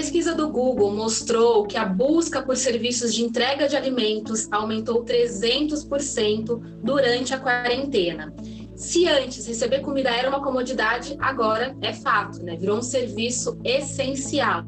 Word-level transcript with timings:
pesquisa 0.00 0.34
do 0.34 0.48
Google 0.48 0.90
mostrou 0.94 1.66
que 1.66 1.76
a 1.76 1.84
busca 1.84 2.40
por 2.40 2.56
serviços 2.56 3.12
de 3.12 3.22
entrega 3.22 3.68
de 3.68 3.76
alimentos 3.76 4.50
aumentou 4.50 5.04
300% 5.04 6.58
durante 6.82 7.34
a 7.34 7.38
quarentena. 7.38 8.32
Se 8.74 9.06
antes 9.06 9.46
receber 9.46 9.80
comida 9.80 10.08
era 10.08 10.30
uma 10.30 10.42
comodidade, 10.42 11.18
agora 11.20 11.76
é 11.82 11.92
fato, 11.92 12.42
né? 12.42 12.56
Virou 12.56 12.78
um 12.78 12.82
serviço 12.82 13.58
essencial. 13.62 14.64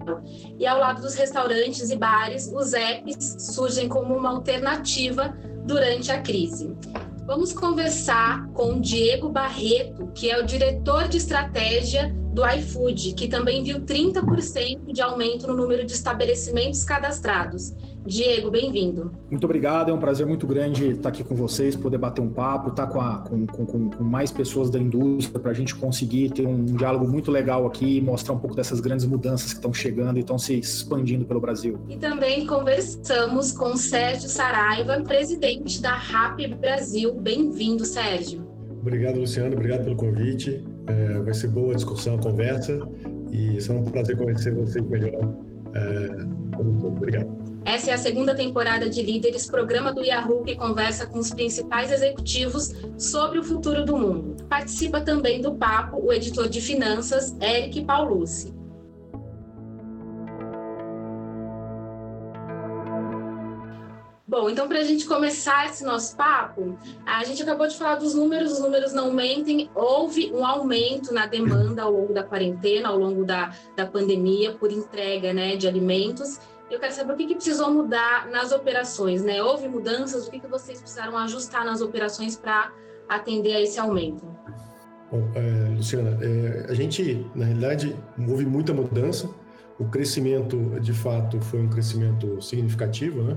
E 0.59 0.67
ao 0.67 0.79
lado 0.79 1.01
dos 1.01 1.15
restaurantes 1.15 1.89
e 1.89 1.97
bares, 1.97 2.53
os 2.55 2.75
apps 2.75 3.37
surgem 3.39 3.89
como 3.89 4.15
uma 4.15 4.29
alternativa 4.29 5.35
durante 5.65 6.13
a 6.13 6.21
crise. 6.21 6.77
Vamos 7.25 7.55
conversar 7.55 8.47
com 8.49 8.79
Diego 8.79 9.31
Barreto, 9.31 10.13
que 10.15 10.31
é 10.31 10.39
o 10.39 10.45
diretor 10.45 11.09
de 11.09 11.17
estratégia 11.17 12.15
do 12.33 12.43
iFood, 12.47 13.15
que 13.15 13.29
também 13.29 13.63
viu 13.63 13.81
30% 13.81 14.93
de 14.93 15.03
aumento 15.03 15.47
no 15.47 15.55
número 15.55 15.85
de 15.85 15.93
estabelecimentos 15.93 16.83
cadastrados. 16.83 17.75
Diego, 18.05 18.51
bem-vindo. 18.51 19.13
Muito 19.31 19.45
obrigado, 19.45 19.91
é 19.91 19.95
um 19.95 19.99
prazer 19.99 20.27
muito 20.27 20.45
grande 20.45 20.91
estar 20.91 21.11
aqui 21.11 21.23
com 21.23 21.37
vocês, 21.37 21.77
poder 21.77 21.99
bater 21.99 22.21
um 22.21 22.31
papo, 22.31 22.71
estar 22.71 22.89
com, 22.89 23.01
a, 23.01 23.19
com, 23.19 23.47
com, 23.47 23.91
com 23.91 24.03
mais 24.03 24.33
pessoas 24.33 24.71
da 24.71 24.79
indústria, 24.79 25.39
para 25.39 25.53
a 25.53 25.55
gente 25.55 25.75
conseguir 25.77 26.31
ter 26.31 26.47
um 26.47 26.65
diálogo 26.65 27.07
muito 27.07 27.31
legal 27.31 27.65
aqui 27.65 27.99
e 27.99 28.01
mostrar 28.01 28.35
um 28.35 28.39
pouco 28.39 28.57
dessas 28.57 28.81
grandes 28.81 29.07
mudanças 29.07 29.53
que 29.53 29.59
estão 29.59 29.73
chegando 29.73 30.17
e 30.17 30.21
estão 30.21 30.37
se 30.37 30.59
expandindo 30.59 31.25
pelo 31.25 31.41
Brasil. 31.41 31.79
E 31.89 31.97
também 31.97 32.45
conversamos 32.45 33.53
com 33.53 33.77
Sérgio 33.77 34.29
Saraiva, 34.29 35.01
presidente 35.03 35.81
da 35.81 35.95
RAP 35.95 36.41
Brasil. 36.61 37.15
Bem-vindo, 37.15 37.85
Sérgio. 37.85 38.45
Obrigado, 38.81 39.21
Luciano, 39.21 39.55
obrigado 39.55 39.85
pelo 39.85 39.95
convite. 39.95 40.72
É, 40.87 41.19
vai 41.21 41.35
ser 41.35 41.49
boa 41.49 41.73
a 41.73 41.77
discussão, 41.77 42.17
a 42.17 42.19
conversa, 42.19 42.81
e 43.31 43.61
será 43.61 43.79
um 43.79 43.85
prazer 43.85 44.17
conhecer 44.17 44.55
vocês 44.55 44.85
melhor. 44.87 45.35
É, 45.75 46.87
obrigado. 46.87 47.43
Essa 47.65 47.93
é 47.93 47.95
a 47.95 47.99
segunda 47.99 48.35
temporada 48.35 48.91
de 48.91 49.03
Líderes, 49.03 49.47
programa 49.47 49.93
do 49.93 50.03
Yahoo 50.03 50.43
que 50.43 50.57
conversa 50.57 51.07
com 51.07 51.19
os 51.19 51.31
principais 51.31 51.93
executivos 51.93 52.73
sobre 52.99 53.39
o 53.39 53.45
futuro 53.45 53.85
do 53.85 53.97
mundo. 53.97 54.45
Participa 54.49 55.01
também 55.01 55.41
do 55.41 55.55
papo 55.55 55.99
o 56.05 56.13
editor 56.13 56.49
de 56.49 56.61
finanças, 56.61 57.37
Eric 57.41 57.85
Paulucci. 57.85 58.53
Bom, 64.33 64.49
então 64.49 64.67
para 64.67 64.79
a 64.79 64.83
gente 64.83 65.05
começar 65.05 65.67
esse 65.67 65.85
nosso 65.85 66.17
papo, 66.17 66.75
a 67.05 67.23
gente 67.23 67.43
acabou 67.43 67.69
de 67.69 67.77
falar 67.77 67.97
dos 67.97 68.15
números, 68.15 68.53
os 68.53 68.61
números 68.61 68.95
não 68.95 69.13
mentem, 69.13 69.69
houve 69.75 70.33
um 70.33 70.43
aumento 70.47 71.13
na 71.13 71.27
demanda 71.27 71.83
ao 71.83 71.93
longo 71.93 72.15
da 72.15 72.23
quarentena, 72.23 72.89
ao 72.89 72.99
longo 72.99 73.27
da, 73.27 73.55
da 73.77 73.85
pandemia, 73.85 74.55
por 74.55 74.73
entrega 74.73 75.35
né, 75.35 75.55
de 75.57 75.69
alimentos, 75.69 76.41
eu 76.71 76.81
quero 76.81 76.95
saber 76.95 77.13
o 77.13 77.17
que, 77.19 77.27
que 77.27 77.35
precisou 77.35 77.71
mudar 77.71 78.27
nas 78.31 78.53
operações, 78.53 79.23
né? 79.23 79.43
Houve 79.43 79.69
mudanças? 79.69 80.27
O 80.27 80.31
que, 80.31 80.41
que 80.41 80.47
vocês 80.47 80.81
precisaram 80.81 81.19
ajustar 81.19 81.67
nas 81.67 81.83
operações 81.83 82.35
para 82.35 82.73
atender 83.07 83.53
a 83.53 83.61
esse 83.61 83.79
aumento? 83.79 84.25
Bom, 85.11 85.31
é, 85.35 85.75
Luciana, 85.77 86.19
é, 86.23 86.69
a 86.71 86.73
gente, 86.73 87.27
na 87.35 87.45
realidade, 87.45 87.95
houve 88.27 88.47
muita 88.47 88.73
mudança. 88.73 89.29
O 89.79 89.85
crescimento, 89.85 90.81
de 90.81 90.95
fato, 90.95 91.39
foi 91.43 91.61
um 91.61 91.69
crescimento 91.69 92.41
significativo, 92.41 93.23
né? 93.23 93.37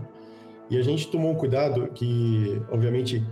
E 0.69 0.77
a 0.77 0.81
gente 0.81 1.09
tomou 1.09 1.31
um 1.31 1.35
cuidado 1.35 1.87
que, 1.93 2.61
obviamente, 2.71 3.23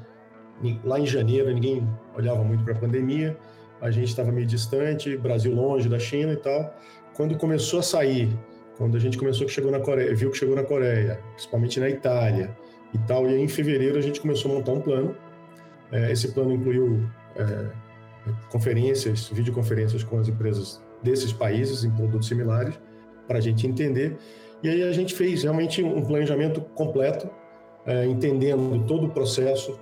lá 0.84 1.00
em 1.00 1.06
janeiro 1.06 1.52
ninguém 1.52 1.88
olhava 2.16 2.44
muito 2.44 2.64
para 2.64 2.73
a 2.73 2.78
pandemia, 2.78 3.38
a 3.81 3.92
gente 3.92 4.08
estava 4.08 4.31
meio 4.31 4.48
distante, 4.48 5.17
Brasil 5.17 5.53
longe 5.53 5.90
da 5.90 6.00
China 6.00 6.34
e 6.34 6.38
tal. 6.38 6.74
Quando 7.16 7.38
começou 7.38 7.80
a 7.80 7.84
sair 7.84 8.30
quando 8.78 8.97
a 8.97 9.00
gente 9.00 9.18
começou 9.18 9.46
que 9.46 9.53
chegou 9.53 9.72
na 9.72 9.80
Coreia, 9.80 10.16
viu 10.16 10.31
que 10.31 10.38
chegou 10.38 10.56
na 10.56 10.63
Coreia, 10.63 11.19
principalmente 11.34 11.80
na 11.80 11.90
Itália 11.90 12.56
e 12.94 12.97
tal, 13.00 13.30
e 13.30 13.34
aí 13.34 13.41
em 13.41 13.47
fevereiro 13.47 13.97
a 13.97 14.02
gente 14.02 14.19
começou 14.19 14.52
a 14.52 14.56
montar 14.56 14.72
um 14.72 14.81
plano. 14.81 15.16
É, 15.91 16.12
esse 16.12 16.31
plano 16.31 16.52
incluiu 16.53 17.08
é, 17.35 17.69
conferências, 18.50 19.29
videoconferências 19.29 20.03
com 20.03 20.18
as 20.18 20.28
empresas 20.28 20.81
desses 21.03 21.31
países 21.31 21.84
em 21.84 21.91
produtos 21.91 22.28
similares, 22.28 22.79
para 23.28 23.38
a 23.38 23.41
gente 23.41 23.68
entender. 23.68 24.18
E 24.63 24.69
aí 24.69 24.81
a 24.81 24.94
gente 24.94 25.13
fez 25.13 25.44
realmente 25.44 25.84
um 25.84 26.06
planejamento 26.06 26.62
completo, 26.74 27.29
é, 27.85 28.06
entendendo 28.06 28.81
todo 28.88 29.07
o 29.07 29.09
processo, 29.09 29.78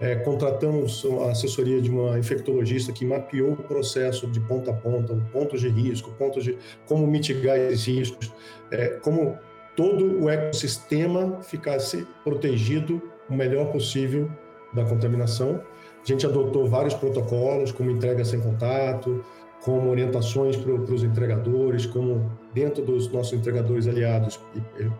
é, 0.00 0.16
contratamos 0.16 1.06
a 1.26 1.32
assessoria 1.32 1.80
de 1.82 1.90
uma 1.90 2.18
infectologista 2.18 2.92
que 2.92 3.04
mapeou 3.04 3.52
o 3.52 3.56
processo 3.56 4.26
de 4.26 4.40
ponta 4.40 4.70
a 4.70 4.74
ponta, 4.74 5.14
pontos 5.30 5.60
de 5.60 5.68
risco, 5.68 6.10
pontos 6.12 6.44
de 6.44 6.56
como 6.86 7.06
mitigar 7.06 7.58
esses 7.58 7.86
riscos, 7.86 8.32
é, 8.70 8.88
como 9.02 9.38
todo 9.76 10.24
o 10.24 10.30
ecossistema 10.30 11.40
ficasse 11.42 12.06
protegido 12.24 13.02
o 13.28 13.34
melhor 13.34 13.70
possível 13.70 14.30
da 14.72 14.82
contaminação. 14.84 15.62
A 16.02 16.06
gente 16.06 16.26
adotou 16.26 16.66
vários 16.66 16.94
protocolos, 16.94 17.70
como 17.70 17.90
entrega 17.90 18.24
sem 18.24 18.40
contato, 18.40 19.22
como 19.64 19.90
orientações 19.90 20.56
para 20.56 20.72
os 20.72 21.04
entregadores, 21.04 21.86
como 21.86 22.30
dentro 22.52 22.84
dos 22.84 23.10
nossos 23.12 23.32
entregadores 23.32 23.86
aliados, 23.86 24.40
que 24.52 24.90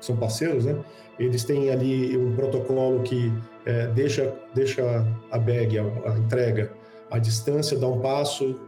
são 0.00 0.16
parceiros, 0.16 0.64
né? 0.64 0.78
Eles 1.18 1.44
têm 1.44 1.70
ali 1.70 2.16
um 2.16 2.34
protocolo 2.34 3.02
que 3.02 3.32
é, 3.66 3.86
deixa, 3.88 4.34
deixa 4.54 5.06
a 5.30 5.38
bag, 5.38 5.78
a, 5.78 5.82
a, 5.82 6.18
entrega, 6.18 6.72
a 7.10 7.18
distância, 7.18 7.78
dá 7.78 7.86
um 7.86 8.00
passo, 8.00 8.58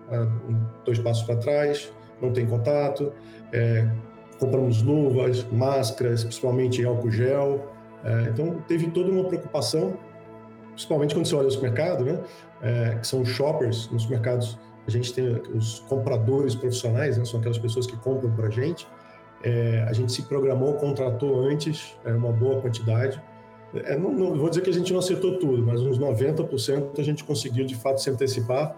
dois 0.84 0.98
passos 0.98 1.22
para 1.24 1.36
trás, 1.36 1.92
não 2.20 2.30
tem 2.32 2.46
contato. 2.46 3.12
É, 3.52 3.88
compramos 4.38 4.82
luvas, 4.82 5.46
máscaras, 5.52 6.24
principalmente 6.24 6.84
álcool 6.84 7.10
gel. 7.10 7.72
É, 8.04 8.28
então, 8.30 8.56
teve 8.66 8.90
toda 8.90 9.10
uma 9.10 9.24
preocupação, 9.24 9.96
principalmente 10.70 11.14
quando 11.14 11.26
você 11.26 11.36
olha 11.36 11.48
o 11.48 11.50
supermercado, 11.50 12.04
né? 12.04 12.20
É, 12.60 12.96
que 13.00 13.06
são 13.06 13.24
shoppers, 13.24 13.90
nos 13.90 14.06
mercados 14.06 14.58
a 14.86 14.90
gente 14.90 15.12
tem 15.12 15.28
os 15.54 15.80
compradores 15.88 16.54
profissionais, 16.54 17.16
né? 17.18 17.24
são 17.24 17.38
aquelas 17.38 17.58
pessoas 17.58 17.86
que 17.86 17.96
compram 17.96 18.30
para 18.32 18.48
a 18.48 18.50
gente. 18.50 18.86
É, 19.42 19.84
a 19.88 19.92
gente 19.92 20.12
se 20.12 20.22
programou, 20.22 20.74
contratou 20.74 21.40
antes 21.44 21.96
é, 22.04 22.12
uma 22.12 22.32
boa 22.32 22.60
quantidade 22.60 23.20
é, 23.74 23.96
não, 23.96 24.12
não, 24.12 24.36
vou 24.36 24.48
dizer 24.50 24.62
que 24.62 24.70
a 24.70 24.72
gente 24.72 24.92
não 24.92 24.98
acertou 24.98 25.38
tudo, 25.38 25.64
mas 25.64 25.80
uns 25.80 25.98
90% 25.98 26.98
a 26.98 27.02
gente 27.02 27.24
conseguiu 27.24 27.64
de 27.64 27.74
fato 27.74 28.02
se 28.02 28.10
antecipar. 28.10 28.76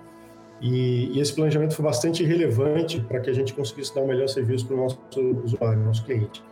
E, 0.60 1.10
e 1.12 1.20
esse 1.20 1.34
planejamento 1.34 1.74
foi 1.74 1.84
bastante 1.84 2.24
relevante 2.24 3.00
para 3.00 3.20
que 3.20 3.28
a 3.28 3.32
gente 3.32 3.52
conseguisse 3.52 3.92
dar 3.94 4.02
o 4.02 4.04
um 4.04 4.06
melhor 4.06 4.28
serviço 4.28 4.66
para 4.66 4.76
o 4.76 4.78
nosso 4.78 4.98
usuário, 5.44 5.82
nosso 5.82 6.04
cliente. 6.04 6.42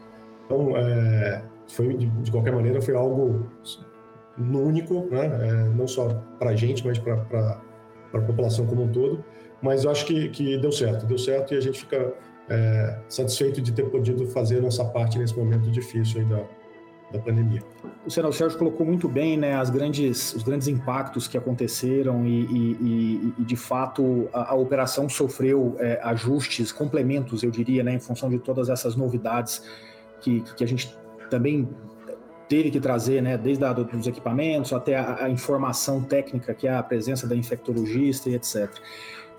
Então, 0.45 0.77
é, 0.77 1.45
foi 1.69 1.95
de, 1.95 2.07
de, 2.07 2.31
qualquer 2.31 2.53
maneira, 2.53 2.83
foi 2.83 2.97
algo 2.97 3.47
único, 4.39 5.07
né? 5.11 5.25
É, 5.25 5.53
não 5.69 5.87
só 5.87 6.09
para 6.39 6.51
a 6.51 6.57
gente, 6.57 6.85
mas 6.85 6.99
para 6.99 7.15
a 8.13 8.21
população 8.21 8.67
como 8.67 8.83
um 8.83 8.89
todo. 8.89 9.25
Mas 9.63 9.85
eu 9.85 9.91
acho 9.91 10.05
que, 10.05 10.29
que 10.29 10.59
deu 10.59 10.73
certo, 10.73 11.07
deu 11.07 11.19
certo 11.19 11.55
e 11.55 11.57
a 11.57 11.61
gente 11.61 11.79
fica 11.81 12.13
é, 12.49 12.99
satisfeito 13.09 13.61
de 13.61 13.73
ter 13.73 13.85
podido 13.85 14.27
fazer 14.27 14.59
a 14.59 14.63
nossa 14.63 14.85
parte 14.85 15.19
nesse 15.19 15.37
momento 15.39 15.71
difícil 15.71 16.27
da, 16.27 16.43
da 17.13 17.19
pandemia. 17.19 17.63
O 18.05 18.11
senador 18.11 18.35
Sérgio 18.35 18.59
colocou 18.59 18.85
muito 18.85 19.09
bem 19.09 19.37
né, 19.37 19.55
as 19.55 19.71
grandes, 19.71 20.35
os 20.35 20.43
grandes 20.43 20.67
impactos 20.67 21.29
que 21.29 21.39
aconteceram 21.39 22.27
e, 22.27 22.45
e, 22.45 23.35
e 23.39 23.45
de 23.45 23.57
fato, 23.57 24.29
a, 24.33 24.53
a 24.53 24.55
operação 24.55 25.09
sofreu 25.09 25.77
é, 25.79 26.01
ajustes, 26.03 26.73
complementos, 26.73 27.43
eu 27.43 27.51
diria, 27.51 27.85
né, 27.85 27.95
em 27.95 28.01
função 28.01 28.29
de 28.29 28.39
todas 28.39 28.69
essas 28.69 28.97
novidades 28.97 29.63
que, 30.21 30.41
que 30.57 30.65
a 30.65 30.67
gente 30.67 30.97
também 31.31 31.69
teve 32.49 32.71
que 32.71 32.81
trazer, 32.81 33.23
né, 33.23 33.39
desde 33.39 33.65
a, 33.65 33.73
dos 33.73 34.07
equipamentos 34.07 34.73
até 34.73 34.97
a, 34.97 35.25
a, 35.25 35.31
informação 35.31 36.03
técnica, 36.03 36.53
que 36.53 36.67
é 36.67 36.75
a 36.75 36.83
presença 36.83 37.27
da 37.27 37.35
infectologista 37.35 38.29
e 38.29 38.35
etc. 38.35 38.69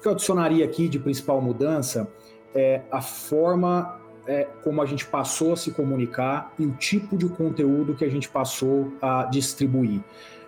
Que 0.03 0.09
eu 0.09 0.11
adicionaria 0.11 0.65
aqui 0.65 0.89
de 0.89 0.99
principal 0.99 1.41
mudança 1.41 2.09
é 2.53 2.81
a 2.91 3.01
forma 3.01 4.01
é, 4.27 4.47
como 4.61 4.81
a 4.81 4.85
gente 4.85 5.05
passou 5.05 5.53
a 5.53 5.55
se 5.55 5.71
comunicar 5.71 6.53
e 6.59 6.65
o 6.65 6.73
tipo 6.73 7.15
de 7.15 7.29
conteúdo 7.29 7.95
que 7.95 8.03
a 8.03 8.09
gente 8.09 8.27
passou 8.27 8.91
a 9.01 9.23
distribuir. 9.23 10.01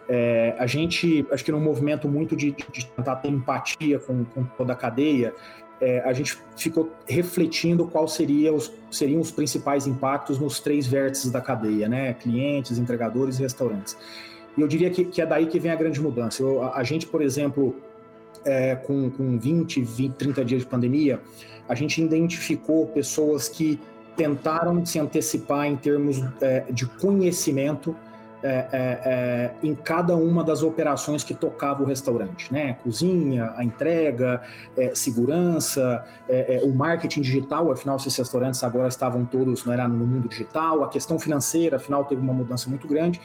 É, 0.09 0.53
a 0.59 0.67
gente, 0.67 1.25
acho 1.31 1.45
que 1.45 1.53
num 1.53 1.61
movimento 1.61 2.05
muito 2.05 2.35
de, 2.35 2.51
de 2.51 2.85
tentar 2.85 3.15
ter 3.15 3.29
empatia 3.29 3.97
com, 3.97 4.25
com 4.25 4.43
toda 4.43 4.73
a 4.73 4.75
cadeia, 4.75 5.33
é, 5.79 6.01
a 6.01 6.11
gente 6.11 6.37
ficou 6.57 6.91
refletindo 7.07 7.87
quais 7.87 8.11
seria 8.11 8.53
os, 8.53 8.73
seriam 8.91 9.21
os 9.21 9.31
principais 9.31 9.87
impactos 9.87 10.37
nos 10.37 10.59
três 10.59 10.85
vértices 10.85 11.31
da 11.31 11.39
cadeia, 11.39 11.87
né? 11.87 12.13
Clientes, 12.13 12.77
entregadores 12.77 13.39
e 13.39 13.43
restaurantes. 13.43 13.97
E 14.57 14.61
eu 14.61 14.67
diria 14.67 14.89
que, 14.89 15.05
que 15.05 15.21
é 15.21 15.25
daí 15.25 15.47
que 15.47 15.59
vem 15.59 15.71
a 15.71 15.75
grande 15.75 16.01
mudança. 16.01 16.43
Eu, 16.43 16.61
a, 16.61 16.77
a, 16.77 16.83
gente, 16.83 17.07
por 17.07 17.21
exemplo, 17.21 17.73
é, 18.45 18.75
com, 18.75 19.09
com 19.09 19.37
20, 19.37 19.81
20, 19.81 20.13
30 20.13 20.45
dias 20.45 20.61
de 20.61 20.67
pandemia, 20.67 21.19
a 21.67 21.75
gente 21.75 22.01
identificou 22.01 22.85
pessoas 22.87 23.49
que 23.49 23.79
tentaram 24.15 24.85
se 24.85 24.99
antecipar 24.99 25.65
em 25.65 25.75
termos 25.75 26.23
é, 26.41 26.65
de 26.71 26.85
conhecimento 26.85 27.95
é, 28.43 28.47
é, 28.47 28.77
é, 28.77 29.51
em 29.63 29.73
cada 29.73 30.15
uma 30.15 30.43
das 30.43 30.61
operações 30.61 31.23
que 31.23 31.33
tocava 31.33 31.81
o 31.81 31.85
restaurante, 31.85 32.53
né? 32.53 32.77
Cozinha, 32.83 33.51
a 33.55 33.63
entrega, 33.63 34.39
é, 34.77 34.93
segurança, 34.93 36.05
o 36.63 36.69
marketing 36.69 37.21
digital, 37.21 37.71
afinal, 37.71 37.95
esses 37.95 38.15
restaurantes 38.15 38.63
agora 38.63 38.87
estavam 38.87 39.25
todos, 39.25 39.65
não 39.65 39.73
era 39.73 39.87
no 39.87 40.05
mundo 40.05 40.29
digital, 40.29 40.83
a 40.83 40.89
questão 40.89 41.17
financeira, 41.17 41.77
afinal, 41.77 42.05
teve 42.05 42.21
uma 42.21 42.33
mudança 42.33 42.69
muito 42.69 42.87
grande. 42.87 43.19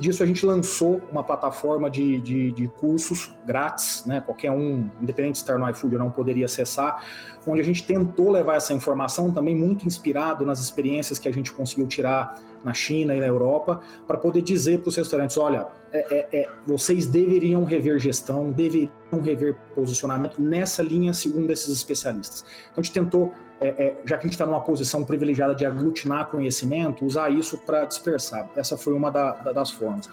E 0.00 0.02
disso 0.02 0.22
a 0.22 0.26
gente 0.26 0.46
lançou 0.46 0.98
uma 1.12 1.22
plataforma 1.22 1.90
de, 1.90 2.18
de, 2.22 2.52
de 2.52 2.68
cursos 2.68 3.34
grátis, 3.44 4.02
né? 4.06 4.18
qualquer 4.18 4.50
um, 4.50 4.88
independente 4.98 5.34
de 5.34 5.38
estar 5.40 5.58
no 5.58 5.68
iFood 5.68 5.96
ou 5.96 5.98
não, 5.98 6.10
poderia 6.10 6.46
acessar, 6.46 7.04
onde 7.50 7.60
a 7.60 7.64
gente 7.64 7.84
tentou 7.84 8.30
levar 8.30 8.56
essa 8.56 8.72
informação 8.72 9.32
também 9.32 9.54
muito 9.54 9.86
inspirado 9.86 10.44
nas 10.44 10.60
experiências 10.60 11.18
que 11.18 11.28
a 11.28 11.32
gente 11.32 11.52
conseguiu 11.52 11.86
tirar 11.86 12.40
na 12.64 12.74
China 12.74 13.14
e 13.14 13.20
na 13.20 13.26
Europa, 13.26 13.80
para 14.06 14.18
poder 14.18 14.42
dizer 14.42 14.80
para 14.80 14.88
os 14.88 14.96
restaurantes: 14.96 15.36
olha, 15.38 15.66
é, 15.92 15.98
é, 16.14 16.40
é, 16.40 16.48
vocês 16.66 17.06
deveriam 17.06 17.64
rever 17.64 17.98
gestão, 17.98 18.50
deveriam 18.50 18.90
rever 19.22 19.56
posicionamento 19.74 20.40
nessa 20.40 20.82
linha, 20.82 21.12
segundo 21.12 21.50
esses 21.50 21.68
especialistas. 21.68 22.44
Então 22.70 22.80
a 22.80 22.82
gente 22.82 22.92
tentou, 22.92 23.32
é, 23.60 23.68
é, 23.68 23.96
já 24.04 24.16
que 24.16 24.22
a 24.22 24.26
gente 24.26 24.34
está 24.34 24.46
numa 24.46 24.60
posição 24.60 25.04
privilegiada 25.04 25.54
de 25.54 25.64
aglutinar 25.64 26.30
conhecimento, 26.30 27.04
usar 27.04 27.30
isso 27.30 27.58
para 27.58 27.84
dispersar. 27.84 28.48
Essa 28.54 28.76
foi 28.76 28.92
uma 28.92 29.10
da, 29.10 29.32
da, 29.32 29.52
das 29.52 29.70
formas. 29.70 30.08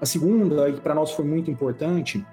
A 0.00 0.06
segunda, 0.06 0.68
e 0.68 0.74
para 0.74 0.94
nós 0.94 1.12
foi 1.12 1.24
muito 1.24 1.50
importante, 1.50 2.24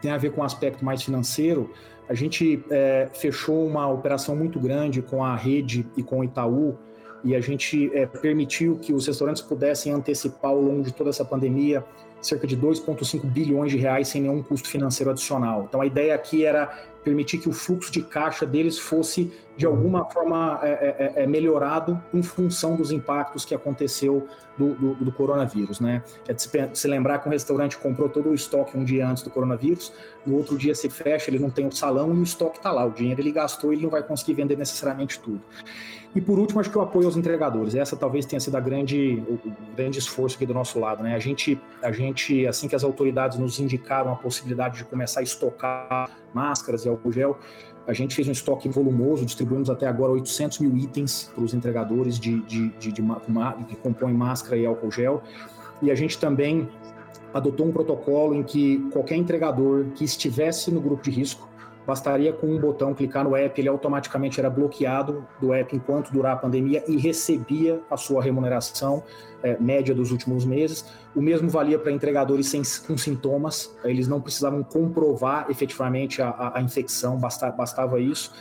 tem 0.00 0.10
a 0.10 0.16
ver 0.16 0.32
com 0.32 0.40
o 0.40 0.44
aspecto 0.44 0.84
mais 0.84 1.02
financeiro. 1.02 1.70
A 2.08 2.14
gente 2.14 2.64
é, 2.70 3.08
fechou 3.12 3.66
uma 3.66 3.86
operação 3.88 4.34
muito 4.34 4.58
grande 4.58 5.02
com 5.02 5.24
a 5.24 5.36
rede 5.36 5.86
e 5.96 6.02
com 6.02 6.20
o 6.20 6.24
Itaú 6.24 6.76
e 7.24 7.34
a 7.34 7.40
gente 7.40 7.90
é, 7.94 8.06
permitiu 8.06 8.78
que 8.78 8.92
os 8.92 9.06
restaurantes 9.06 9.42
pudessem 9.42 9.92
antecipar 9.92 10.52
ao 10.52 10.60
longo 10.60 10.82
de 10.82 10.92
toda 10.92 11.10
essa 11.10 11.24
pandemia 11.24 11.84
cerca 12.20 12.46
de 12.46 12.56
2,5 12.56 13.24
bilhões 13.24 13.70
de 13.70 13.78
reais 13.78 14.08
sem 14.08 14.22
nenhum 14.22 14.42
custo 14.42 14.68
financeiro 14.68 15.10
adicional. 15.10 15.66
Então 15.68 15.80
a 15.80 15.86
ideia 15.86 16.14
aqui 16.14 16.44
era 16.44 16.66
permitir 17.04 17.38
que 17.38 17.48
o 17.48 17.52
fluxo 17.52 17.90
de 17.90 18.02
caixa 18.02 18.44
deles 18.44 18.78
fosse 18.78 19.32
de 19.56 19.64
alguma 19.64 20.04
forma 20.04 20.60
é, 20.62 20.68
é, 20.68 21.12
é, 21.16 21.22
é 21.24 21.26
melhorado 21.26 22.00
em 22.12 22.22
função 22.22 22.76
dos 22.76 22.92
impactos 22.92 23.44
que 23.44 23.54
aconteceu 23.54 24.28
do, 24.56 24.74
do, 24.74 24.94
do 24.96 25.12
coronavírus, 25.12 25.80
né? 25.80 26.02
É 26.26 26.32
de 26.32 26.42
se, 26.42 26.50
se, 26.72 26.88
lembrar 26.88 27.20
que 27.20 27.28
um 27.28 27.32
restaurante 27.32 27.78
comprou 27.78 28.08
todo 28.08 28.28
o 28.28 28.34
estoque 28.34 28.76
um 28.76 28.84
dia 28.84 29.08
antes 29.08 29.22
do 29.22 29.30
coronavírus, 29.30 29.92
no 30.26 30.36
outro 30.36 30.58
dia 30.58 30.74
se 30.74 30.90
fecha, 30.90 31.30
ele 31.30 31.38
não 31.38 31.50
tem 31.50 31.66
o 31.66 31.72
salão 31.72 32.14
e 32.14 32.18
o 32.18 32.22
estoque 32.22 32.58
está 32.58 32.70
lá, 32.70 32.84
o 32.84 32.90
dinheiro 32.90 33.20
ele 33.20 33.32
gastou, 33.32 33.72
ele 33.72 33.82
não 33.82 33.90
vai 33.90 34.02
conseguir 34.02 34.34
vender 34.34 34.56
necessariamente 34.56 35.18
tudo. 35.18 35.40
E 36.14 36.20
por 36.20 36.38
último, 36.38 36.60
acho 36.60 36.70
que 36.70 36.78
o 36.78 36.80
apoio 36.80 37.06
aos 37.06 37.16
entregadores. 37.16 37.74
Essa 37.74 37.96
talvez 37.96 38.24
tenha 38.24 38.40
sido 38.40 38.56
a 38.56 38.60
grande, 38.60 39.22
o, 39.28 39.34
o 39.34 39.52
grande 39.76 39.98
esforço 39.98 40.36
aqui 40.36 40.46
do 40.46 40.54
nosso 40.54 40.78
lado. 40.80 41.02
Né? 41.02 41.14
A, 41.14 41.18
gente, 41.18 41.60
a 41.82 41.92
gente, 41.92 42.07
assim 42.48 42.68
que 42.68 42.76
as 42.76 42.84
autoridades 42.84 43.38
nos 43.38 43.58
indicaram 43.58 44.12
a 44.12 44.16
possibilidade 44.16 44.78
de 44.78 44.84
começar 44.84 45.20
a 45.20 45.22
estocar 45.22 46.10
máscaras 46.32 46.84
e 46.84 46.88
álcool 46.88 47.12
gel, 47.12 47.38
a 47.86 47.92
gente 47.94 48.14
fez 48.14 48.28
um 48.28 48.32
estoque 48.32 48.68
volumoso, 48.68 49.24
distribuímos 49.24 49.70
até 49.70 49.86
agora 49.86 50.12
800 50.12 50.58
mil 50.58 50.76
itens 50.76 51.30
para 51.34 51.42
os 51.42 51.54
entregadores 51.54 52.18
de, 52.18 52.40
de, 52.42 52.68
de, 52.78 52.92
de, 52.92 53.02
que 53.66 53.76
compõem 53.76 54.12
máscara 54.12 54.58
e 54.58 54.66
álcool 54.66 54.90
gel. 54.90 55.22
E 55.80 55.90
a 55.90 55.94
gente 55.94 56.18
também 56.18 56.68
adotou 57.32 57.66
um 57.66 57.72
protocolo 57.72 58.34
em 58.34 58.42
que 58.42 58.78
qualquer 58.90 59.16
entregador 59.16 59.86
que 59.94 60.04
estivesse 60.04 60.70
no 60.70 60.80
grupo 60.80 61.02
de 61.02 61.10
risco, 61.10 61.48
bastaria 61.88 62.34
com 62.34 62.46
um 62.46 62.58
botão 62.58 62.92
clicar 62.92 63.24
no 63.24 63.34
app, 63.34 63.58
ele 63.58 63.66
automaticamente 63.66 64.38
era 64.38 64.50
bloqueado 64.50 65.26
do 65.40 65.54
app 65.54 65.74
enquanto 65.74 66.12
durar 66.12 66.34
a 66.34 66.36
pandemia 66.36 66.84
e 66.86 66.98
recebia 66.98 67.80
a 67.90 67.96
sua 67.96 68.22
remuneração 68.22 69.02
é, 69.42 69.56
média 69.58 69.94
dos 69.94 70.12
últimos 70.12 70.44
meses. 70.44 70.84
O 71.16 71.22
mesmo 71.22 71.48
valia 71.48 71.78
para 71.78 71.90
entregadores 71.90 72.46
sem, 72.48 72.60
com 72.86 72.98
sintomas, 72.98 73.74
eles 73.82 74.06
não 74.06 74.20
precisavam 74.20 74.62
comprovar 74.62 75.46
efetivamente 75.48 76.20
a, 76.20 76.28
a, 76.28 76.58
a 76.58 76.60
infecção, 76.60 77.16
basta, 77.16 77.50
bastava 77.50 77.98
isso. 77.98 78.34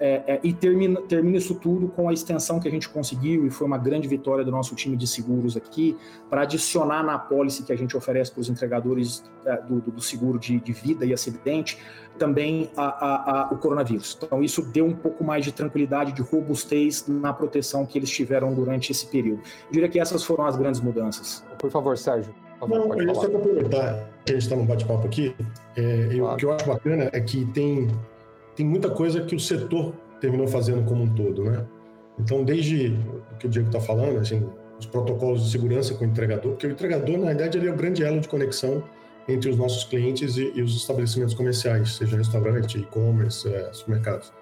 É, 0.00 0.34
é, 0.34 0.40
e 0.42 0.52
termina, 0.52 1.00
termina 1.02 1.38
isso 1.38 1.54
tudo 1.54 1.86
com 1.86 2.08
a 2.08 2.12
extensão 2.12 2.58
que 2.58 2.66
a 2.66 2.70
gente 2.70 2.88
conseguiu, 2.88 3.46
e 3.46 3.50
foi 3.50 3.66
uma 3.66 3.78
grande 3.78 4.08
vitória 4.08 4.44
do 4.44 4.50
nosso 4.50 4.74
time 4.74 4.96
de 4.96 5.06
seguros 5.06 5.56
aqui, 5.56 5.96
para 6.28 6.42
adicionar 6.42 7.04
na 7.04 7.14
apólice 7.14 7.62
que 7.62 7.72
a 7.72 7.76
gente 7.76 7.96
oferece 7.96 8.32
para 8.32 8.40
os 8.40 8.48
entregadores 8.48 9.22
é, 9.46 9.56
do, 9.62 9.80
do, 9.80 10.00
seguro 10.00 10.38
de, 10.38 10.58
de, 10.58 10.72
vida 10.72 11.04
e 11.04 11.12
acidente, 11.12 11.78
também 12.18 12.70
a, 12.76 12.84
a, 12.84 13.42
a, 13.42 13.52
o 13.52 13.58
coronavírus. 13.58 14.18
Então, 14.20 14.42
isso 14.42 14.62
deu 14.62 14.84
um 14.86 14.94
pouco 14.94 15.22
mais 15.22 15.44
de 15.44 15.52
tranquilidade, 15.52 16.12
de 16.12 16.22
robustez 16.22 17.06
na 17.06 17.32
proteção 17.32 17.86
que 17.86 17.98
eles 17.98 18.10
tiveram 18.10 18.52
durante 18.52 18.90
esse 18.90 19.06
período. 19.06 19.42
Eu 19.66 19.72
diria 19.72 19.88
que 19.88 20.00
essas 20.00 20.24
foram 20.24 20.46
as 20.46 20.56
grandes 20.56 20.80
mudanças. 20.80 21.44
Por 21.58 21.70
favor, 21.70 21.96
Sérgio. 21.96 22.34
Por 22.58 22.68
favor, 22.68 22.96
Não, 22.96 23.00
eu 23.00 23.14
só 23.14 23.28
para 23.28 23.38
aproveitar 23.38 24.08
que 24.24 24.32
a 24.32 24.34
gente 24.34 24.42
está 24.42 24.56
num 24.56 24.66
bate-papo 24.66 25.06
aqui, 25.06 25.34
é, 25.76 26.08
eu, 26.12 26.20
claro. 26.20 26.34
o 26.34 26.36
que 26.36 26.44
eu 26.44 26.52
acho 26.52 26.66
bacana 26.66 27.10
é 27.12 27.20
que 27.20 27.44
tem 27.46 27.88
tem 28.54 28.66
muita 28.66 28.90
coisa 28.90 29.22
que 29.22 29.34
o 29.34 29.40
setor 29.40 29.94
terminou 30.20 30.46
fazendo 30.46 30.84
como 30.84 31.04
um 31.04 31.14
todo, 31.14 31.44
né? 31.44 31.66
Então, 32.18 32.44
desde 32.44 32.88
o 33.32 33.36
que 33.38 33.46
o 33.46 33.50
Diego 33.50 33.68
está 33.68 33.80
falando, 33.80 34.18
assim, 34.18 34.46
os 34.78 34.86
protocolos 34.86 35.44
de 35.44 35.50
segurança 35.50 35.94
com 35.94 36.04
o 36.04 36.08
entregador, 36.08 36.52
porque 36.52 36.66
o 36.66 36.70
entregador, 36.70 37.18
na 37.18 37.26
verdade, 37.26 37.58
ele 37.58 37.68
é 37.68 37.72
o 37.72 37.76
grande 37.76 38.04
elo 38.04 38.20
de 38.20 38.28
conexão 38.28 38.82
entre 39.28 39.50
os 39.50 39.56
nossos 39.56 39.84
clientes 39.84 40.36
e, 40.36 40.52
e 40.54 40.62
os 40.62 40.76
estabelecimentos 40.76 41.34
comerciais, 41.34 41.96
seja 41.96 42.16
restaurante, 42.16 42.78
e-commerce, 42.78 43.48
é, 43.48 43.72
supermercados. 43.72 44.32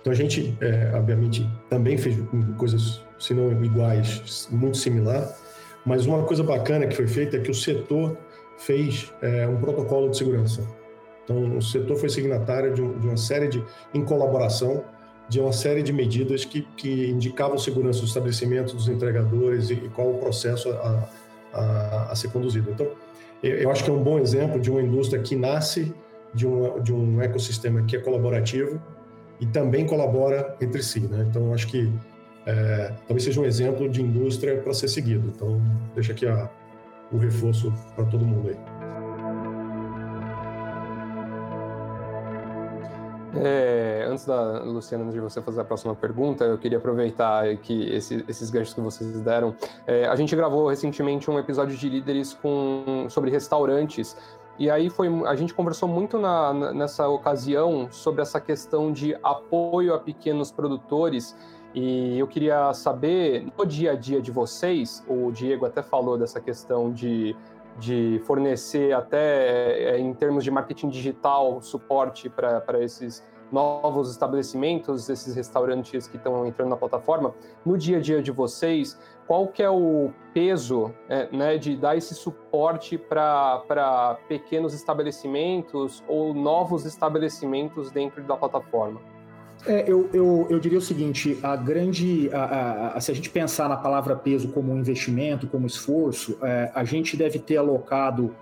Então, 0.00 0.12
a 0.12 0.16
gente, 0.16 0.56
é, 0.60 0.92
obviamente, 0.94 1.48
também 1.68 1.98
fez 1.98 2.16
coisas, 2.56 3.02
se 3.18 3.34
não 3.34 3.50
iguais, 3.64 4.48
muito 4.50 4.76
similar, 4.76 5.36
mas 5.84 6.06
uma 6.06 6.22
coisa 6.22 6.42
bacana 6.42 6.86
que 6.86 6.94
foi 6.94 7.06
feita 7.06 7.36
é 7.36 7.40
que 7.40 7.50
o 7.50 7.54
setor 7.54 8.16
fez 8.58 9.12
é, 9.22 9.46
um 9.48 9.56
protocolo 9.56 10.10
de 10.10 10.18
segurança. 10.18 10.62
Então, 11.28 11.58
o 11.58 11.62
setor 11.62 11.96
foi 11.96 12.08
signatário 12.08 12.72
de, 12.72 12.80
um, 12.80 12.90
uma 12.92 13.16
série 13.18 13.48
de, 13.48 13.62
em 13.92 14.02
colaboração, 14.02 14.82
de 15.28 15.38
uma 15.38 15.52
série 15.52 15.82
de 15.82 15.92
medidas 15.92 16.46
que, 16.46 16.62
que 16.74 17.10
indicavam 17.10 17.58
segurança 17.58 18.00
dos 18.00 18.08
estabelecimentos, 18.08 18.72
dos 18.72 18.88
entregadores 18.88 19.68
e, 19.68 19.74
e 19.74 19.88
qual 19.90 20.10
o 20.10 20.18
processo 20.18 20.70
a, 20.70 21.08
a, 21.52 22.12
a, 22.12 22.16
ser 22.16 22.30
conduzido. 22.30 22.70
Então, 22.70 22.88
eu 23.42 23.70
acho 23.70 23.84
que 23.84 23.90
é 23.90 23.92
um 23.92 24.02
bom 24.02 24.18
exemplo 24.18 24.58
de 24.58 24.70
uma 24.70 24.80
indústria 24.80 25.22
que 25.22 25.36
nasce 25.36 25.94
de 26.32 26.46
um, 26.46 26.80
de 26.80 26.94
um 26.94 27.20
ecossistema 27.20 27.82
que 27.82 27.94
é 27.94 28.00
colaborativo 28.00 28.80
e 29.38 29.46
também 29.46 29.86
colabora 29.86 30.56
entre 30.60 30.82
si. 30.82 31.00
Né? 31.00 31.26
Então, 31.28 31.48
eu 31.48 31.54
acho 31.54 31.66
que 31.68 31.92
é, 32.46 32.94
talvez 33.06 33.24
seja 33.24 33.38
um 33.38 33.44
exemplo 33.44 33.86
de 33.86 34.02
indústria 34.02 34.56
para 34.56 34.72
ser 34.72 34.88
seguido. 34.88 35.30
Então, 35.36 35.60
deixa 35.94 36.12
aqui 36.12 36.26
a, 36.26 36.48
o 37.12 37.18
reforço 37.18 37.70
para 37.94 38.06
todo 38.06 38.24
mundo 38.24 38.48
aí. 38.48 38.77
É, 43.34 44.06
antes 44.08 44.24
da 44.24 44.60
Luciana, 44.60 45.10
de 45.12 45.20
você 45.20 45.42
fazer 45.42 45.60
a 45.60 45.64
próxima 45.64 45.94
pergunta, 45.94 46.44
eu 46.44 46.56
queria 46.56 46.78
aproveitar 46.78 47.56
que 47.58 47.88
esse, 47.90 48.24
esses 48.28 48.50
ganchos 48.50 48.74
que 48.74 48.80
vocês 48.80 49.20
deram. 49.20 49.54
É, 49.86 50.06
a 50.06 50.16
gente 50.16 50.34
gravou 50.34 50.68
recentemente 50.68 51.30
um 51.30 51.38
episódio 51.38 51.76
de 51.76 51.88
líderes 51.88 52.32
com, 52.34 53.06
sobre 53.08 53.30
restaurantes. 53.30 54.16
E 54.58 54.68
aí 54.70 54.90
foi, 54.90 55.08
a 55.26 55.36
gente 55.36 55.54
conversou 55.54 55.88
muito 55.88 56.18
na, 56.18 56.72
nessa 56.72 57.06
ocasião 57.08 57.88
sobre 57.90 58.22
essa 58.22 58.40
questão 58.40 58.90
de 58.90 59.16
apoio 59.22 59.94
a 59.94 59.98
pequenos 59.98 60.50
produtores. 60.50 61.36
E 61.74 62.18
eu 62.18 62.26
queria 62.26 62.72
saber, 62.72 63.46
no 63.56 63.64
dia 63.64 63.92
a 63.92 63.94
dia 63.94 64.20
de 64.20 64.32
vocês, 64.32 65.04
o 65.06 65.30
Diego 65.30 65.66
até 65.66 65.82
falou 65.82 66.18
dessa 66.18 66.40
questão 66.40 66.90
de 66.90 67.36
de 67.78 68.20
fornecer 68.26 68.92
até 68.92 69.94
é, 69.94 69.98
em 69.98 70.12
termos 70.12 70.44
de 70.44 70.50
marketing 70.50 70.88
digital 70.88 71.60
suporte 71.62 72.28
para 72.28 72.82
esses 72.82 73.24
novos 73.50 74.10
estabelecimentos, 74.10 75.08
esses 75.08 75.34
restaurantes 75.34 76.06
que 76.06 76.16
estão 76.16 76.46
entrando 76.46 76.68
na 76.70 76.76
plataforma, 76.76 77.34
no 77.64 77.78
dia 77.78 77.98
a 77.98 78.00
dia 78.00 78.22
de 78.22 78.30
vocês, 78.30 78.98
qual 79.26 79.48
que 79.48 79.62
é 79.62 79.70
o 79.70 80.10
peso 80.34 80.92
é, 81.08 81.28
né, 81.34 81.56
de 81.58 81.76
dar 81.76 81.96
esse 81.96 82.14
suporte 82.14 82.98
para 82.98 84.18
pequenos 84.28 84.74
estabelecimentos 84.74 86.02
ou 86.06 86.34
novos 86.34 86.84
estabelecimentos 86.84 87.90
dentro 87.90 88.22
da 88.22 88.36
plataforma? 88.36 89.00
É, 89.66 89.84
eu, 89.90 90.08
eu, 90.12 90.46
eu 90.50 90.60
diria 90.60 90.78
o 90.78 90.82
seguinte: 90.82 91.38
a 91.42 91.56
grande. 91.56 92.30
A, 92.32 92.92
a, 92.96 93.00
se 93.00 93.10
a 93.10 93.14
gente 93.14 93.30
pensar 93.30 93.68
na 93.68 93.76
palavra 93.76 94.14
peso 94.14 94.48
como 94.48 94.76
investimento, 94.76 95.46
como 95.46 95.66
esforço, 95.66 96.38
é, 96.42 96.70
a 96.74 96.84
gente 96.84 97.16
deve 97.16 97.38
ter 97.38 97.56
alocado 97.56 98.34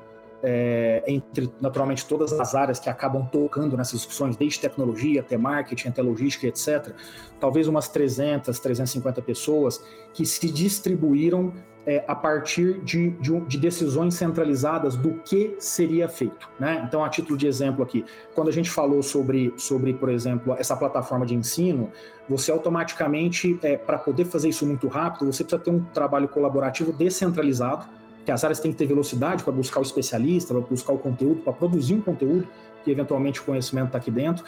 é, 0.43 1.03
entre 1.07 1.51
naturalmente 1.61 2.07
todas 2.07 2.33
as 2.33 2.55
áreas 2.55 2.79
que 2.79 2.89
acabam 2.89 3.27
tocando 3.27 3.77
nessas 3.77 4.01
discussões, 4.01 4.37
desde 4.37 4.61
tecnologia 4.61 5.21
até 5.21 5.37
marketing, 5.37 5.89
até 5.89 6.03
logística, 6.03 6.47
etc. 6.47 6.95
Talvez 7.41 7.67
umas 7.67 7.89
300, 7.89 8.59
350 8.59 9.23
pessoas 9.23 9.83
que 10.13 10.25
se 10.27 10.51
distribuíram 10.51 11.53
é, 11.87 12.05
a 12.09 12.15
partir 12.15 12.81
de, 12.81 13.11
de, 13.11 13.41
de, 13.41 13.59
decisões 13.59 14.15
centralizadas 14.15 14.97
do 14.97 15.15
que 15.25 15.55
seria 15.61 16.09
feito. 16.09 16.49
Né? 16.59 16.83
Então, 16.87 17.05
a 17.05 17.09
título 17.09 17.39
de 17.39 17.47
exemplo 17.47 17.83
aqui, 17.83 18.05
quando 18.35 18.49
a 18.49 18.53
gente 18.53 18.69
falou 18.69 19.03
sobre, 19.03 19.55
sobre 19.57 19.95
por 19.95 20.09
exemplo, 20.09 20.55
essa 20.59 20.77
plataforma 20.77 21.25
de 21.25 21.35
ensino, 21.35 21.93
você 22.29 22.51
automaticamente, 22.51 23.57
é, 23.63 23.77
para 23.77 23.99
poder 23.99 24.25
fazer 24.25 24.49
isso 24.49 24.67
muito 24.67 24.89
rápido, 24.89 25.33
você 25.33 25.45
precisa 25.45 25.63
ter 25.63 25.71
um 25.71 25.85
trabalho 25.85 26.27
colaborativo 26.29 26.93
descentralizado 26.93 27.87
que 28.25 28.33
as 28.33 28.43
áreas 28.43 28.59
têm 28.59 28.73
que 28.73 28.77
ter 28.77 28.87
velocidade 28.87 29.45
para 29.45 29.53
buscar 29.53 29.79
o 29.79 29.83
especialista, 29.85 30.53
para 30.53 30.61
buscar 30.61 30.93
o 30.93 30.99
conteúdo, 30.99 31.43
para 31.43 31.53
produzir 31.53 31.95
um 31.95 32.01
conteúdo, 32.01 32.49
que 32.85 32.91
eventualmente 32.91 33.41
o 33.41 33.45
conhecimento 33.45 33.87
está 33.87 33.99
aqui 33.99 34.11
dentro. 34.11 34.45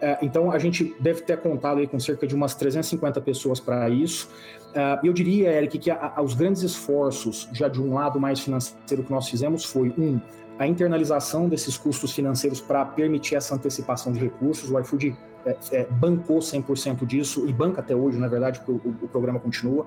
É, 0.00 0.18
então, 0.22 0.50
a 0.50 0.58
gente 0.58 0.94
deve 1.00 1.22
ter 1.22 1.38
contado 1.38 1.78
aí 1.78 1.86
com 1.86 1.98
cerca 1.98 2.26
de 2.26 2.34
umas 2.34 2.54
350 2.54 3.20
pessoas 3.20 3.60
para 3.60 3.88
isso. 3.88 4.28
É, 4.74 4.98
eu 5.02 5.12
diria, 5.12 5.50
Eric, 5.52 5.78
que 5.78 5.90
os 6.22 6.34
grandes 6.34 6.62
esforços, 6.62 7.48
já 7.52 7.68
de 7.68 7.80
um 7.80 7.94
lado 7.94 8.20
mais 8.20 8.40
financeiro 8.40 9.02
que 9.02 9.10
nós 9.10 9.28
fizemos, 9.28 9.64
foi, 9.64 9.92
um, 9.96 10.20
a 10.58 10.66
internalização 10.66 11.48
desses 11.48 11.76
custos 11.76 12.12
financeiros 12.12 12.60
para 12.60 12.84
permitir 12.84 13.36
essa 13.36 13.54
antecipação 13.54 14.12
de 14.12 14.20
recursos. 14.20 14.70
O 14.70 14.78
iFood 14.80 15.16
é, 15.44 15.56
é, 15.72 15.84
bancou 15.84 16.38
100% 16.38 17.06
disso, 17.06 17.46
e 17.48 17.52
banca 17.52 17.80
até 17.80 17.94
hoje, 17.94 18.18
na 18.18 18.28
verdade, 18.28 18.60
porque 18.60 18.88
o, 18.88 18.94
o, 19.02 19.08
programa 19.08 19.38
continua. 19.38 19.86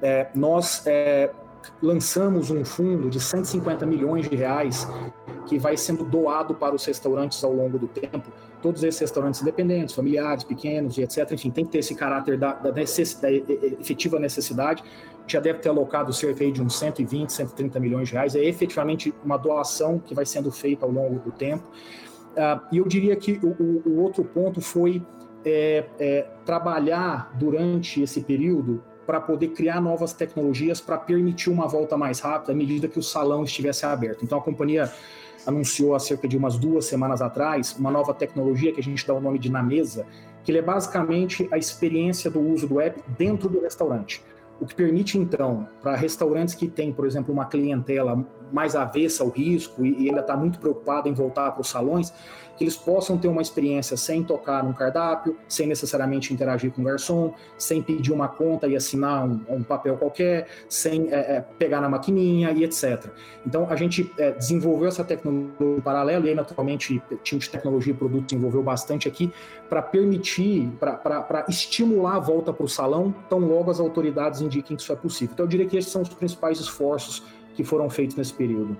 É, 0.00 0.28
nós 0.34 0.86
é, 0.86 1.30
lançamos 1.82 2.50
um 2.50 2.64
fundo 2.64 3.10
de 3.10 3.18
150 3.20 3.84
milhões 3.86 4.28
de 4.28 4.36
reais 4.36 4.86
que 5.46 5.58
vai 5.58 5.76
sendo 5.76 6.04
doado 6.04 6.54
para 6.54 6.74
os 6.74 6.84
restaurantes 6.84 7.42
ao 7.42 7.52
longo 7.52 7.78
do 7.78 7.88
tempo. 7.88 8.30
Todos 8.62 8.82
esses 8.84 9.00
restaurantes 9.00 9.42
independentes, 9.42 9.94
familiares, 9.94 10.44
pequenos 10.44 10.96
e 10.96 11.02
etc. 11.02 11.32
Enfim, 11.32 11.50
tem 11.50 11.64
que 11.64 11.72
ter 11.72 11.78
esse 11.78 11.94
caráter 11.94 12.38
da, 12.38 12.54
da, 12.54 12.72
necessidade, 12.72 13.40
da 13.40 13.52
efetiva 13.80 14.18
necessidade. 14.18 14.82
Já 15.26 15.40
deve 15.40 15.58
ter 15.58 15.68
alocado 15.68 16.12
cerca 16.12 16.50
de 16.50 16.62
uns 16.62 16.78
120, 16.78 17.30
130 17.30 17.80
milhões 17.80 18.08
de 18.08 18.14
reais. 18.14 18.34
É 18.34 18.44
efetivamente 18.44 19.12
uma 19.24 19.36
doação 19.36 19.98
que 19.98 20.14
vai 20.14 20.24
sendo 20.24 20.50
feita 20.50 20.86
ao 20.86 20.90
longo 20.90 21.18
do 21.18 21.32
tempo. 21.32 21.64
Uh, 22.32 22.60
e 22.72 22.78
eu 22.78 22.88
diria 22.88 23.14
que 23.16 23.38
o, 23.42 23.82
o 23.88 24.00
outro 24.00 24.24
ponto 24.24 24.60
foi 24.60 25.02
é, 25.44 25.84
é, 25.98 26.26
trabalhar 26.44 27.32
durante 27.34 28.00
esse 28.00 28.22
período 28.22 28.82
para 29.06 29.20
poder 29.20 29.48
criar 29.48 29.80
novas 29.80 30.12
tecnologias 30.12 30.80
para 30.80 30.96
permitir 30.96 31.50
uma 31.50 31.66
volta 31.66 31.96
mais 31.96 32.20
rápida 32.20 32.52
à 32.52 32.54
medida 32.54 32.88
que 32.88 32.98
o 32.98 33.02
salão 33.02 33.42
estivesse 33.42 33.84
aberto. 33.84 34.24
Então 34.24 34.38
a 34.38 34.42
companhia 34.42 34.90
anunciou 35.46 35.94
há 35.94 35.98
cerca 35.98 36.28
de 36.28 36.36
umas 36.36 36.56
duas 36.56 36.84
semanas 36.84 37.20
atrás 37.20 37.76
uma 37.78 37.90
nova 37.90 38.14
tecnologia 38.14 38.72
que 38.72 38.80
a 38.80 38.82
gente 38.82 39.06
dá 39.06 39.14
o 39.14 39.20
nome 39.20 39.38
de 39.38 39.50
na 39.50 39.62
mesa, 39.62 40.06
que 40.44 40.56
é 40.56 40.62
basicamente 40.62 41.48
a 41.50 41.58
experiência 41.58 42.30
do 42.30 42.40
uso 42.40 42.66
do 42.66 42.80
app 42.80 43.02
dentro 43.16 43.48
do 43.48 43.60
restaurante. 43.60 44.22
O 44.60 44.66
que 44.66 44.74
permite, 44.74 45.18
então, 45.18 45.68
para 45.80 45.96
restaurantes 45.96 46.54
que 46.54 46.68
têm, 46.68 46.92
por 46.92 47.06
exemplo, 47.06 47.32
uma 47.32 47.46
clientela 47.46 48.24
mais 48.52 48.76
avessa 48.76 49.24
ao 49.24 49.30
risco 49.30 49.84
e, 49.84 50.04
e 50.04 50.08
ainda 50.08 50.20
está 50.20 50.36
muito 50.36 50.58
preocupada 50.58 51.08
em 51.08 51.12
voltar 51.12 51.50
para 51.52 51.60
os 51.60 51.68
salões, 51.68 52.12
que 52.56 52.64
eles 52.64 52.76
possam 52.76 53.18
ter 53.18 53.28
uma 53.28 53.42
experiência 53.42 53.96
sem 53.96 54.22
tocar 54.22 54.62
num 54.62 54.72
cardápio, 54.72 55.36
sem 55.48 55.66
necessariamente 55.66 56.32
interagir 56.32 56.70
com 56.70 56.82
o 56.82 56.84
garçom, 56.84 57.34
sem 57.56 57.82
pedir 57.82 58.12
uma 58.12 58.28
conta 58.28 58.68
e 58.68 58.76
assinar 58.76 59.26
um, 59.26 59.40
um 59.48 59.62
papel 59.62 59.96
qualquer, 59.96 60.46
sem 60.68 61.08
é, 61.12 61.36
é, 61.36 61.40
pegar 61.58 61.80
na 61.80 61.88
maquininha 61.88 62.52
e 62.52 62.64
etc. 62.64 63.06
Então, 63.46 63.66
a 63.68 63.76
gente 63.76 64.12
é, 64.18 64.32
desenvolveu 64.32 64.88
essa 64.88 65.04
tecnologia 65.04 65.54
em 65.60 65.80
paralelo, 65.80 66.26
e 66.26 66.28
aí, 66.28 66.34
naturalmente, 66.34 67.02
time 67.22 67.40
de 67.40 67.50
tecnologia 67.50 67.92
e 67.92 67.96
produto 67.96 68.26
desenvolveu 68.26 68.62
bastante 68.62 69.08
aqui, 69.08 69.32
para 69.68 69.82
permitir, 69.82 70.70
para 70.78 71.44
estimular 71.48 72.16
a 72.16 72.20
volta 72.20 72.52
para 72.52 72.64
o 72.64 72.68
salão, 72.68 73.14
tão 73.28 73.38
logo 73.38 73.70
as 73.70 73.80
autoridades 73.80 74.40
indiquem 74.40 74.76
que 74.76 74.82
isso 74.82 74.92
é 74.92 74.96
possível. 74.96 75.32
Então, 75.32 75.46
eu 75.46 75.48
diria 75.48 75.66
que 75.66 75.76
esses 75.76 75.90
são 75.90 76.02
os 76.02 76.10
principais 76.10 76.60
esforços 76.60 77.22
que 77.54 77.64
foram 77.64 77.88
feitos 77.88 78.16
nesse 78.16 78.34
período. 78.34 78.76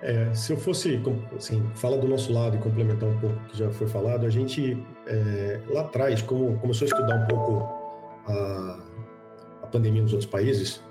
É, 0.00 0.32
se 0.32 0.52
eu 0.52 0.56
fosse, 0.56 1.00
assim, 1.36 1.60
fala 1.74 1.98
do 1.98 2.06
nosso 2.06 2.32
lado 2.32 2.56
e 2.56 2.58
complementar 2.60 3.08
um 3.08 3.18
pouco 3.18 3.34
o 3.34 3.44
que 3.46 3.58
já 3.58 3.68
foi 3.70 3.88
falado, 3.88 4.26
a 4.26 4.30
gente, 4.30 4.80
é, 5.06 5.60
lá 5.68 5.80
atrás, 5.80 6.22
como 6.22 6.56
começou 6.58 6.86
a 6.86 6.88
estudar 6.88 7.16
um 7.16 7.26
pouco 7.26 7.68
a, 8.28 8.78
a, 9.62 9.66
pandemia 9.66 10.00
nos 10.00 10.12
outros 10.12 10.30
países, 10.30 10.82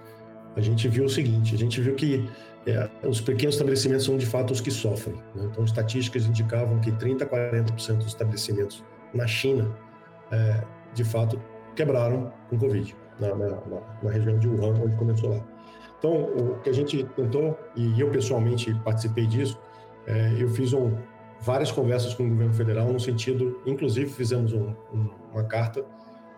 a 0.56 0.62
gente 0.62 0.90
viu 0.90 1.06
o 1.06 1.10
seguinte, 1.10 1.56
a 1.56 1.58
gente 1.58 1.80
viu 1.80 1.96
que 1.96 2.30
é, 2.66 2.90
os 3.08 3.22
pequenos 3.22 3.56
estabelecimentos 3.56 4.06
são 4.06 4.18
de 4.18 4.26
fato 4.26 4.52
os 4.52 4.60
que 4.60 4.72
sofrem. 4.72 5.16
Né? 5.34 5.48
Então, 5.52 5.64
estatísticas 5.64 6.26
indicavam 6.26 6.80
que 6.80 6.92
30% 6.92 7.22
a 7.22 7.26
40% 7.26 7.98
dos 7.98 8.08
estabelecimentos 8.08 8.84
na 9.14 9.26
China, 9.26 9.74
é, 10.32 10.62
de 10.94 11.06
fato, 11.06 11.42
quebraram 11.78 12.34
com 12.50 12.58
Covid, 12.58 12.94
na, 13.22 13.34
na, 13.34 13.58
na 14.04 14.12
região 14.12 14.38
de 14.38 14.50
Wuhan, 14.50 14.74
onde 14.82 14.96
começou 14.98 15.30
lá. 15.30 15.57
Então, 15.98 16.12
o 16.14 16.60
que 16.62 16.70
a 16.70 16.74
gente 16.74 17.04
tentou, 17.16 17.58
e 17.76 18.00
eu 18.00 18.10
pessoalmente 18.10 18.74
participei 18.84 19.26
disso, 19.26 19.60
é, 20.06 20.36
eu 20.40 20.48
fiz 20.50 20.74
um, 20.74 20.96
várias 21.42 21.72
conversas 21.72 22.14
com 22.14 22.24
o 22.24 22.30
governo 22.30 22.54
federal 22.54 22.92
no 22.92 23.00
sentido, 23.00 23.60
inclusive 23.66 24.10
fizemos 24.10 24.54
um, 24.54 24.74
um, 24.94 25.10
uma 25.34 25.44
carta 25.44 25.84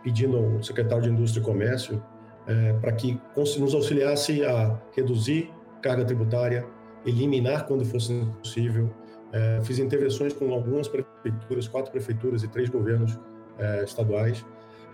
pedindo 0.04 0.38
ao 0.38 0.64
secretário 0.64 1.04
de 1.04 1.10
Indústria 1.10 1.42
e 1.42 1.46
Comércio 1.46 2.02
é, 2.48 2.74
para 2.74 2.92
que 2.92 3.20
nos 3.36 3.76
auxiliasse 3.76 4.44
a 4.44 4.80
reduzir 4.96 5.52
carga 5.82 6.04
tributária, 6.04 6.66
eliminar 7.06 7.68
quando 7.68 7.86
fosse 7.86 8.26
possível. 8.42 8.90
É, 9.32 9.60
fiz 9.64 9.78
intervenções 9.78 10.34
com 10.34 10.52
algumas 10.52 10.88
prefeituras, 10.88 11.68
quatro 11.68 11.92
prefeituras 11.92 12.44
e 12.44 12.48
três 12.48 12.68
governos 12.68 13.18
é, 13.60 13.84
estaduais, 13.84 14.44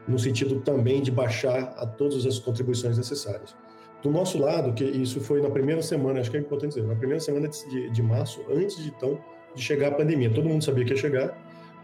no 0.05 0.19
sentido 0.19 0.59
também 0.59 1.01
de 1.01 1.09
baixar 1.09 1.73
a 1.77 1.85
todas 1.85 2.25
as 2.25 2.37
contribuições 2.37 2.97
necessárias. 2.97 3.55
Do 4.05 4.11
nosso 4.11 4.37
lado, 4.37 4.71
que 4.71 4.83
isso 4.83 5.19
foi 5.19 5.41
na 5.41 5.49
primeira 5.49 5.81
semana, 5.81 6.19
acho 6.19 6.29
que 6.29 6.37
é 6.37 6.39
importante 6.39 6.75
dizer, 6.75 6.85
na 6.85 6.93
primeira 6.93 7.19
semana 7.19 7.47
de, 7.47 7.89
de 7.89 8.03
março, 8.03 8.39
antes 8.51 8.77
de 8.77 8.89
então 8.89 9.17
de 9.55 9.63
chegar 9.63 9.87
a 9.87 9.91
pandemia. 9.95 10.31
Todo 10.31 10.47
mundo 10.47 10.63
sabia 10.63 10.85
que 10.85 10.91
ia 10.91 10.95
chegar, 10.95 11.35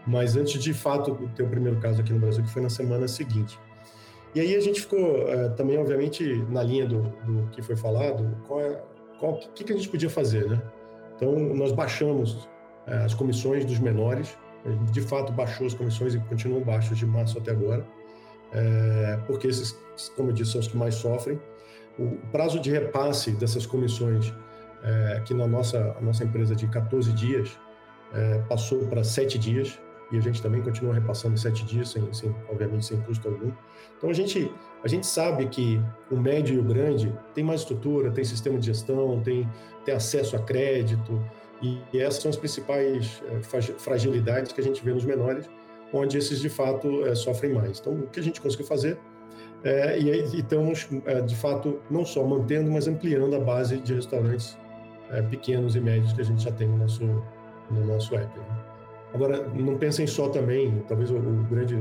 mas 0.06 0.36
antes 0.36 0.62
de 0.62 0.72
fato 0.72 1.28
ter 1.34 1.42
o 1.42 1.48
primeiro 1.48 1.80
caso 1.80 2.00
aqui 2.00 2.12
no 2.12 2.20
Brasil, 2.20 2.44
que 2.44 2.50
foi 2.50 2.62
na 2.62 2.68
semana 2.68 3.08
seguinte. 3.08 3.58
E 4.36 4.40
aí 4.40 4.54
a 4.54 4.60
gente 4.60 4.82
ficou 4.82 5.28
é, 5.28 5.48
também, 5.48 5.76
obviamente, 5.76 6.24
na 6.48 6.62
linha 6.62 6.86
do, 6.86 7.02
do 7.26 7.50
que 7.50 7.60
foi 7.60 7.74
falado, 7.74 8.36
qual 8.46 8.60
é, 8.60 8.80
qual, 9.18 9.40
que, 9.52 9.64
que 9.64 9.72
a 9.72 9.76
gente 9.76 9.88
podia 9.88 10.08
fazer, 10.08 10.48
né? 10.48 10.62
Então, 11.16 11.36
nós 11.36 11.72
baixamos 11.72 12.48
é, 12.86 12.98
as 12.98 13.14
comissões 13.14 13.64
dos 13.64 13.80
menores, 13.80 14.38
de 14.92 15.00
fato 15.00 15.32
baixou 15.32 15.66
as 15.66 15.74
comissões 15.74 16.14
e 16.14 16.20
continuam 16.20 16.62
baixas 16.62 16.96
de 16.96 17.04
março 17.04 17.36
até 17.36 17.50
agora, 17.50 17.84
é, 18.52 19.18
porque 19.26 19.48
esses, 19.48 19.72
como 20.14 20.30
eu 20.30 20.32
disse, 20.32 20.52
são 20.52 20.60
os 20.60 20.68
que 20.68 20.76
mais 20.76 20.94
sofrem. 20.94 21.36
O 21.98 22.16
prazo 22.30 22.58
de 22.58 22.70
repasse 22.70 23.32
dessas 23.32 23.66
comissões, 23.66 24.32
é, 24.82 25.16
aqui 25.16 25.34
na 25.34 25.46
nossa, 25.46 25.96
nossa 26.00 26.24
empresa 26.24 26.54
de 26.54 26.66
14 26.66 27.12
dias, 27.12 27.58
é, 28.14 28.38
passou 28.48 28.86
para 28.86 29.04
7 29.04 29.38
dias, 29.38 29.78
e 30.10 30.18
a 30.18 30.20
gente 30.20 30.42
também 30.42 30.60
continua 30.60 30.94
repassando 30.94 31.38
7 31.38 31.64
dias, 31.64 31.90
sem, 31.90 32.12
sem, 32.12 32.34
obviamente 32.50 32.84
sem 32.84 33.00
custo 33.00 33.28
algum. 33.28 33.50
Então 33.96 34.10
a 34.10 34.12
gente, 34.12 34.52
a 34.82 34.88
gente 34.88 35.06
sabe 35.06 35.46
que 35.46 35.80
o 36.10 36.16
médio 36.16 36.56
e 36.56 36.58
o 36.58 36.64
grande 36.64 37.16
tem 37.34 37.42
mais 37.44 37.60
estrutura, 37.60 38.10
tem 38.10 38.24
sistema 38.24 38.58
de 38.58 38.66
gestão, 38.66 39.20
tem, 39.22 39.48
tem 39.84 39.94
acesso 39.94 40.36
a 40.36 40.38
crédito, 40.38 41.22
e, 41.62 41.80
essas 41.94 42.22
são 42.22 42.30
as 42.30 42.36
principais 42.36 43.22
é, 43.30 43.40
fragilidades 43.78 44.52
que 44.52 44.60
a 44.60 44.64
gente 44.64 44.84
vê 44.84 44.92
nos 44.92 45.04
menores, 45.04 45.48
onde 45.92 46.16
esses 46.16 46.40
de 46.40 46.48
fato 46.48 47.14
sofrem 47.14 47.52
mais. 47.52 47.78
Então 47.78 47.92
o 47.94 48.06
que 48.08 48.18
a 48.18 48.22
gente 48.22 48.40
conseguiu 48.40 48.66
fazer 48.66 48.98
é, 49.64 49.98
e, 49.98 50.10
e, 50.10 50.40
estamos, 50.40 50.88
é, 51.06 51.20
de 51.20 51.36
fato, 51.36 51.80
não 51.90 52.04
só 52.04 52.24
mantendo, 52.24 52.70
mas 52.70 52.88
ampliando 52.88 53.34
a 53.36 53.40
base 53.40 53.78
de 53.78 53.94
restaurantes 53.94 54.58
é, 55.10 55.22
pequenos 55.22 55.76
e 55.76 55.80
médios 55.80 56.12
que 56.12 56.20
a 56.20 56.24
gente 56.24 56.42
já 56.42 56.52
tem 56.52 56.68
no 56.68 56.78
nosso, 56.78 57.04
no 57.70 57.86
nosso 57.86 58.14
app. 58.14 58.38
Né? 58.38 58.44
Agora, 59.14 59.46
não 59.48 59.76
pensem 59.76 60.06
só 60.06 60.28
também, 60.28 60.82
talvez 60.88 61.10
o, 61.10 61.16
o 61.16 61.44
grande 61.50 61.78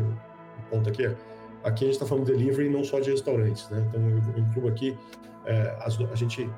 ponto 0.70 0.90
aqui 0.90 1.06
é, 1.06 1.16
aqui 1.64 1.86
a 1.86 1.88
gente 1.88 1.96
está 1.96 2.06
falando 2.06 2.26
de 2.26 2.34
delivery 2.34 2.70
não 2.70 2.84
só 2.84 3.00
de 3.00 3.12
restaurantes, 3.12 3.70
né? 3.70 3.86
Então, 3.88 4.02
eu 4.10 4.44
incluo 4.44 4.68
aqui, 4.68 4.98
é, 5.46 5.76
as, 5.80 6.00
a 6.00 6.16
gente 6.16 6.50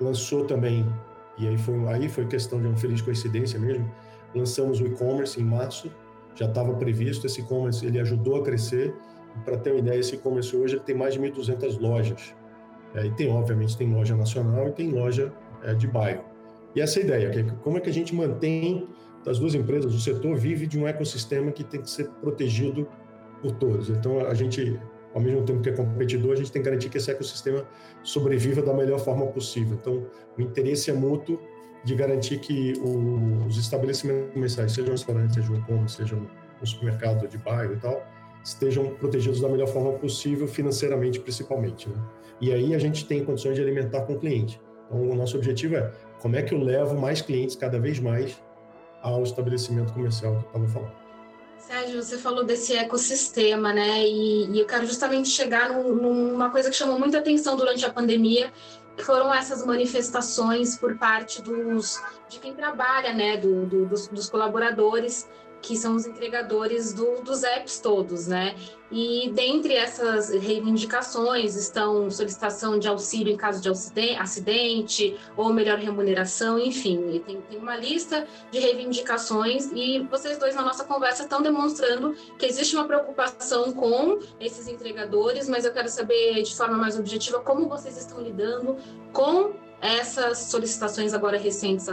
lançou 0.00 0.44
também, 0.44 0.86
e 1.36 1.46
aí 1.46 1.58
foi, 1.58 1.74
aí 1.88 2.08
foi 2.08 2.26
questão 2.26 2.60
de 2.60 2.66
uma 2.66 2.76
feliz 2.76 3.02
coincidência 3.02 3.58
mesmo, 3.58 3.90
lançamos 4.34 4.80
o 4.80 4.86
e-commerce 4.86 5.40
em 5.40 5.44
março, 5.44 5.90
já 6.34 6.46
estava 6.46 6.72
previsto, 6.74 7.26
esse 7.26 7.40
e-commerce 7.40 7.84
ele 7.84 7.98
ajudou 8.00 8.40
a 8.40 8.44
crescer, 8.44 8.94
para 9.44 9.56
ter 9.56 9.70
uma 9.70 9.78
ideia, 9.80 9.98
esse 9.98 10.14
e-commerce 10.14 10.54
hoje 10.56 10.76
ele 10.76 10.84
tem 10.84 10.94
mais 10.94 11.14
de 11.14 11.20
1.200 11.20 11.80
lojas. 11.80 12.34
É, 12.94 13.06
e 13.06 13.10
tem, 13.12 13.30
obviamente, 13.30 13.76
tem 13.76 13.92
loja 13.92 14.16
nacional 14.16 14.68
e 14.68 14.72
tem 14.72 14.90
loja 14.90 15.32
é, 15.62 15.74
de 15.74 15.86
bairro. 15.86 16.24
E 16.74 16.80
essa 16.80 16.98
é 16.98 17.02
a 17.02 17.04
ideia, 17.04 17.30
que 17.30 17.38
é 17.40 17.42
como 17.62 17.78
é 17.78 17.80
que 17.80 17.90
a 17.90 17.92
gente 17.92 18.14
mantém 18.14 18.88
das 19.24 19.38
duas 19.38 19.54
empresas, 19.54 19.94
o 19.94 20.00
setor 20.00 20.36
vive 20.36 20.66
de 20.66 20.78
um 20.78 20.86
ecossistema 20.86 21.50
que 21.50 21.64
tem 21.64 21.82
que 21.82 21.90
ser 21.90 22.08
protegido 22.20 22.88
por 23.42 23.52
todos. 23.52 23.90
Então, 23.90 24.20
a 24.20 24.34
gente, 24.34 24.80
ao 25.14 25.20
mesmo 25.20 25.42
tempo 25.42 25.60
que 25.60 25.68
é 25.68 25.72
competidor, 25.72 26.32
a 26.32 26.36
gente 26.36 26.50
tem 26.50 26.62
que 26.62 26.68
garantir 26.68 26.88
que 26.88 26.96
esse 26.96 27.10
ecossistema 27.10 27.66
sobreviva 28.02 28.62
da 28.62 28.72
melhor 28.72 28.98
forma 29.00 29.26
possível. 29.26 29.76
Então, 29.80 30.06
o 30.36 30.40
interesse 30.40 30.90
é 30.90 30.94
mútuo 30.94 31.38
de 31.84 31.94
garantir 31.94 32.38
que 32.38 32.72
os 33.46 33.56
estabelecimentos 33.56 34.32
comerciais, 34.32 34.72
sejam 34.72 34.92
restaurantes, 34.92 35.34
sejam 35.34 35.56
e-commerce, 35.56 35.96
sejam 35.96 36.26
um 36.60 36.66
supermercado 36.66 37.28
de 37.28 37.38
bairro 37.38 37.74
e 37.74 37.76
tal, 37.76 38.04
estejam 38.48 38.94
protegidos 38.94 39.40
da 39.40 39.48
melhor 39.48 39.68
forma 39.68 39.92
possível, 39.92 40.48
financeiramente 40.48 41.20
principalmente. 41.20 41.88
Né? 41.88 41.96
E 42.40 42.52
aí 42.52 42.74
a 42.74 42.78
gente 42.78 43.06
tem 43.06 43.24
condições 43.24 43.54
de 43.54 43.62
alimentar 43.62 44.02
com 44.02 44.14
o 44.14 44.18
cliente. 44.18 44.60
Então, 44.86 45.10
o 45.10 45.14
nosso 45.14 45.36
objetivo 45.36 45.76
é 45.76 45.92
como 46.20 46.34
é 46.36 46.42
que 46.42 46.54
eu 46.54 46.58
levo 46.58 46.98
mais 46.98 47.20
clientes 47.20 47.54
cada 47.54 47.78
vez 47.78 48.00
mais 48.00 48.42
ao 49.02 49.22
estabelecimento 49.22 49.92
comercial 49.92 50.32
que 50.32 50.38
eu 50.38 50.46
estava 50.46 50.68
falando. 50.68 50.92
Sérgio, 51.58 52.02
você 52.02 52.16
falou 52.16 52.44
desse 52.44 52.74
ecossistema, 52.74 53.72
né? 53.72 54.06
E, 54.06 54.50
e 54.50 54.60
eu 54.60 54.66
quero 54.66 54.86
justamente 54.86 55.28
chegar 55.28 55.70
num, 55.70 55.94
numa 55.94 56.50
coisa 56.50 56.70
que 56.70 56.76
chamou 56.76 56.98
muita 56.98 57.18
atenção 57.18 57.56
durante 57.56 57.84
a 57.84 57.92
pandemia, 57.92 58.50
foram 59.02 59.32
essas 59.32 59.64
manifestações 59.64 60.76
por 60.76 60.96
parte 60.96 61.42
dos 61.42 62.00
de 62.28 62.38
quem 62.38 62.54
trabalha, 62.54 63.12
né, 63.12 63.36
do, 63.36 63.66
do, 63.66 63.86
dos, 63.86 64.08
dos 64.08 64.28
colaboradores 64.28 65.28
que 65.60 65.76
são 65.76 65.96
os 65.96 66.06
entregadores 66.06 66.92
do, 66.92 67.22
dos 67.22 67.42
apps 67.42 67.80
todos, 67.80 68.26
né? 68.26 68.54
E 68.90 69.30
dentre 69.34 69.74
essas 69.74 70.30
reivindicações 70.30 71.56
estão 71.56 72.10
solicitação 72.10 72.78
de 72.78 72.88
auxílio 72.88 73.32
em 73.32 73.36
caso 73.36 73.60
de 73.60 73.68
acidente 74.18 75.18
ou 75.36 75.52
melhor 75.52 75.78
remuneração, 75.78 76.58
enfim, 76.58 77.22
tem, 77.26 77.40
tem 77.42 77.58
uma 77.58 77.76
lista 77.76 78.26
de 78.50 78.58
reivindicações 78.58 79.70
e 79.74 80.00
vocês 80.10 80.38
dois 80.38 80.54
na 80.54 80.62
nossa 80.62 80.84
conversa 80.84 81.24
estão 81.24 81.42
demonstrando 81.42 82.14
que 82.38 82.46
existe 82.46 82.74
uma 82.76 82.86
preocupação 82.86 83.72
com 83.72 84.20
esses 84.40 84.66
entregadores, 84.68 85.48
mas 85.48 85.66
eu 85.66 85.72
quero 85.72 85.88
saber 85.88 86.42
de 86.42 86.56
forma 86.56 86.78
mais 86.78 86.98
objetiva 86.98 87.40
como 87.40 87.68
vocês 87.68 87.98
estão 87.98 88.22
lidando 88.22 88.76
com 89.12 89.52
essas 89.82 90.38
solicitações 90.38 91.12
agora 91.12 91.36
recentes 91.36 91.86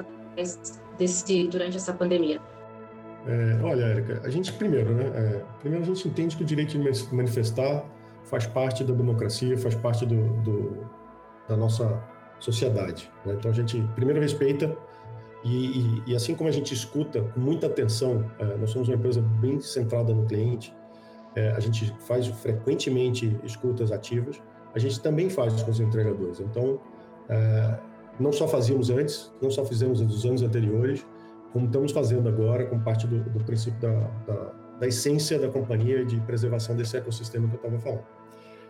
desse, 0.97 1.43
durante 1.47 1.77
essa 1.77 1.93
pandemia. 1.93 2.41
É, 3.27 3.59
olha, 3.63 3.85
Érica, 3.85 4.21
a 4.23 4.29
gente 4.29 4.53
primeiro, 4.53 4.93
né? 4.93 5.05
É, 5.15 5.43
primeiro 5.59 5.83
a 5.83 5.87
gente 5.87 6.07
entende 6.07 6.35
que 6.37 6.43
o 6.43 6.45
direito 6.45 6.77
de 6.77 7.15
manifestar 7.15 7.83
faz 8.23 8.45
parte 8.45 8.83
da 8.83 8.93
democracia, 8.93 9.57
faz 9.57 9.73
parte 9.75 10.05
do, 10.05 10.41
do 10.41 10.87
da 11.47 11.55
nossa 11.55 12.03
sociedade. 12.39 13.11
Né? 13.25 13.35
Então 13.37 13.51
a 13.51 13.53
gente 13.53 13.81
primeiro 13.95 14.21
respeita 14.21 14.75
e, 15.43 15.79
e, 15.79 16.03
e, 16.07 16.15
assim 16.15 16.33
como 16.35 16.49
a 16.49 16.51
gente 16.51 16.73
escuta 16.73 17.21
com 17.21 17.39
muita 17.39 17.67
atenção, 17.67 18.25
é, 18.39 18.57
nós 18.57 18.71
somos 18.71 18.87
uma 18.87 18.95
empresa 18.95 19.21
bem 19.21 19.59
centrada 19.59 20.11
no 20.13 20.25
cliente, 20.25 20.75
é, 21.35 21.49
a 21.51 21.59
gente 21.59 21.93
faz 22.07 22.25
frequentemente 22.27 23.39
escutas 23.43 23.91
ativas, 23.91 24.41
a 24.73 24.79
gente 24.79 24.99
também 25.01 25.29
faz 25.29 25.61
com 25.61 25.69
os 25.69 25.79
entregadores. 25.79 26.39
Então 26.39 26.79
é, 27.29 27.79
não 28.19 28.31
só 28.31 28.47
fazíamos 28.47 28.89
antes, 28.89 29.31
não 29.41 29.51
só 29.51 29.63
fizemos 29.65 30.01
nos 30.01 30.25
anos 30.25 30.41
anteriores, 30.41 31.05
como 31.55 31.67
estamos 31.67 31.93
fazendo 31.93 32.27
agora, 32.27 32.65
com 32.65 32.77
parte 32.77 33.07
do, 33.07 33.17
do 33.29 33.41
princípio 33.45 33.79
da, 33.79 33.93
da, 34.27 34.51
da, 34.77 34.87
essência 34.87 35.39
da 35.39 35.47
companhia 35.47 36.03
de 36.03 36.19
preservação 36.19 36.75
desse 36.75 36.97
ecossistema 36.97 37.47
que 37.47 37.53
eu 37.53 37.57
estava 37.57 37.79
falando. 37.79 38.03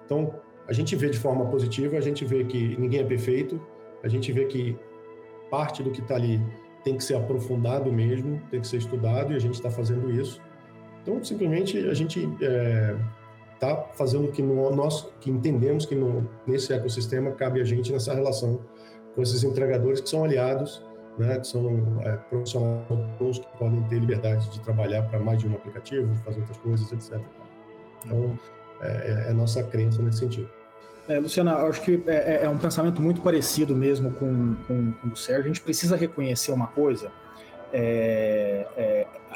Então, 0.06 0.36
a 0.68 0.72
gente 0.72 0.96
vê 0.96 1.10
de 1.10 1.18
forma 1.18 1.48
positiva, 1.48 1.98
a 1.98 2.00
gente 2.00 2.24
vê 2.24 2.44
que 2.44 2.78
ninguém 2.78 3.00
é 3.00 3.04
perfeito, 3.04 3.60
a 4.04 4.08
gente 4.08 4.32
vê 4.32 4.46
que 4.46 4.78
parte 5.50 5.82
do 5.82 5.90
que 5.90 6.00
está 6.00 6.14
ali 6.14 6.40
tem 6.84 6.96
que 6.96 7.04
ser 7.04 7.16
aprofundado 7.16 7.92
mesmo, 7.92 8.40
tem 8.52 8.62
que 8.62 8.68
ser 8.68 8.78
estudado 8.78 9.34
e 9.34 9.36
a 9.36 9.40
gente 9.40 9.56
está 9.56 9.72
fazendo 9.72 10.12
isso. 10.12 10.40
Então, 11.02 11.24
simplesmente 11.24 11.80
a 11.90 11.94
gente 11.96 12.20
está 12.20 12.46
é, 12.46 12.96
tá 13.60 13.90
fazendo 13.96 14.26
o 14.26 14.32
que 14.32 14.44
nós 14.44 15.12
que 15.20 15.32
entendemos 15.32 15.88
que 15.88 15.96
no, 15.96 16.30
nesse 16.46 16.72
ecossistema 16.72 17.32
cabe 17.32 17.60
a 17.60 17.64
gente 17.64 17.92
nessa 17.92 18.14
relação 18.14 18.60
com 19.16 19.24
esses 19.24 19.44
entregadores 19.44 20.02
que 20.02 20.08
são 20.08 20.24
aliados 20.24 20.86
né, 21.18 21.40
que 21.40 21.48
são 21.48 22.02
é, 22.02 22.12
profissionais 22.30 23.40
que 23.40 23.58
podem 23.58 23.82
ter 23.84 24.00
liberdade 24.00 24.50
de 24.50 24.60
trabalhar 24.62 25.04
para 25.04 25.20
mais 25.20 25.40
de 25.40 25.48
um 25.48 25.56
aplicativo, 25.56 26.14
fazer 26.24 26.40
outras 26.42 26.58
coisas, 26.58 26.92
etc. 26.92 27.20
Então, 28.06 28.38
é, 28.82 28.88
é, 28.88 29.30
é 29.30 29.34
nossa 29.34 29.64
crença 29.64 30.02
nesse 30.02 30.20
sentido. 30.20 30.50
É, 31.08 31.20
Luciana, 31.20 31.58
acho 31.58 31.82
que 31.82 32.04
é, 32.08 32.16
é, 32.16 32.46
é, 32.46 32.50
um 32.50 32.58
pensamento 32.58 33.02
muito 33.02 33.22
parecido 33.22 33.76
mesmo 33.76 34.12
com, 34.12 34.56
com, 34.68 34.92
com, 34.92 35.08
o 35.10 35.16
Sérgio. 35.16 35.44
A 35.44 35.48
gente 35.48 35.62
precisa 35.62 35.96
reconhecer 35.96 36.52
uma 36.52 36.68
coisa. 36.68 37.12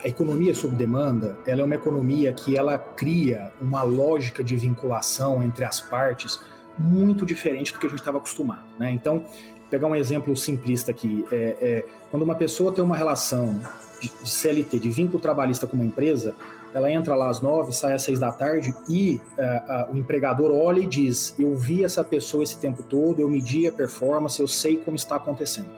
A 0.01 0.07
economia 0.07 0.55
sob 0.55 0.75
demanda, 0.75 1.37
ela 1.45 1.61
é 1.61 1.63
uma 1.63 1.75
economia 1.75 2.31
que 2.31 2.57
ela 2.57 2.77
cria 2.77 3.51
uma 3.61 3.83
lógica 3.83 4.41
de 4.41 4.55
vinculação 4.55 5.43
entre 5.43 5.65
as 5.65 5.81
partes 5.81 6.39
muito 6.77 7.25
diferente 7.25 7.73
do 7.73 7.79
que 7.79 7.85
a 7.85 7.89
gente 7.89 7.99
estava 7.99 8.17
acostumado. 8.17 8.63
Né? 8.79 8.91
Então, 8.91 9.25
pegar 9.69 9.87
um 9.87 9.95
exemplo 9.95 10.35
simplista 10.35 10.91
aqui. 10.91 11.25
É, 11.31 11.35
é, 11.61 11.85
quando 12.11 12.23
uma 12.23 12.35
pessoa 12.35 12.71
tem 12.71 12.83
uma 12.83 12.95
relação 12.95 13.59
de, 14.01 14.11
de, 14.23 14.29
CLT, 14.29 14.79
de 14.79 14.89
vínculo 14.89 15.19
trabalhista 15.19 15.67
com 15.67 15.75
uma 15.75 15.85
empresa, 15.85 16.35
ela 16.73 16.91
entra 16.91 17.15
lá 17.15 17.29
às 17.29 17.41
nove, 17.41 17.71
sai 17.71 17.93
às 17.93 18.03
seis 18.03 18.19
da 18.19 18.31
tarde 18.31 18.73
e 18.87 19.19
é, 19.37 19.87
o 19.91 19.97
empregador 19.97 20.51
olha 20.51 20.79
e 20.79 20.85
diz: 20.85 21.35
Eu 21.37 21.55
vi 21.55 21.83
essa 21.83 22.03
pessoa 22.03 22.43
esse 22.43 22.57
tempo 22.57 22.83
todo, 22.83 23.19
eu 23.19 23.29
medi 23.29 23.67
a 23.67 23.71
performance, 23.71 24.39
eu 24.39 24.47
sei 24.47 24.77
como 24.77 24.95
está 24.95 25.15
acontecendo. 25.15 25.69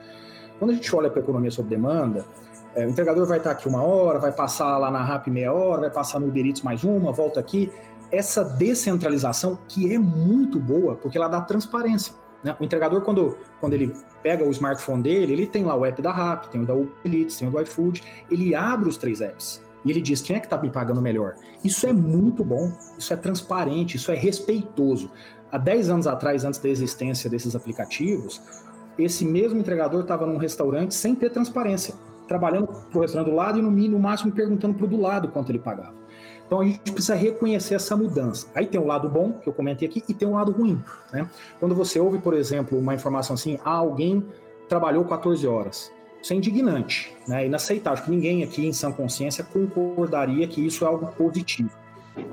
Quando 0.58 0.70
a 0.70 0.74
gente 0.74 0.94
olha 0.94 1.10
para 1.10 1.20
a 1.20 1.22
economia 1.22 1.50
sob 1.50 1.68
demanda, 1.68 2.24
é, 2.74 2.86
o 2.86 2.90
entregador 2.90 3.26
vai 3.26 3.38
estar 3.38 3.50
aqui 3.50 3.68
uma 3.68 3.82
hora, 3.82 4.18
vai 4.18 4.32
passar 4.32 4.78
lá 4.78 4.90
na 4.90 5.02
RAP 5.02 5.28
meia 5.28 5.52
hora, 5.52 5.82
vai 5.82 5.90
passar 5.90 6.18
no 6.18 6.28
Uber 6.28 6.46
Eats 6.46 6.62
mais 6.62 6.84
uma, 6.84 7.12
volta 7.12 7.38
aqui. 7.38 7.70
Essa 8.10 8.44
descentralização, 8.44 9.58
que 9.68 9.92
é 9.92 9.98
muito 9.98 10.58
boa, 10.58 10.94
porque 10.94 11.16
ela 11.16 11.28
dá 11.28 11.40
transparência. 11.40 12.14
Né? 12.42 12.56
O 12.58 12.64
entregador, 12.64 13.00
quando, 13.02 13.36
quando 13.60 13.74
ele 13.74 13.92
pega 14.22 14.44
o 14.44 14.50
smartphone 14.50 15.02
dele, 15.02 15.32
ele 15.32 15.46
tem 15.46 15.64
lá 15.64 15.76
o 15.76 15.84
app 15.84 16.00
da 16.00 16.12
Rappi, 16.12 16.50
tem 16.50 16.62
o 16.62 16.66
da 16.66 16.74
Uber 16.74 16.92
Eats, 17.04 17.36
tem 17.36 17.48
o 17.48 17.50
do 17.50 17.60
iFood, 17.60 18.02
ele 18.30 18.54
abre 18.54 18.88
os 18.88 18.96
três 18.96 19.20
apps 19.20 19.62
e 19.84 19.90
ele 19.90 20.00
diz 20.00 20.20
quem 20.22 20.36
é 20.36 20.40
que 20.40 20.46
está 20.46 20.58
me 20.58 20.70
pagando 20.70 21.00
melhor. 21.00 21.34
Isso 21.64 21.86
é 21.86 21.92
muito 21.92 22.44
bom, 22.44 22.72
isso 22.98 23.12
é 23.12 23.16
transparente, 23.16 23.96
isso 23.96 24.10
é 24.12 24.14
respeitoso. 24.14 25.10
Há 25.50 25.58
10 25.58 25.90
anos 25.90 26.06
atrás, 26.06 26.44
antes 26.44 26.60
da 26.60 26.68
existência 26.68 27.28
desses 27.28 27.54
aplicativos, 27.54 28.40
esse 28.98 29.24
mesmo 29.24 29.58
entregador 29.58 30.02
estava 30.02 30.26
num 30.26 30.36
restaurante 30.36 30.94
sem 30.94 31.14
ter 31.14 31.30
transparência, 31.30 31.94
trabalhando 32.28 32.68
para 32.68 32.98
o 32.98 33.00
restaurante 33.02 33.30
do 33.30 33.34
lado 33.34 33.58
e 33.58 33.62
no, 33.62 33.70
no 33.70 33.98
máximo 33.98 34.32
perguntando 34.32 34.74
para 34.74 34.86
o 34.86 34.88
do 34.88 35.00
lado 35.00 35.28
quanto 35.28 35.50
ele 35.50 35.58
pagava. 35.58 36.01
Então 36.52 36.60
a 36.60 36.64
gente 36.66 36.92
precisa 36.92 37.14
reconhecer 37.14 37.76
essa 37.76 37.96
mudança. 37.96 38.46
Aí 38.54 38.66
tem 38.66 38.78
o 38.78 38.84
um 38.84 38.86
lado 38.86 39.08
bom, 39.08 39.32
que 39.32 39.48
eu 39.48 39.54
comentei 39.54 39.88
aqui, 39.88 40.04
e 40.06 40.12
tem 40.12 40.28
um 40.28 40.34
lado 40.34 40.52
ruim. 40.52 40.78
Né? 41.10 41.26
Quando 41.58 41.74
você 41.74 41.98
ouve, 41.98 42.18
por 42.18 42.34
exemplo, 42.34 42.78
uma 42.78 42.94
informação 42.94 43.32
assim, 43.32 43.58
ah, 43.64 43.76
alguém 43.76 44.22
trabalhou 44.68 45.02
14 45.06 45.46
horas. 45.46 45.90
Isso 46.20 46.34
é 46.34 46.36
indignante, 46.36 47.16
né? 47.26 47.46
inaceitável. 47.46 47.94
Acho 47.94 48.04
que 48.04 48.10
ninguém 48.10 48.44
aqui 48.44 48.66
em 48.66 48.72
sã 48.74 48.92
consciência 48.92 49.42
concordaria 49.42 50.46
que 50.46 50.60
isso 50.60 50.84
é 50.84 50.88
algo 50.88 51.06
positivo. 51.16 51.70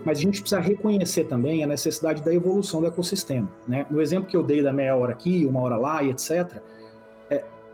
Mas 0.03 0.17
a 0.17 0.21
gente 0.21 0.41
precisa 0.41 0.60
reconhecer 0.60 1.23
também 1.23 1.63
a 1.63 1.67
necessidade 1.67 2.21
da 2.21 2.34
evolução 2.34 2.82
do 2.82 2.88
ecossistema. 2.88 3.47
Né? 3.65 3.86
No 3.89 4.01
exemplo 4.01 4.27
que 4.27 4.36
eu 4.36 4.43
dei 4.43 4.62
da 4.62 4.73
meia 4.73 4.97
hora 4.97 5.13
aqui, 5.13 5.45
uma 5.45 5.62
hora 5.62 5.77
lá 5.77 6.03
e 6.03 6.10
etc., 6.10 6.62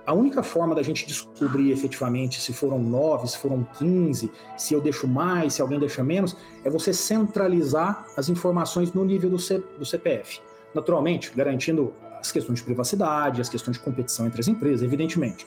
a 0.05 0.13
única 0.13 0.43
forma 0.43 0.75
da 0.75 0.83
gente 0.83 1.05
descobrir 1.05 1.71
efetivamente 1.71 2.39
se 2.39 2.53
foram 2.53 2.79
nove, 2.79 3.27
se 3.27 3.37
foram 3.37 3.67
15, 3.77 4.31
se 4.57 4.73
eu 4.73 4.79
deixo 4.79 5.07
mais, 5.07 5.55
se 5.55 5.61
alguém 5.61 5.79
deixa 5.79 6.03
menos, 6.03 6.35
é 6.63 6.69
você 6.69 6.93
centralizar 6.93 8.05
as 8.15 8.29
informações 8.29 8.93
no 8.93 9.03
nível 9.03 9.29
do, 9.29 9.39
C, 9.39 9.63
do 9.77 9.85
CPF. 9.85 10.39
Naturalmente, 10.73 11.31
garantindo 11.35 11.93
as 12.19 12.31
questões 12.31 12.59
de 12.59 12.65
privacidade, 12.65 13.41
as 13.41 13.49
questões 13.49 13.77
de 13.77 13.83
competição 13.83 14.27
entre 14.27 14.41
as 14.41 14.47
empresas, 14.47 14.83
evidentemente. 14.83 15.45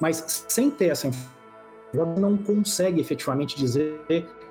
Mas 0.00 0.44
sem 0.48 0.70
ter 0.70 0.86
essa 0.86 1.06
informação, 1.06 1.40
não 2.16 2.36
consegue 2.36 3.00
efetivamente 3.00 3.56
dizer 3.56 4.00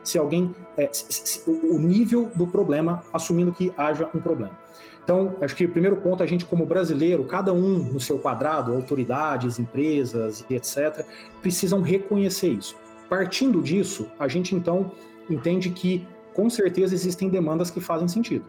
se 0.04 0.18
alguém. 0.18 0.54
É, 0.78 0.90
se, 0.92 1.06
se, 1.10 1.50
o 1.50 1.80
nível 1.80 2.30
do 2.36 2.46
problema, 2.46 3.04
assumindo 3.14 3.52
que 3.52 3.74
haja 3.78 4.10
um 4.14 4.20
problema. 4.20 4.58
Então, 5.04 5.36
acho 5.42 5.56
que 5.56 5.66
o 5.66 5.70
primeiro 5.70 5.98
ponto, 5.98 6.22
a 6.22 6.26
gente 6.26 6.46
como 6.46 6.66
brasileiro, 6.66 7.24
cada 7.24 7.52
um 7.52 7.80
no 7.80 8.00
seu 8.00 8.20
quadrado, 8.20 8.74
autoridades, 8.74 9.58
empresas 9.58 10.46
e 10.50 10.56
etc., 10.56 11.06
precisam 11.42 11.82
reconhecer 11.82 12.50
isso. 12.50 12.76
Partindo 13.10 13.62
disso, 13.62 14.08
a 14.20 14.28
gente 14.28 14.54
então 14.54 14.92
entende 15.30 15.72
que 15.72 16.08
com 16.34 16.50
certeza 16.50 16.94
existem 16.94 17.28
demandas 17.28 17.72
que 17.72 17.82
fazem 17.82 18.08
sentido. 18.08 18.46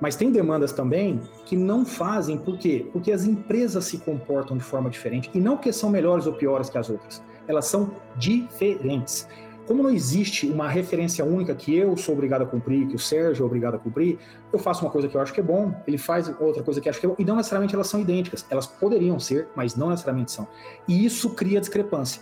Mas 0.00 0.16
tem 0.16 0.30
demandas 0.30 0.72
também 0.72 1.20
que 1.46 1.56
não 1.56 1.84
fazem, 1.84 2.36
por 2.36 2.58
quê? 2.58 2.86
Porque 2.92 3.12
as 3.12 3.24
empresas 3.24 3.84
se 3.84 3.98
comportam 3.98 4.56
de 4.56 4.64
forma 4.64 4.90
diferente 4.90 5.30
e 5.32 5.40
não 5.40 5.56
que 5.56 5.72
são 5.72 5.90
melhores 5.90 6.26
ou 6.26 6.32
piores 6.32 6.68
que 6.68 6.78
as 6.78 6.90
outras, 6.90 7.22
elas 7.46 7.66
são 7.66 7.92
diferentes. 8.16 9.28
Como 9.66 9.82
não 9.82 9.90
existe 9.90 10.46
uma 10.46 10.68
referência 10.68 11.24
única 11.24 11.54
que 11.54 11.74
eu 11.74 11.96
sou 11.96 12.14
obrigado 12.14 12.42
a 12.42 12.46
cumprir, 12.46 12.86
que 12.86 12.96
o 12.96 12.98
Sérgio 12.98 13.44
é 13.44 13.46
obrigado 13.46 13.76
a 13.76 13.78
cumprir, 13.78 14.18
eu 14.52 14.58
faço 14.58 14.84
uma 14.84 14.90
coisa 14.90 15.08
que 15.08 15.16
eu 15.16 15.20
acho 15.20 15.32
que 15.32 15.40
é 15.40 15.42
bom, 15.42 15.74
ele 15.86 15.96
faz 15.96 16.28
outra 16.38 16.62
coisa 16.62 16.80
que 16.80 16.88
eu 16.88 16.90
acho 16.90 17.00
que 17.00 17.06
é 17.06 17.08
bom, 17.08 17.16
e 17.18 17.24
não 17.24 17.36
necessariamente 17.36 17.74
elas 17.74 17.86
são 17.86 18.00
idênticas. 18.00 18.44
Elas 18.50 18.66
poderiam 18.66 19.18
ser, 19.18 19.48
mas 19.56 19.74
não 19.74 19.88
necessariamente 19.88 20.32
são. 20.32 20.46
E 20.86 21.04
isso 21.04 21.30
cria 21.30 21.60
discrepância. 21.60 22.20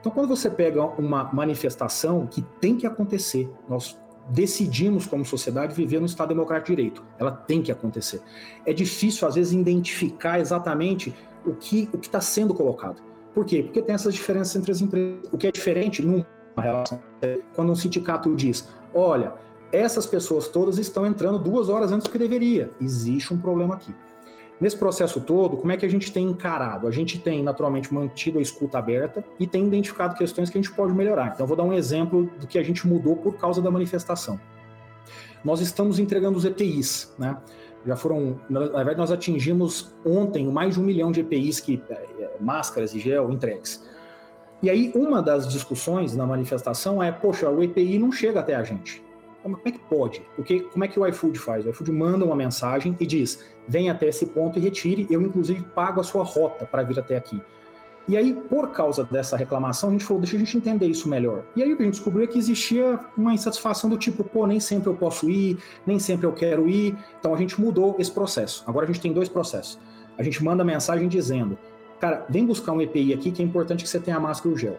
Então, 0.00 0.12
quando 0.12 0.28
você 0.28 0.50
pega 0.50 0.84
uma 0.84 1.32
manifestação 1.32 2.26
que 2.26 2.42
tem 2.60 2.76
que 2.76 2.86
acontecer, 2.86 3.48
nós 3.68 3.98
decidimos 4.28 5.06
como 5.06 5.24
sociedade 5.24 5.74
viver 5.74 6.00
no 6.00 6.06
Estado 6.06 6.28
Democrático 6.28 6.70
de 6.70 6.76
Direito. 6.76 7.04
Ela 7.18 7.30
tem 7.30 7.62
que 7.62 7.72
acontecer. 7.72 8.20
É 8.66 8.72
difícil, 8.72 9.26
às 9.26 9.34
vezes, 9.34 9.52
identificar 9.52 10.40
exatamente 10.40 11.14
o 11.46 11.54
que 11.54 11.88
o 11.92 11.98
está 11.98 12.20
sendo 12.20 12.52
colocado. 12.52 13.02
Por 13.34 13.44
quê? 13.44 13.62
Porque 13.62 13.80
tem 13.80 13.94
essas 13.94 14.14
diferenças 14.14 14.54
entre 14.56 14.72
as 14.72 14.80
empresas. 14.80 15.20
O 15.32 15.38
que 15.38 15.46
é 15.46 15.52
diferente 15.52 16.02
num 16.02 16.24
relação. 16.60 17.00
Quando 17.54 17.72
um 17.72 17.74
sindicato 17.74 18.34
diz, 18.34 18.68
olha, 18.94 19.32
essas 19.72 20.04
pessoas 20.06 20.48
todas 20.48 20.78
estão 20.78 21.06
entrando 21.06 21.38
duas 21.38 21.68
horas 21.68 21.92
antes 21.92 22.06
do 22.06 22.10
que 22.10 22.18
deveria, 22.18 22.70
existe 22.80 23.32
um 23.32 23.38
problema 23.38 23.74
aqui. 23.74 23.94
Nesse 24.60 24.76
processo 24.76 25.20
todo, 25.20 25.56
como 25.56 25.72
é 25.72 25.76
que 25.76 25.84
a 25.84 25.88
gente 25.88 26.12
tem 26.12 26.24
encarado? 26.24 26.86
A 26.86 26.90
gente 26.92 27.18
tem, 27.18 27.42
naturalmente, 27.42 27.92
mantido 27.92 28.38
a 28.38 28.42
escuta 28.42 28.78
aberta 28.78 29.24
e 29.40 29.44
tem 29.44 29.66
identificado 29.66 30.14
questões 30.14 30.50
que 30.50 30.58
a 30.58 30.62
gente 30.62 30.72
pode 30.72 30.92
melhorar. 30.92 31.32
Então, 31.34 31.46
vou 31.46 31.56
dar 31.56 31.64
um 31.64 31.72
exemplo 31.72 32.30
do 32.38 32.46
que 32.46 32.58
a 32.58 32.62
gente 32.62 32.86
mudou 32.86 33.16
por 33.16 33.36
causa 33.36 33.60
da 33.60 33.72
manifestação. 33.72 34.38
Nós 35.44 35.60
estamos 35.60 35.98
entregando 35.98 36.38
os 36.38 36.44
EPIs, 36.44 37.12
né? 37.18 37.36
Já 37.84 37.96
foram, 37.96 38.38
na 38.48 38.60
verdade, 38.60 38.98
nós 38.98 39.10
atingimos 39.10 39.92
ontem 40.06 40.46
mais 40.46 40.74
de 40.74 40.80
um 40.80 40.84
milhão 40.84 41.10
de 41.10 41.20
EPIs, 41.20 41.58
que, 41.58 41.82
é, 41.90 41.94
é, 41.94 42.36
máscaras 42.38 42.94
e 42.94 43.00
gel 43.00 43.32
entregues. 43.32 43.84
E 44.62 44.70
aí, 44.70 44.92
uma 44.94 45.20
das 45.20 45.48
discussões 45.48 46.14
na 46.14 46.24
manifestação 46.24 47.02
é: 47.02 47.10
poxa, 47.10 47.50
o 47.50 47.62
EPI 47.62 47.98
não 47.98 48.12
chega 48.12 48.40
até 48.40 48.54
a 48.54 48.62
gente. 48.62 49.02
Como 49.42 49.58
é 49.64 49.72
que 49.72 49.78
pode? 49.78 50.22
Porque 50.36 50.60
como 50.60 50.84
é 50.84 50.88
que 50.88 51.00
o 51.00 51.06
iFood 51.06 51.36
faz? 51.38 51.66
O 51.66 51.70
iFood 51.70 51.90
manda 51.90 52.24
uma 52.24 52.36
mensagem 52.36 52.96
e 53.00 53.06
diz: 53.06 53.44
vem 53.66 53.90
até 53.90 54.06
esse 54.06 54.26
ponto 54.26 54.58
e 54.58 54.62
retire, 54.62 55.06
eu 55.10 55.20
inclusive 55.20 55.62
pago 55.74 56.00
a 56.00 56.04
sua 56.04 56.22
rota 56.22 56.64
para 56.64 56.84
vir 56.84 56.98
até 56.98 57.16
aqui. 57.16 57.42
E 58.08 58.16
aí, 58.16 58.34
por 58.34 58.70
causa 58.72 59.04
dessa 59.04 59.36
reclamação, 59.36 59.88
a 59.88 59.92
gente 59.92 60.04
falou, 60.04 60.20
deixa 60.20 60.34
a 60.36 60.38
gente 60.38 60.56
entender 60.56 60.86
isso 60.86 61.08
melhor. 61.08 61.44
E 61.54 61.62
aí 61.62 61.72
o 61.72 61.76
que 61.76 61.82
a 61.82 61.84
gente 61.84 61.94
descobriu 61.94 62.24
é 62.24 62.26
que 62.26 62.36
existia 62.36 62.98
uma 63.16 63.32
insatisfação 63.32 63.88
do 63.88 63.96
tipo, 63.96 64.24
pô, 64.24 64.44
nem 64.44 64.58
sempre 64.58 64.88
eu 64.88 64.94
posso 64.94 65.30
ir, 65.30 65.56
nem 65.86 66.00
sempre 66.00 66.26
eu 66.26 66.32
quero 66.32 66.68
ir. 66.68 66.96
Então 67.20 67.32
a 67.32 67.36
gente 67.36 67.60
mudou 67.60 67.94
esse 68.00 68.10
processo. 68.10 68.64
Agora 68.66 68.86
a 68.86 68.88
gente 68.88 69.00
tem 69.00 69.12
dois 69.12 69.28
processos. 69.28 69.78
A 70.18 70.22
gente 70.22 70.42
manda 70.42 70.64
mensagem 70.64 71.08
dizendo, 71.08 71.56
cara, 72.02 72.26
vem 72.28 72.44
buscar 72.44 72.72
um 72.72 72.82
EPI 72.82 73.14
aqui 73.14 73.30
que 73.30 73.40
é 73.40 73.44
importante 73.44 73.84
que 73.84 73.88
você 73.88 74.00
tenha 74.00 74.16
a 74.16 74.20
máscara 74.20 74.50
e 74.50 74.54
o 74.56 74.58
gel. 74.58 74.76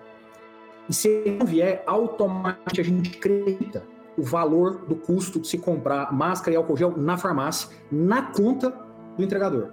E 0.90 0.94
se 0.94 1.08
ele 1.08 1.38
não 1.38 1.46
vier, 1.46 1.82
automaticamente 1.88 2.82
a 2.82 2.84
gente 2.84 3.18
acredita 3.18 3.84
o 4.18 4.22
valor 4.22 4.86
do 4.86 4.96
custo 4.98 5.40
de 5.40 5.48
se 5.48 5.58
comprar 5.58 6.12
máscara 6.12 6.52
e 6.54 6.58
álcool 6.58 6.76
gel 6.76 6.94
na 6.98 7.18
farmácia, 7.18 7.70
na 7.90 8.24
conta 8.24 8.78
do 9.16 9.24
entregador. 9.24 9.70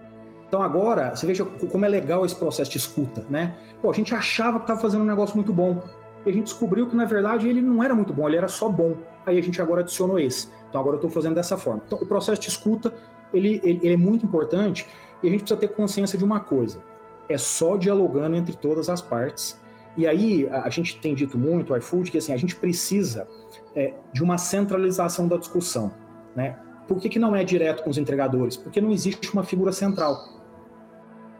Então 0.46 0.62
agora, 0.62 1.16
você 1.16 1.26
veja 1.26 1.44
como 1.44 1.84
é 1.84 1.88
legal 1.88 2.24
esse 2.24 2.36
processo 2.36 2.70
de 2.70 2.78
escuta, 2.78 3.26
né? 3.28 3.56
Pô, 3.82 3.90
a 3.90 3.94
gente 3.94 4.14
achava 4.14 4.58
que 4.58 4.64
estava 4.64 4.80
fazendo 4.80 5.02
um 5.02 5.06
negócio 5.06 5.34
muito 5.34 5.52
bom. 5.52 5.82
E 6.24 6.30
a 6.30 6.32
gente 6.32 6.44
descobriu 6.44 6.86
que, 6.88 6.94
na 6.94 7.04
verdade, 7.04 7.48
ele 7.48 7.60
não 7.60 7.82
era 7.82 7.96
muito 7.96 8.12
bom, 8.12 8.28
ele 8.28 8.36
era 8.36 8.48
só 8.48 8.68
bom. 8.68 8.94
Aí 9.26 9.36
a 9.36 9.42
gente 9.42 9.60
agora 9.60 9.80
adicionou 9.80 10.20
esse. 10.20 10.48
Então 10.68 10.80
agora 10.80 10.94
eu 10.94 10.98
estou 10.98 11.10
fazendo 11.10 11.34
dessa 11.34 11.56
forma. 11.56 11.82
Então 11.84 11.98
o 11.98 12.06
processo 12.06 12.40
de 12.40 12.48
escuta, 12.48 12.94
ele, 13.34 13.60
ele, 13.64 13.80
ele 13.82 13.94
é 13.94 13.96
muito 13.96 14.24
importante 14.24 14.86
e 15.20 15.26
a 15.26 15.30
gente 15.30 15.40
precisa 15.40 15.58
ter 15.58 15.68
consciência 15.68 16.16
de 16.16 16.24
uma 16.24 16.38
coisa. 16.38 16.89
É 17.30 17.38
só 17.38 17.76
dialogando 17.76 18.36
entre 18.36 18.56
todas 18.56 18.90
as 18.90 19.00
partes. 19.00 19.58
E 19.96 20.06
aí 20.06 20.48
a, 20.50 20.64
a 20.64 20.70
gente 20.70 20.98
tem 21.00 21.14
dito 21.14 21.38
muito, 21.38 21.72
o 21.72 21.76
iFood, 21.76 22.10
que 22.10 22.18
assim, 22.18 22.32
a 22.32 22.36
gente 22.36 22.56
precisa 22.56 23.26
é, 23.74 23.94
de 24.12 24.22
uma 24.22 24.36
centralização 24.38 25.26
da 25.26 25.36
discussão, 25.36 25.92
né? 26.34 26.58
Por 26.86 26.98
que, 26.98 27.08
que 27.08 27.18
não 27.18 27.36
é 27.36 27.44
direto 27.44 27.84
com 27.84 27.90
os 27.90 27.98
entregadores? 27.98 28.56
Porque 28.56 28.80
não 28.80 28.90
existe 28.90 29.32
uma 29.32 29.44
figura 29.44 29.70
central. 29.70 30.16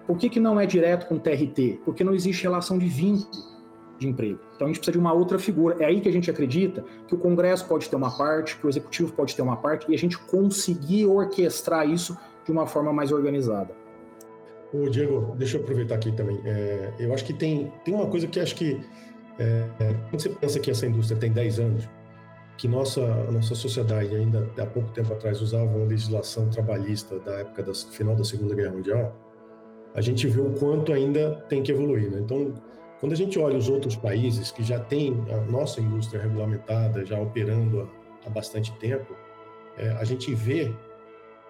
Por 0.07 0.17
que, 0.17 0.29
que 0.29 0.39
não 0.39 0.61
é 0.61 0.67
direto 0.67 1.09
com 1.09 1.17
o 1.17 1.21
TRT? 1.21 1.81
Porque 1.85 2.05
não 2.05 2.15
existe 2.15 2.45
relação 2.45 2.79
de 2.79 2.87
vínculo 2.87 3.51
de 3.99 4.09
emprego. 4.09 4.41
Então 4.57 4.67
a 4.67 4.69
gente 4.69 4.79
precisa 4.79 4.93
de 4.93 4.99
uma 4.99 5.13
outra 5.13 5.39
figura. 5.39 5.77
É 5.79 5.85
aí 5.85 6.01
que 6.01 6.09
a 6.09 6.13
gente 6.13 6.31
acredita 6.31 6.85
que 7.07 7.15
o 7.15 7.19
Congresso 7.19 7.67
pode 7.67 7.89
ter 7.89 7.97
uma 7.97 8.17
parte, 8.17 8.57
que 8.57 8.67
o 8.67 8.69
Executivo 8.69 9.13
pode 9.13 9.37
ter 9.37 9.43
uma 9.43 9.57
parte, 9.57 9.91
e 9.91 9.95
a 9.95 9.99
gente 9.99 10.19
conseguir 10.19 11.07
orquestrar 11.07 11.89
isso 11.89 12.17
de 12.45 12.51
uma 12.51 12.67
forma 12.67 12.93
mais 12.93 13.13
organizada. 13.13 13.75
Ô, 14.73 14.89
Diego, 14.89 15.35
deixa 15.37 15.57
eu 15.57 15.63
aproveitar 15.63 15.97
aqui 15.97 16.13
também. 16.13 16.41
É, 16.45 16.93
eu 16.99 17.13
acho 17.13 17.25
que 17.25 17.33
tem, 17.33 17.73
tem 17.85 17.93
uma 17.93 18.07
coisa 18.07 18.27
que 18.27 18.39
acho 18.39 18.55
que, 18.55 18.81
é, 19.39 19.67
quando 20.09 20.21
você 20.21 20.29
pensa 20.29 20.61
que 20.61 20.71
essa 20.71 20.87
indústria 20.87 21.19
tem 21.19 21.33
10 21.33 21.59
anos, 21.59 21.89
que 22.57 22.69
nossa, 22.69 23.01
nossa 23.33 23.55
sociedade 23.55 24.15
ainda 24.15 24.49
há 24.59 24.67
pouco 24.67 24.91
tempo 24.93 25.13
atrás 25.13 25.41
usava 25.41 25.65
uma 25.65 25.87
legislação 25.87 26.49
trabalhista 26.51 27.19
da 27.21 27.41
época 27.41 27.63
do 27.63 27.75
final 27.75 28.15
da 28.15 28.23
Segunda 28.23 28.55
Guerra 28.55 28.73
Mundial, 28.73 29.17
a 29.95 30.01
gente 30.01 30.29
vê 30.29 30.41
o 30.41 30.53
quanto 30.53 30.93
ainda 30.93 31.37
tem 31.49 31.63
que 31.63 31.73
evoluir. 31.73 32.11
Né? 32.11 32.21
Então, 32.21 32.55
quando 33.01 33.13
a 33.13 33.17
gente 33.17 33.39
olha 33.39 33.57
os 33.57 33.69
outros 33.69 33.97
países 33.97 34.53
que 34.53 34.63
já 34.63 34.79
têm 34.79 35.17
a 35.33 35.39
nossa 35.51 35.81
indústria 35.81 36.23
regulamentada, 36.23 37.05
já 37.05 37.19
operando 37.19 37.81
há, 37.81 38.29
há 38.29 38.31
bastante 38.31 38.73
tempo, 38.79 39.17
é, 39.79 39.89
a 39.93 40.05
gente 40.05 40.33
vê 40.35 40.71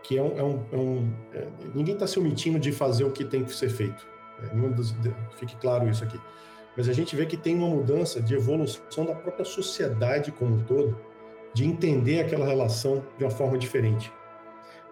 que 0.03 0.19
é 0.19 0.23
um, 0.23 0.39
é 0.39 0.43
um, 0.43 0.65
é 0.73 0.77
um 0.77 1.13
é, 1.33 1.47
ninguém 1.75 1.95
está 1.95 2.07
se 2.07 2.19
omitindo 2.19 2.59
de 2.59 2.73
fazer 2.73 3.05
o 3.05 3.11
que 3.11 3.25
tem 3.25 3.45
que 3.45 3.55
ser 3.55 3.69
feito. 3.69 4.07
É, 4.43 5.37
fique 5.37 5.57
claro 5.57 5.89
isso 5.89 6.03
aqui. 6.03 6.19
Mas 6.77 6.89
a 6.89 6.93
gente 6.93 7.15
vê 7.15 7.27
que 7.27 7.37
tem 7.37 7.57
uma 7.57 7.69
mudança 7.69 8.21
de 8.21 8.35
evolução 8.35 9.05
da 9.05 9.15
própria 9.15 9.45
sociedade 9.45 10.33
como 10.33 10.57
um 10.57 10.65
todo, 10.65 10.97
de 11.53 11.65
entender 11.65 12.21
aquela 12.21 12.47
relação 12.47 13.05
de 13.19 13.25
uma 13.25 13.31
forma 13.31 13.59
diferente. 13.59 14.13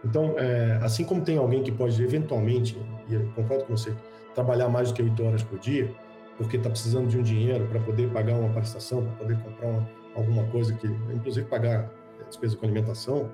Então, 0.04 0.34
é, 0.38 0.78
assim 0.82 1.04
como 1.04 1.22
tem 1.22 1.38
alguém 1.38 1.62
que 1.62 1.72
pode 1.72 2.02
eventualmente, 2.02 2.76
e 3.08 3.14
eu 3.14 3.32
concordo 3.34 3.64
com 3.64 3.76
você, 3.76 3.94
trabalhar 4.34 4.68
mais 4.68 4.90
do 4.90 4.94
que 4.94 5.02
oito 5.02 5.24
horas 5.24 5.42
por 5.42 5.58
dia, 5.58 5.92
porque 6.36 6.56
está 6.56 6.70
precisando 6.70 7.08
de 7.08 7.18
um 7.18 7.22
dinheiro 7.22 7.66
para 7.66 7.80
poder 7.80 8.08
pagar 8.10 8.34
uma 8.34 8.48
prestação, 8.50 9.04
para 9.04 9.12
poder 9.14 9.38
comprar 9.42 9.66
uma, 9.68 9.88
alguma 10.14 10.44
coisa 10.44 10.72
que, 10.74 10.86
inclusive 11.12 11.46
pagar 11.46 11.90
despesa 12.28 12.56
com 12.56 12.66
alimentação, 12.66 13.30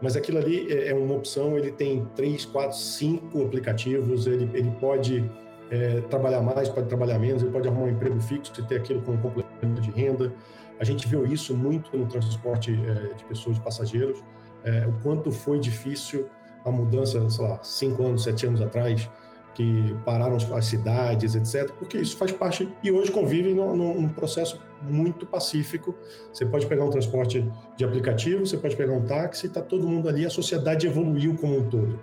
mas 0.00 0.16
aquilo 0.16 0.38
ali 0.38 0.70
é, 0.72 0.88
é 0.88 0.94
uma 0.94 1.14
opção. 1.14 1.56
Ele 1.56 1.70
tem 1.70 2.04
três, 2.14 2.44
quatro, 2.44 2.76
cinco 2.76 3.42
aplicativos. 3.42 4.26
Ele, 4.26 4.50
ele 4.52 4.70
pode 4.80 5.30
é, 5.70 6.00
trabalhar 6.02 6.40
mais, 6.40 6.68
pode 6.68 6.88
trabalhar 6.88 7.18
menos. 7.18 7.42
Ele 7.42 7.52
pode 7.52 7.68
arrumar 7.68 7.84
um 7.84 7.90
emprego 7.90 8.20
fixo 8.20 8.52
e 8.58 8.62
ter 8.64 8.76
aquilo 8.76 9.00
como 9.02 9.18
complemento 9.18 9.80
de 9.80 9.90
renda. 9.90 10.32
A 10.78 10.84
gente 10.84 11.06
viu 11.06 11.24
isso 11.24 11.56
muito 11.56 11.96
no 11.96 12.06
transporte 12.06 12.72
é, 12.72 13.14
de 13.14 13.24
pessoas, 13.24 13.56
de 13.56 13.62
passageiros 13.62 14.22
é, 14.64 14.86
o 14.86 14.92
quanto 15.02 15.30
foi 15.30 15.60
difícil 15.60 16.26
a 16.64 16.70
mudança, 16.70 17.28
sei 17.28 17.44
lá, 17.46 17.62
cinco 17.62 18.04
anos, 18.06 18.24
sete 18.24 18.46
anos 18.46 18.62
atrás, 18.62 19.08
que 19.54 19.96
pararam 20.04 20.36
as 20.36 20.66
cidades, 20.66 21.34
etc., 21.34 21.72
porque 21.78 21.96
isso 21.98 22.16
faz 22.16 22.32
parte, 22.32 22.68
e 22.82 22.90
hoje 22.90 23.10
convive 23.10 23.54
num, 23.54 24.08
processo 24.08 24.60
muito 24.82 25.24
pacífico. 25.24 25.94
Você 26.32 26.44
pode 26.44 26.66
pegar 26.66 26.84
um 26.84 26.90
transporte 26.90 27.48
de 27.76 27.84
aplicativo, 27.84 28.44
você 28.44 28.56
pode 28.56 28.76
pegar 28.76 28.92
um 28.92 29.02
táxi, 29.02 29.46
está 29.46 29.62
todo 29.62 29.86
mundo 29.86 30.08
ali, 30.08 30.26
a 30.26 30.30
sociedade 30.30 30.86
evoluiu 30.86 31.36
como 31.36 31.58
um 31.58 31.68
todo. 31.68 32.00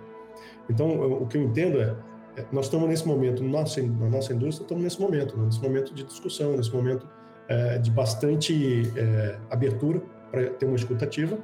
Então, 0.68 0.88
o 1.22 1.26
que 1.26 1.36
eu 1.36 1.42
entendo 1.42 1.80
é, 1.80 1.94
é 2.36 2.44
nós 2.50 2.66
estamos 2.66 2.88
nesse 2.88 3.06
momento, 3.06 3.42
nossa, 3.44 3.82
na 3.82 4.08
nossa 4.08 4.32
indústria, 4.32 4.64
estamos 4.64 4.82
nesse 4.82 5.00
momento, 5.00 5.36
né? 5.36 5.44
nesse 5.44 5.62
momento 5.62 5.94
de 5.94 6.04
discussão, 6.04 6.56
nesse 6.56 6.72
momento 6.74 7.06
é, 7.48 7.78
de 7.78 7.90
bastante 7.90 8.90
é, 8.96 9.38
abertura 9.50 10.00
para 10.30 10.46
ter 10.50 10.64
uma 10.64 10.76
escutativa, 10.76 11.38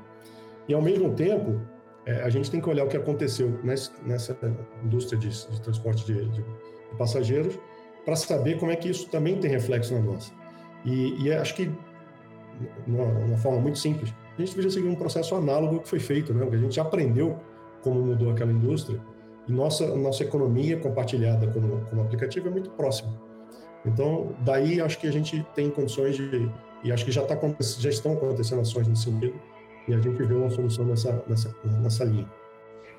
e, 0.67 0.75
ao 0.75 0.83
mesmo 0.83 1.15
tempo, 1.15 1.61
é, 2.09 2.23
a 2.23 2.31
gente 2.31 2.51
tem 2.51 2.59
que 2.59 2.69
olhar 2.71 2.85
o 2.85 2.89
que 2.89 2.97
aconteceu 2.97 3.61
nessa, 3.63 3.93
nessa 4.03 4.35
indústria 4.83 5.19
de, 5.19 5.29
de 5.29 5.61
transporte 5.61 6.07
de, 6.07 6.27
de, 6.31 6.45
passageiros 6.97 7.59
para 8.03 8.17
saber 8.17 8.59
como 8.59 8.73
é 8.73 8.77
que 8.77 8.89
isso 8.89 9.11
também 9.11 9.37
tem 9.37 9.51
reflexo 9.51 9.93
na 9.93 10.01
nossa. 10.01 10.33
E, 10.87 11.23
e 11.23 11.31
acho 11.31 11.55
que, 11.55 11.67
de 11.67 12.91
uma, 12.91 13.37
forma 13.37 13.61
muito 13.61 13.79
simples, 13.79 14.11
a 14.35 14.41
gente 14.41 14.53
deveria 14.53 14.71
seguir 14.71 14.89
um 14.89 14.95
processo 14.95 15.35
análogo 15.35 15.75
ao 15.75 15.81
que 15.83 15.89
foi 15.89 16.01
feito, 16.01 16.33
né? 16.33 16.41
Porque 16.41 16.57
a 16.57 16.61
gente 16.61 16.81
aprendeu 16.81 17.39
como 17.83 18.01
mudou 18.01 18.31
aquela 18.31 18.53
indústria 18.53 18.99
e 19.47 19.53
nossa, 19.53 19.95
nossa 19.95 20.25
economia 20.25 20.79
compartilhada 20.79 21.47
como, 21.49 21.85
como 21.91 22.01
aplicativo 22.01 22.49
é 22.49 22.51
muito 22.51 22.71
próxima. 22.71 23.21
Então, 23.85 24.35
daí 24.47 24.81
acho 24.81 24.99
que 24.99 25.07
a 25.07 25.13
gente 25.13 25.47
tem 25.55 25.69
condições 25.69 26.17
de, 26.17 26.51
e 26.83 26.91
acho 26.91 27.05
que 27.05 27.13
já, 27.13 27.23
tá, 27.23 27.39
já 27.79 27.91
estão 27.91 28.15
acontecendo 28.15 28.63
ações 28.63 28.89
nesse 28.89 29.03
sentido, 29.03 29.39
e 29.89 29.95
a 29.95 30.01
gente 30.01 30.23
vê 30.23 30.35
uma 30.35 30.51
solução 30.51 30.85
nessa, 30.85 31.23
nessa, 31.27 31.55
nessa 31.83 32.05
linha. 32.05 32.29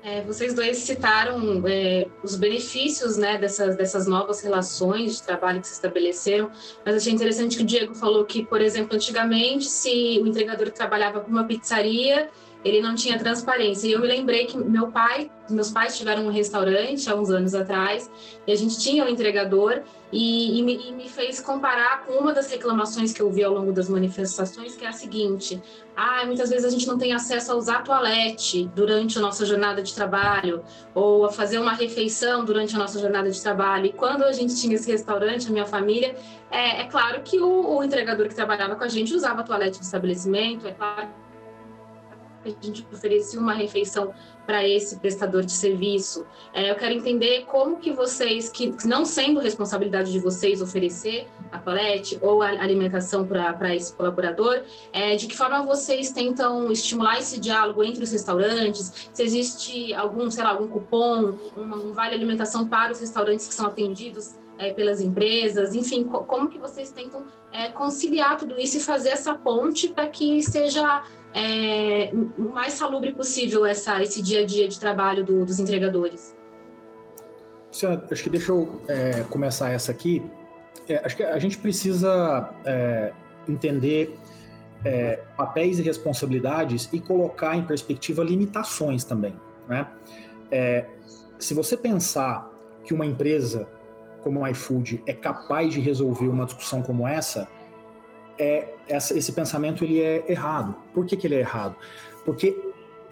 É, 0.02 0.22
vocês 0.22 0.54
dois 0.54 0.78
citaram 0.78 1.62
é, 1.66 2.06
os 2.22 2.34
benefícios 2.34 3.18
né, 3.18 3.36
dessas, 3.36 3.76
dessas 3.76 4.06
novas 4.06 4.40
relações 4.40 5.16
de 5.16 5.22
trabalho 5.22 5.60
que 5.60 5.66
se 5.66 5.74
estabeleceram, 5.74 6.50
mas 6.84 6.96
achei 6.96 7.12
interessante 7.12 7.58
que 7.58 7.62
o 7.62 7.66
Diego 7.66 7.94
falou 7.94 8.24
que, 8.24 8.44
por 8.44 8.62
exemplo, 8.62 8.96
antigamente, 8.96 9.66
se 9.66 10.18
o 10.22 10.26
entregador 10.26 10.70
trabalhava 10.70 11.20
com 11.20 11.30
uma 11.30 11.44
pizzaria, 11.44 12.30
ele 12.64 12.80
não 12.80 12.94
tinha 12.94 13.18
transparência. 13.18 13.86
E 13.86 13.92
eu 13.92 14.00
me 14.00 14.06
lembrei 14.06 14.46
que 14.46 14.56
meu 14.56 14.88
pai, 14.88 15.30
meus 15.48 15.70
pais 15.70 15.96
tiveram 15.96 16.26
um 16.26 16.30
restaurante 16.30 17.08
há 17.10 17.14
uns 17.14 17.30
anos 17.30 17.54
atrás, 17.54 18.10
e 18.46 18.52
a 18.52 18.56
gente 18.56 18.78
tinha 18.78 19.04
um 19.04 19.08
entregador, 19.08 19.82
e, 20.12 20.58
e, 20.58 20.62
me, 20.62 20.88
e, 20.88 20.92
me, 20.92 21.08
fez 21.08 21.40
comparar 21.40 22.04
com 22.04 22.14
uma 22.14 22.32
das 22.32 22.50
reclamações 22.50 23.12
que 23.12 23.22
eu 23.22 23.30
vi 23.30 23.44
ao 23.44 23.54
longo 23.54 23.72
das 23.72 23.88
manifestações, 23.88 24.74
que 24.74 24.84
é 24.84 24.88
a 24.88 24.92
seguinte: 24.92 25.62
ah, 25.96 26.24
muitas 26.26 26.50
vezes 26.50 26.64
a 26.64 26.70
gente 26.70 26.86
não 26.86 26.98
tem 26.98 27.12
acesso 27.12 27.52
a 27.52 27.54
usar 27.54 27.84
toalete 27.84 28.68
durante 28.74 29.18
a 29.18 29.20
nossa 29.20 29.46
jornada 29.46 29.80
de 29.82 29.94
trabalho, 29.94 30.64
ou 30.94 31.24
a 31.24 31.30
fazer 31.30 31.58
uma 31.58 31.72
refeição 31.72 32.44
durante 32.44 32.74
a 32.74 32.78
nossa 32.78 32.98
jornada 32.98 33.30
de 33.30 33.40
trabalho. 33.40 33.86
E 33.86 33.92
quando 33.92 34.24
a 34.24 34.32
gente 34.32 34.56
tinha 34.60 34.74
esse 34.74 34.90
restaurante, 34.90 35.46
a 35.46 35.50
minha 35.50 35.66
família, 35.66 36.16
é, 36.50 36.80
é 36.80 36.84
claro 36.86 37.22
que 37.22 37.38
o, 37.40 37.76
o 37.76 37.84
entregador 37.84 38.26
que 38.26 38.34
trabalhava 38.34 38.74
com 38.74 38.82
a 38.82 38.88
gente 38.88 39.14
usava 39.14 39.44
toalete 39.44 39.78
do 39.78 39.84
estabelecimento, 39.84 40.66
é 40.66 40.72
claro 40.72 41.08
a 42.44 42.48
gente 42.48 42.86
oferecia 42.92 43.38
uma 43.38 43.52
refeição 43.52 44.12
para 44.46 44.66
esse 44.66 44.96
prestador 44.98 45.44
de 45.44 45.52
serviço. 45.52 46.26
É, 46.52 46.70
eu 46.70 46.74
quero 46.74 46.94
entender 46.94 47.44
como 47.44 47.76
que 47.76 47.92
vocês, 47.92 48.48
que 48.48 48.74
não 48.84 49.04
sendo 49.04 49.38
responsabilidade 49.38 50.10
de 50.10 50.18
vocês 50.18 50.60
oferecer 50.60 51.28
a 51.52 51.58
palete 51.58 52.18
ou 52.20 52.42
a 52.42 52.48
alimentação 52.48 53.26
para 53.26 53.74
esse 53.74 53.92
colaborador, 53.92 54.62
é, 54.92 55.14
de 55.16 55.26
que 55.26 55.36
forma 55.36 55.62
vocês 55.62 56.10
tentam 56.10 56.70
estimular 56.72 57.18
esse 57.18 57.38
diálogo 57.38 57.84
entre 57.84 58.02
os 58.02 58.10
restaurantes? 58.10 59.08
Se 59.12 59.22
existe 59.22 59.94
algum, 59.94 60.30
sei 60.30 60.42
lá, 60.42 60.50
algum 60.50 60.66
cupom, 60.66 61.34
um, 61.56 61.62
um 61.62 61.92
vale 61.92 62.14
alimentação 62.14 62.66
para 62.66 62.92
os 62.92 63.00
restaurantes 63.00 63.46
que 63.46 63.54
são 63.54 63.66
atendidos 63.66 64.34
é, 64.58 64.72
pelas 64.72 65.00
empresas? 65.00 65.74
Enfim, 65.74 66.04
co 66.04 66.24
como 66.24 66.48
que 66.48 66.58
vocês 66.58 66.90
tentam 66.90 67.24
é, 67.52 67.68
conciliar 67.68 68.36
tudo 68.36 68.58
isso 68.58 68.78
e 68.78 68.80
fazer 68.80 69.10
essa 69.10 69.34
ponte 69.34 69.88
para 69.88 70.08
que 70.08 70.42
seja 70.42 71.04
é, 71.34 72.10
o 72.12 72.50
mais 72.52 72.74
salubre 72.74 73.12
possível 73.12 73.64
essa, 73.64 74.02
esse 74.02 74.20
dia 74.22 74.40
a 74.40 74.46
dia 74.46 74.68
de 74.68 74.78
trabalho 74.78 75.24
do, 75.24 75.44
dos 75.44 75.58
entregadores? 75.58 76.34
Luciana, 77.68 78.02
acho 78.10 78.22
que 78.22 78.30
deixa 78.30 78.50
eu 78.50 78.80
é, 78.88 79.22
começar 79.30 79.70
essa 79.70 79.92
aqui. 79.92 80.22
É, 80.88 80.96
acho 81.04 81.16
que 81.16 81.22
a 81.22 81.38
gente 81.38 81.56
precisa 81.58 82.50
é, 82.64 83.12
entender 83.48 84.18
é, 84.84 85.20
papéis 85.36 85.78
e 85.78 85.82
responsabilidades 85.82 86.88
e 86.92 87.00
colocar 87.00 87.56
em 87.56 87.62
perspectiva 87.62 88.24
limitações 88.24 89.04
também. 89.04 89.34
Né? 89.68 89.86
É, 90.50 90.86
se 91.38 91.54
você 91.54 91.76
pensar 91.76 92.50
que 92.84 92.92
uma 92.92 93.06
empresa 93.06 93.68
como 94.22 94.40
o 94.40 94.46
iFood 94.48 95.02
é 95.06 95.12
capaz 95.12 95.72
de 95.72 95.80
resolver 95.80 96.28
uma 96.28 96.44
discussão 96.44 96.82
como 96.82 97.06
essa, 97.06 97.48
é, 98.40 98.74
essa, 98.88 99.16
esse 99.16 99.32
pensamento 99.32 99.84
ele 99.84 100.00
é 100.00 100.24
errado. 100.26 100.74
Por 100.94 101.04
que, 101.04 101.14
que 101.14 101.26
ele 101.26 101.34
é 101.34 101.40
errado? 101.40 101.76
Porque 102.24 102.58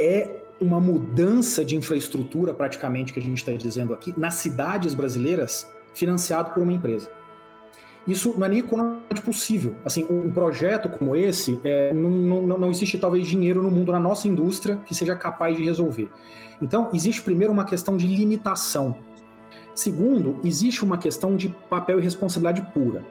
é 0.01 0.43
uma 0.59 0.81
mudança 0.81 1.63
de 1.65 1.77
infraestrutura, 1.77 2.55
praticamente, 2.55 3.13
que 3.13 3.21
a 3.21 3.23
gente 3.23 3.37
está 3.37 3.53
dizendo 3.53 3.93
aqui, 3.93 4.15
nas 4.17 4.35
cidades 4.35 4.95
brasileiras, 4.95 5.71
financiado 5.95 6.53
por 6.53 6.63
uma 6.63 6.73
empresa. 6.73 7.11
Isso 8.07 8.35
não 8.39 8.47
é 8.47 8.49
nem 8.49 8.61
economicamente 8.61 9.21
possível. 9.21 9.77
Assim, 9.85 10.07
um 10.09 10.31
projeto 10.31 10.89
como 10.89 11.15
esse, 11.15 11.61
é, 11.63 11.93
não, 11.93 12.09
não, 12.11 12.59
não 12.59 12.71
existe 12.71 12.97
talvez 12.97 13.29
dinheiro 13.29 13.63
no 13.63 13.71
mundo, 13.71 13.93
na 13.93 14.01
nossa 14.01 14.27
indústria, 14.27 14.77
que 14.87 14.95
seja 14.95 15.15
capaz 15.15 15.57
de 15.57 15.63
resolver. 15.63 16.09
Então, 16.61 16.89
existe 16.95 17.21
primeiro 17.21 17.53
uma 17.53 17.67
questão 17.67 17.99
de 17.99 18.07
limitação. 18.07 18.97
Segundo, 19.75 20.41
existe 20.43 20.83
uma 20.83 20.97
questão 20.97 21.37
de 21.37 21.51
papel 21.69 22.01
e 22.01 22.03
responsabilidade 22.03 22.73
pura. 22.73 23.05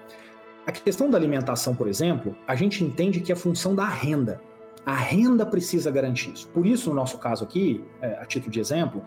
A 0.68 0.72
questão 0.74 1.10
da 1.10 1.18
alimentação, 1.18 1.74
por 1.74 1.88
exemplo, 1.88 2.36
a 2.46 2.54
gente 2.54 2.84
entende 2.84 3.22
que 3.22 3.32
é 3.32 3.36
função 3.38 3.74
da 3.74 3.86
renda. 3.86 4.42
A 4.86 4.94
renda 4.94 5.46
precisa 5.46 5.90
garantir 5.90 6.34
isso. 6.34 6.46
Por 6.50 6.66
isso, 6.66 6.90
no 6.90 6.96
nosso 6.98 7.18
caso 7.20 7.46
aqui, 7.46 7.86
é, 8.02 8.18
a 8.20 8.26
título 8.26 8.52
de 8.52 8.60
exemplo, 8.60 9.02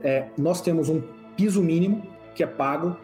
é, 0.00 0.28
nós 0.38 0.60
temos 0.60 0.88
um 0.88 1.02
piso 1.36 1.60
mínimo 1.60 2.06
que 2.36 2.44
é 2.44 2.46
pago 2.46 2.96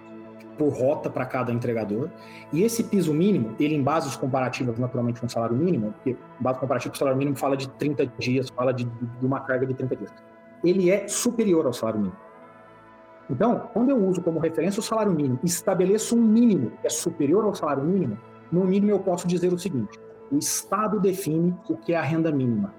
por 0.57 0.69
rota 0.69 1.11
para 1.11 1.27
cada 1.27 1.53
entregador. 1.53 2.09
E 2.53 2.63
esse 2.63 2.85
piso 2.85 3.13
mínimo, 3.13 3.57
ele 3.59 3.75
em 3.75 3.83
bases 3.83 4.15
comparativas, 4.15 4.79
naturalmente, 4.79 5.19
com 5.19 5.27
o 5.27 5.31
salário 5.31 5.57
mínimo, 5.57 5.93
porque 5.95 6.17
base 6.39 6.61
comparativa 6.61 6.93
com 6.93 6.97
o 6.97 6.99
salário 7.01 7.19
mínimo 7.19 7.37
fala 7.37 7.57
de 7.57 7.69
30 7.69 8.07
dias, 8.17 8.49
fala 8.49 8.73
de, 8.73 8.85
de 8.85 9.27
uma 9.27 9.41
carga 9.41 9.67
de 9.67 9.75
30 9.75 9.97
dias. 9.97 10.15
Ele 10.63 10.89
é 10.89 11.09
superior 11.09 11.67
ao 11.67 11.73
salário 11.73 11.99
mínimo. 11.99 12.28
Então, 13.31 13.69
quando 13.73 13.91
eu 13.91 13.97
uso 13.97 14.23
como 14.23 14.39
referência 14.39 14.81
o 14.81 14.83
salário 14.83 15.13
mínimo, 15.13 15.39
estabeleço 15.45 16.17
um 16.17 16.23
mínimo 16.23 16.73
que 16.81 16.87
é 16.87 16.91
superior 16.91 17.45
ao 17.45 17.55
salário 17.55 17.85
mínimo, 17.85 18.19
no 18.51 18.65
mínimo 18.65 18.91
eu 18.91 19.01
posso 19.01 19.29
dizer 19.29 19.53
o 19.53 19.59
seguinte: 19.59 19.99
o 20.33 20.39
Estado 20.39 20.99
define 20.99 21.55
o 21.69 21.77
que 21.77 21.93
é 21.93 21.97
a 21.97 22.03
renda 22.03 22.33
mínima. 22.33 22.73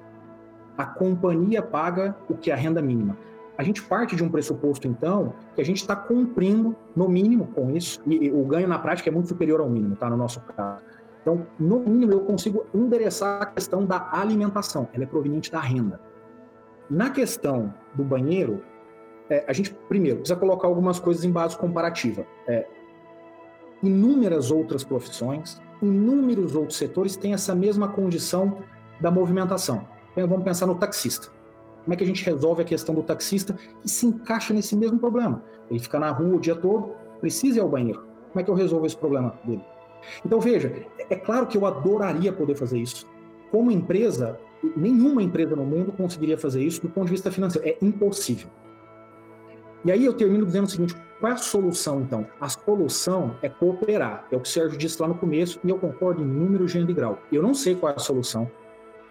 A 0.77 0.85
companhia 0.85 1.61
paga 1.61 2.15
o 2.29 2.35
que 2.35 2.49
é 2.49 2.53
a 2.53 2.57
renda 2.57 2.81
mínima. 2.81 3.17
A 3.57 3.63
gente 3.63 3.83
parte 3.83 4.15
de 4.15 4.23
um 4.23 4.29
pressuposto, 4.29 4.87
então, 4.87 5.33
que 5.53 5.61
a 5.61 5.65
gente 5.65 5.77
está 5.77 5.93
cumprindo, 5.93 6.73
no 6.95 7.09
mínimo, 7.09 7.47
com 7.47 7.69
isso, 7.71 8.01
e 8.07 8.31
o 8.31 8.45
ganho 8.45 8.69
na 8.69 8.79
prática 8.79 9.09
é 9.09 9.11
muito 9.11 9.27
superior 9.27 9.59
ao 9.59 9.69
mínimo, 9.69 9.97
tá? 9.97 10.09
No 10.09 10.15
nosso 10.15 10.39
caso. 10.55 10.81
Então, 11.21 11.45
no 11.59 11.81
mínimo, 11.81 12.13
eu 12.13 12.21
consigo 12.21 12.65
endereçar 12.73 13.41
a 13.41 13.45
questão 13.45 13.85
da 13.85 14.09
alimentação, 14.13 14.87
ela 14.93 15.03
é 15.03 15.07
proveniente 15.07 15.51
da 15.51 15.59
renda. 15.59 15.99
Na 16.89 17.09
questão 17.09 17.73
do 17.93 18.03
banheiro, 18.03 18.63
é, 19.29 19.45
a 19.47 19.53
gente, 19.53 19.73
primeiro, 19.87 20.19
precisa 20.19 20.39
colocar 20.39 20.67
algumas 20.67 20.99
coisas 20.99 21.23
em 21.23 21.31
base 21.31 21.57
comparativa. 21.57 22.25
É, 22.47 22.65
inúmeras 23.83 24.51
outras 24.51 24.83
profissões, 24.83 25.61
inúmeros 25.81 26.55
outros 26.55 26.77
setores 26.77 27.15
têm 27.15 27.33
essa 27.33 27.53
mesma 27.53 27.87
condição 27.89 28.57
da 28.99 29.11
movimentação. 29.11 29.87
Então, 30.11 30.27
vamos 30.27 30.43
pensar 30.43 30.65
no 30.65 30.75
taxista. 30.75 31.29
Como 31.83 31.93
é 31.93 31.97
que 31.97 32.03
a 32.03 32.07
gente 32.07 32.25
resolve 32.25 32.61
a 32.61 32.65
questão 32.65 32.93
do 32.93 33.03
taxista 33.03 33.53
que 33.81 33.89
se 33.89 34.05
encaixa 34.05 34.53
nesse 34.53 34.75
mesmo 34.75 34.99
problema? 34.99 35.43
Ele 35.69 35.79
fica 35.79 35.99
na 35.99 36.11
rua 36.11 36.35
o 36.35 36.39
dia 36.39 36.55
todo, 36.55 36.91
precisa 37.21 37.57
ir 37.57 37.61
ao 37.61 37.69
banheiro. 37.69 38.03
Como 38.31 38.41
é 38.41 38.43
que 38.43 38.51
eu 38.51 38.55
resolvo 38.55 38.85
esse 38.85 38.97
problema 38.97 39.39
dele? 39.45 39.63
Então, 40.25 40.39
veja, 40.39 40.73
é 41.09 41.15
claro 41.15 41.47
que 41.47 41.57
eu 41.57 41.65
adoraria 41.65 42.33
poder 42.33 42.55
fazer 42.55 42.79
isso. 42.79 43.07
Como 43.51 43.71
empresa, 43.71 44.39
nenhuma 44.75 45.23
empresa 45.23 45.55
no 45.55 45.65
mundo 45.65 45.91
conseguiria 45.91 46.37
fazer 46.37 46.63
isso 46.63 46.81
do 46.81 46.89
ponto 46.89 47.05
de 47.05 47.11
vista 47.11 47.31
financeiro. 47.31 47.67
É 47.67 47.77
impossível. 47.83 48.49
E 49.85 49.91
aí 49.91 50.05
eu 50.05 50.13
termino 50.13 50.45
dizendo 50.45 50.65
o 50.65 50.69
seguinte: 50.69 50.95
qual 51.19 51.31
é 51.31 51.35
a 51.35 51.37
solução, 51.37 52.01
então? 52.01 52.25
A 52.39 52.47
solução 52.49 53.35
é 53.41 53.49
cooperar. 53.49 54.25
É 54.31 54.35
o 54.35 54.39
que 54.39 54.49
o 54.49 54.51
Sérgio 54.51 54.77
disse 54.77 55.01
lá 55.01 55.07
no 55.07 55.15
começo, 55.15 55.59
e 55.63 55.69
eu 55.69 55.77
concordo 55.77 56.21
em 56.21 56.25
número, 56.25 56.67
gênero 56.67 56.91
e 56.91 56.93
grau. 56.93 57.19
Eu 57.31 57.41
não 57.41 57.53
sei 57.53 57.75
qual 57.75 57.91
é 57.91 57.95
a 57.95 57.99
solução, 57.99 58.49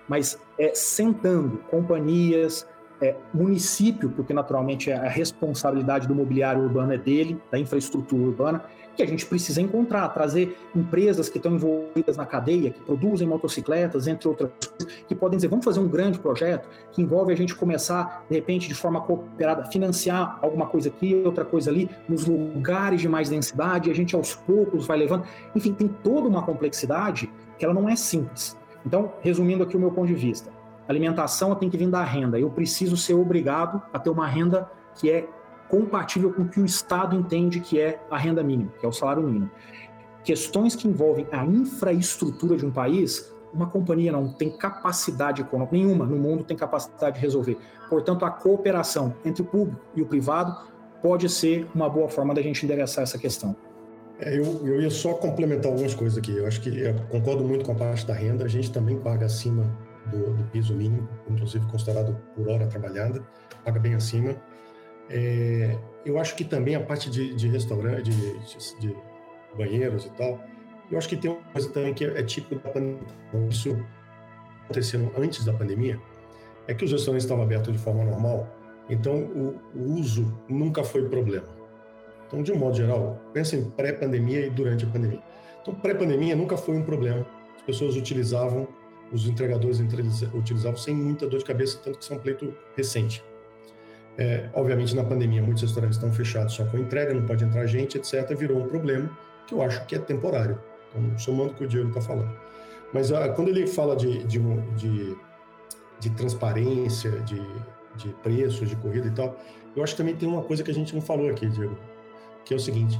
mas 0.09 0.39
é 0.59 0.75
sentando 0.75 1.59
companhias, 1.71 2.67
é, 3.01 3.15
município, 3.33 4.11
porque 4.11 4.33
naturalmente 4.33 4.91
a 4.91 5.09
responsabilidade 5.09 6.07
do 6.09 6.15
mobiliário 6.15 6.63
urbano 6.63 6.93
é 6.93 6.99
dele, 6.99 7.41
da 7.51 7.59
infraestrutura 7.59 8.23
urbana, 8.23 8.65
que 8.99 9.03
a 9.05 9.07
gente 9.07 9.25
precisa 9.25 9.63
encontrar, 9.63 10.09
trazer 10.09 10.59
empresas 10.75 11.29
que 11.29 11.39
estão 11.39 11.55
envolvidas 11.55 12.17
na 12.17 12.27
cadeia, 12.27 12.71
que 12.71 12.81
produzem 12.81 13.29
motocicletas, 13.29 14.09
entre 14.09 14.27
outras 14.27 14.51
coisas, 14.57 15.05
que 15.07 15.15
podem 15.15 15.37
dizer, 15.37 15.47
vamos 15.47 15.65
fazer 15.65 15.79
um 15.79 15.87
grande 15.87 16.19
projeto 16.19 16.69
que 16.91 17.01
envolve 17.01 17.33
a 17.33 17.37
gente 17.37 17.55
começar, 17.55 18.25
de 18.29 18.35
repente, 18.35 18.67
de 18.67 18.75
forma 18.75 19.01
cooperada, 19.01 19.67
financiar 19.67 20.41
alguma 20.43 20.67
coisa 20.67 20.89
aqui, 20.89 21.23
outra 21.25 21.45
coisa 21.45 21.71
ali, 21.71 21.89
nos 22.09 22.27
lugares 22.27 23.01
de 23.01 23.09
mais 23.09 23.29
densidade, 23.29 23.89
a 23.89 23.95
gente 23.95 24.17
aos 24.17 24.35
poucos 24.35 24.85
vai 24.85 24.99
levando. 24.99 25.25
Enfim, 25.55 25.73
tem 25.73 25.87
toda 25.87 26.27
uma 26.27 26.43
complexidade 26.43 27.31
que 27.57 27.65
ela 27.65 27.75
não 27.75 27.89
é 27.89 27.95
simples. 27.95 28.59
Então, 28.85 29.13
resumindo 29.21 29.63
aqui 29.63 29.77
o 29.77 29.81
meu 29.81 29.93
ponto 29.93 30.09
de 30.09 30.15
vista, 30.15 30.51
alimentação 30.89 31.55
tem 31.55 31.69
que 31.69 31.77
vir 31.77 31.89
da 31.89 32.03
renda. 32.03 32.39
Eu 32.39 32.51
preciso 32.51 32.97
ser 32.97 33.15
obrigado 33.15 33.83
a 33.93 33.99
ter 33.99 34.11
uma 34.11 34.27
renda 34.27 34.71
que 34.95 35.11
é 35.11 35.29
compatível 35.69 36.33
com 36.33 36.43
o 36.43 36.49
que 36.49 36.61
o 36.61 36.65
Estado 36.65 37.15
entende 37.15 37.61
que 37.61 37.79
é 37.79 38.01
a 38.11 38.17
renda 38.17 38.43
mínima, 38.43 38.73
que 38.81 38.87
é 38.87 38.89
o 38.89 38.93
salário 38.93 39.23
mínimo. 39.23 39.51
Questões 40.25 40.75
que 40.75 40.89
envolvem 40.89 41.27
a 41.31 41.45
infraestrutura 41.45 42.57
de 42.57 42.65
um 42.65 42.71
país, 42.71 43.33
uma 43.53 43.67
companhia 43.67 44.11
não 44.11 44.33
tem 44.33 44.51
capacidade 44.51 45.43
econômica, 45.43 45.77
nenhuma 45.77 46.07
no 46.07 46.17
mundo 46.17 46.43
tem 46.43 46.57
capacidade 46.57 47.17
de 47.17 47.21
resolver. 47.21 47.59
Portanto, 47.89 48.25
a 48.25 48.31
cooperação 48.31 49.15
entre 49.25 49.43
o 49.43 49.45
público 49.45 49.81
e 49.95 50.03
o 50.03 50.07
privado 50.07 50.57
pode 51.03 51.29
ser 51.29 51.69
uma 51.75 51.89
boa 51.89 52.09
forma 52.09 52.35
da 52.35 52.43
gente 52.43 52.65
endereçar 52.65 53.03
essa 53.03 53.19
questão. 53.19 53.55
É, 54.21 54.37
eu, 54.37 54.67
eu 54.67 54.81
ia 54.81 54.91
só 54.91 55.15
complementar 55.15 55.71
algumas 55.71 55.95
coisas 55.95 56.19
aqui. 56.19 56.37
Eu 56.37 56.47
acho 56.47 56.61
que 56.61 56.77
eu 56.77 56.95
concordo 57.09 57.45
muito 57.45 57.65
com 57.65 57.73
a 57.73 57.75
parte 57.75 58.05
da 58.05 58.15
renda. 58.15 58.45
A 58.45 58.49
gente 58.49 58.73
também 58.73 58.99
paga 58.99 59.27
acima 59.27 59.65
do, 60.09 60.35
do 60.35 60.45
piso 60.51 60.75
mínimo, 60.75 61.09
inclusive 61.29 61.65
considerado 61.67 62.17
por 62.35 62.49
hora 62.49 62.67
trabalhada, 62.67 63.23
paga 63.65 63.79
bem 63.79 63.95
acima. 63.95 64.37
É, 65.11 65.79
eu 66.05 66.19
acho 66.19 66.35
que 66.37 66.45
também 66.45 66.75
a 66.75 66.81
parte 66.81 67.11
de, 67.11 67.35
de 67.35 67.49
restaurante, 67.49 68.11
de, 68.11 68.39
de, 68.39 68.81
de, 68.81 68.97
banheiros 69.57 70.05
e 70.05 70.11
tal, 70.11 70.41
eu 70.91 70.99
acho 70.99 71.09
que 71.09 71.17
tem 71.17 71.31
uma 71.31 71.41
coisa 71.53 71.71
também 71.71 71.95
que 71.95 72.05
é, 72.05 72.21
é 72.21 72.23
típico 72.23 72.57
da 72.63 72.71
pandemia. 72.71 73.01
Isso 73.49 73.77
acontecendo 74.69 75.11
antes 75.19 75.45
da 75.45 75.53
pandemia, 75.53 75.99
é 76.67 76.75
que 76.75 76.85
os 76.85 76.93
restaurantes 76.93 77.25
estavam 77.25 77.43
abertos 77.43 77.73
de 77.73 77.79
forma 77.79 78.05
normal, 78.05 78.47
então 78.89 79.15
o, 79.15 79.59
o 79.75 79.95
uso 79.95 80.39
nunca 80.49 80.85
foi 80.85 81.09
problema. 81.09 81.47
Então, 82.27 82.43
de 82.43 82.53
um 82.53 82.57
modo 82.57 82.77
geral, 82.77 83.19
pensa 83.33 83.57
em 83.57 83.71
pré-pandemia 83.71 84.47
e 84.47 84.51
durante 84.51 84.85
a 84.85 84.89
pandemia. 84.89 85.23
Então, 85.63 85.75
pré-pandemia 85.75 86.37
nunca 86.37 86.59
foi 86.59 86.77
um 86.77 86.83
problema. 86.83 87.27
As 87.57 87.63
pessoas 87.63 87.97
utilizavam, 87.97 88.69
os 89.13 89.27
entregadores 89.27 89.81
utilizavam 90.35 90.77
sem 90.77 90.95
muita 90.95 91.27
dor 91.27 91.39
de 91.39 91.45
cabeça, 91.45 91.79
tanto 91.83 91.99
que 91.99 92.13
é 92.13 92.17
um 92.17 92.19
pleito 92.19 92.55
recente. 92.77 93.25
É, 94.19 94.51
obviamente, 94.53 94.97
na 94.97 95.05
pandemia, 95.05 95.41
muitos 95.41 95.63
restaurantes 95.63 95.97
estão 95.97 96.13
fechados 96.13 96.53
só 96.53 96.65
com 96.65 96.77
entrega, 96.77 97.15
não 97.15 97.25
pode 97.25 97.45
entrar 97.45 97.65
gente, 97.67 97.97
etc. 97.97 98.37
Virou 98.37 98.59
um 98.59 98.69
problema 98.69 99.09
que 99.47 99.55
eu 99.55 99.63
acho 99.63 99.85
que 99.87 99.95
é 99.95 99.99
temporário. 99.99 100.61
Então, 100.91 101.19
somando 101.19 101.53
o 101.53 101.55
que 101.55 101.65
o 101.65 101.69
Diego 101.69 101.89
está 101.89 102.01
falando. 102.01 102.31
Mas 102.93 103.13
ah, 103.13 103.29
quando 103.29 103.49
ele 103.49 103.67
fala 103.67 103.95
de, 103.95 104.25
de, 104.25 104.41
de, 104.77 105.17
de 106.01 106.11
transparência, 106.11 107.11
de, 107.21 107.41
de 107.97 108.09
preços, 108.23 108.69
de 108.69 108.77
corrida 108.77 109.07
e 109.07 109.11
tal, 109.13 109.39
eu 109.77 109.83
acho 109.83 109.95
que 109.95 109.99
também 109.99 110.17
tem 110.17 110.29
uma 110.29 110.43
coisa 110.43 110.63
que 110.65 110.71
a 110.71 110.75
gente 110.75 110.95
não 110.95 111.01
falou 111.01 111.31
aqui, 111.31 111.47
Diego, 111.47 111.79
que 112.45 112.53
é 112.53 112.57
o 112.57 112.61
seguinte: 112.61 112.99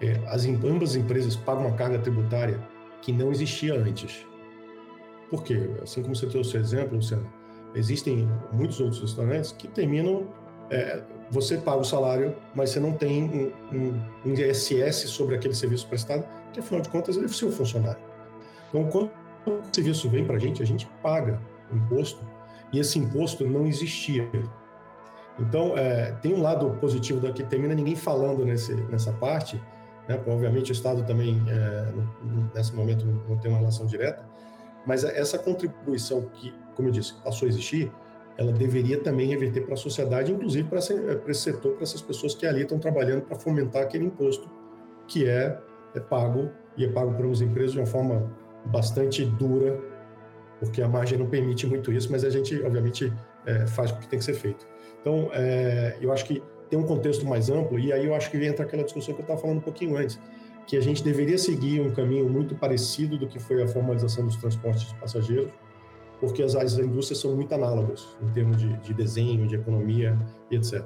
é, 0.00 0.20
as 0.28 0.46
ambas 0.46 0.90
as 0.90 0.96
empresas 0.96 1.34
pagam 1.34 1.66
uma 1.66 1.76
carga 1.76 1.98
tributária 1.98 2.60
que 3.00 3.12
não 3.12 3.32
existia 3.32 3.74
antes. 3.74 4.24
Por 5.32 5.42
quê? 5.42 5.70
Assim 5.82 6.02
como 6.02 6.14
você 6.14 6.26
trouxe 6.26 6.58
o 6.58 6.60
exemplo, 6.60 6.96
Luciano, 6.96 7.26
existem 7.74 8.28
muitos 8.52 8.78
outros 8.80 9.00
restaurantes 9.00 9.50
que 9.50 9.66
terminam 9.66 10.28
é, 10.70 11.02
você 11.30 11.56
paga 11.56 11.78
o 11.78 11.84
salário, 11.84 12.36
mas 12.54 12.68
você 12.68 12.78
não 12.78 12.92
tem 12.92 13.24
um, 13.72 13.74
um, 13.74 14.02
um 14.26 14.34
ISS 14.34 15.08
sobre 15.08 15.34
aquele 15.34 15.54
serviço 15.54 15.86
prestado, 15.88 16.22
que 16.52 16.60
afinal 16.60 16.82
de 16.82 16.90
contas 16.90 17.16
ele 17.16 17.24
é 17.24 17.28
seu 17.28 17.50
funcionário. 17.50 18.02
Então, 18.68 18.84
quando 18.90 19.10
o 19.46 19.74
serviço 19.74 20.10
vem 20.10 20.26
para 20.26 20.36
a 20.36 20.38
gente, 20.38 20.62
a 20.62 20.66
gente 20.66 20.86
paga 21.02 21.40
o 21.72 21.76
imposto, 21.76 22.20
e 22.70 22.78
esse 22.78 22.98
imposto 22.98 23.46
não 23.46 23.66
existia. 23.66 24.28
Então, 25.38 25.78
é, 25.78 26.12
tem 26.20 26.34
um 26.34 26.42
lado 26.42 26.76
positivo 26.78 27.20
daqui, 27.20 27.42
termina 27.42 27.74
ninguém 27.74 27.96
falando 27.96 28.44
nesse, 28.44 28.74
nessa 28.74 29.14
parte, 29.14 29.56
né? 30.06 30.22
obviamente 30.26 30.70
o 30.70 30.74
Estado 30.74 31.02
também, 31.06 31.42
é, 31.48 31.90
nesse 32.54 32.74
momento, 32.74 33.06
não 33.26 33.38
tem 33.38 33.50
uma 33.50 33.60
relação 33.60 33.86
direta, 33.86 34.30
mas 34.86 35.04
essa 35.04 35.38
contribuição 35.38 36.22
que, 36.34 36.52
como 36.74 36.88
eu 36.88 36.92
disse, 36.92 37.14
passou 37.22 37.46
a 37.46 37.48
existir, 37.48 37.92
ela 38.36 38.52
deveria 38.52 38.98
também 38.98 39.28
reverter 39.28 39.62
para 39.62 39.74
a 39.74 39.76
sociedade, 39.76 40.32
inclusive 40.32 40.68
para 40.68 40.78
esse, 40.78 40.94
esse 41.28 41.40
setor, 41.40 41.74
para 41.74 41.82
essas 41.82 42.00
pessoas 42.00 42.34
que 42.34 42.46
ali 42.46 42.62
estão 42.62 42.78
trabalhando 42.78 43.22
para 43.22 43.36
fomentar 43.36 43.82
aquele 43.82 44.06
imposto 44.06 44.50
que 45.06 45.28
é, 45.28 45.58
é 45.94 46.00
pago 46.00 46.50
e 46.76 46.84
é 46.84 46.88
pago 46.88 47.12
por 47.14 47.26
umas 47.26 47.40
empresas 47.40 47.72
de 47.72 47.78
uma 47.78 47.86
forma 47.86 48.32
bastante 48.66 49.24
dura, 49.24 49.78
porque 50.58 50.80
a 50.80 50.88
margem 50.88 51.18
não 51.18 51.26
permite 51.26 51.66
muito 51.66 51.92
isso, 51.92 52.10
mas 52.10 52.24
a 52.24 52.30
gente, 52.30 52.60
obviamente, 52.62 53.12
é, 53.44 53.66
faz 53.66 53.90
o 53.90 53.98
que 53.98 54.08
tem 54.08 54.18
que 54.18 54.24
ser 54.24 54.34
feito. 54.34 54.66
Então, 55.00 55.28
é, 55.32 55.98
eu 56.00 56.12
acho 56.12 56.24
que 56.24 56.42
tem 56.70 56.78
um 56.78 56.86
contexto 56.86 57.26
mais 57.26 57.50
amplo, 57.50 57.78
e 57.78 57.92
aí 57.92 58.06
eu 58.06 58.14
acho 58.14 58.30
que 58.30 58.42
entra 58.44 58.64
aquela 58.64 58.82
discussão 58.82 59.14
que 59.14 59.20
eu 59.20 59.24
estava 59.24 59.38
falando 59.38 59.58
um 59.58 59.62
pouquinho 59.62 59.96
antes, 59.96 60.18
que 60.66 60.76
a 60.76 60.80
gente 60.80 61.02
deveria 61.02 61.38
seguir 61.38 61.80
um 61.80 61.90
caminho 61.92 62.28
muito 62.28 62.54
parecido 62.54 63.18
do 63.18 63.26
que 63.26 63.38
foi 63.38 63.62
a 63.62 63.68
formalização 63.68 64.26
dos 64.26 64.36
transportes 64.36 64.88
de 64.88 64.94
passageiros, 64.94 65.52
porque 66.20 66.42
as, 66.42 66.54
as 66.54 66.78
indústrias 66.78 67.20
são 67.20 67.34
muito 67.34 67.52
análogas 67.52 68.16
em 68.22 68.28
termos 68.32 68.56
de, 68.56 68.72
de 68.78 68.94
desenho, 68.94 69.46
de 69.46 69.56
economia 69.56 70.16
e 70.50 70.56
etc. 70.56 70.84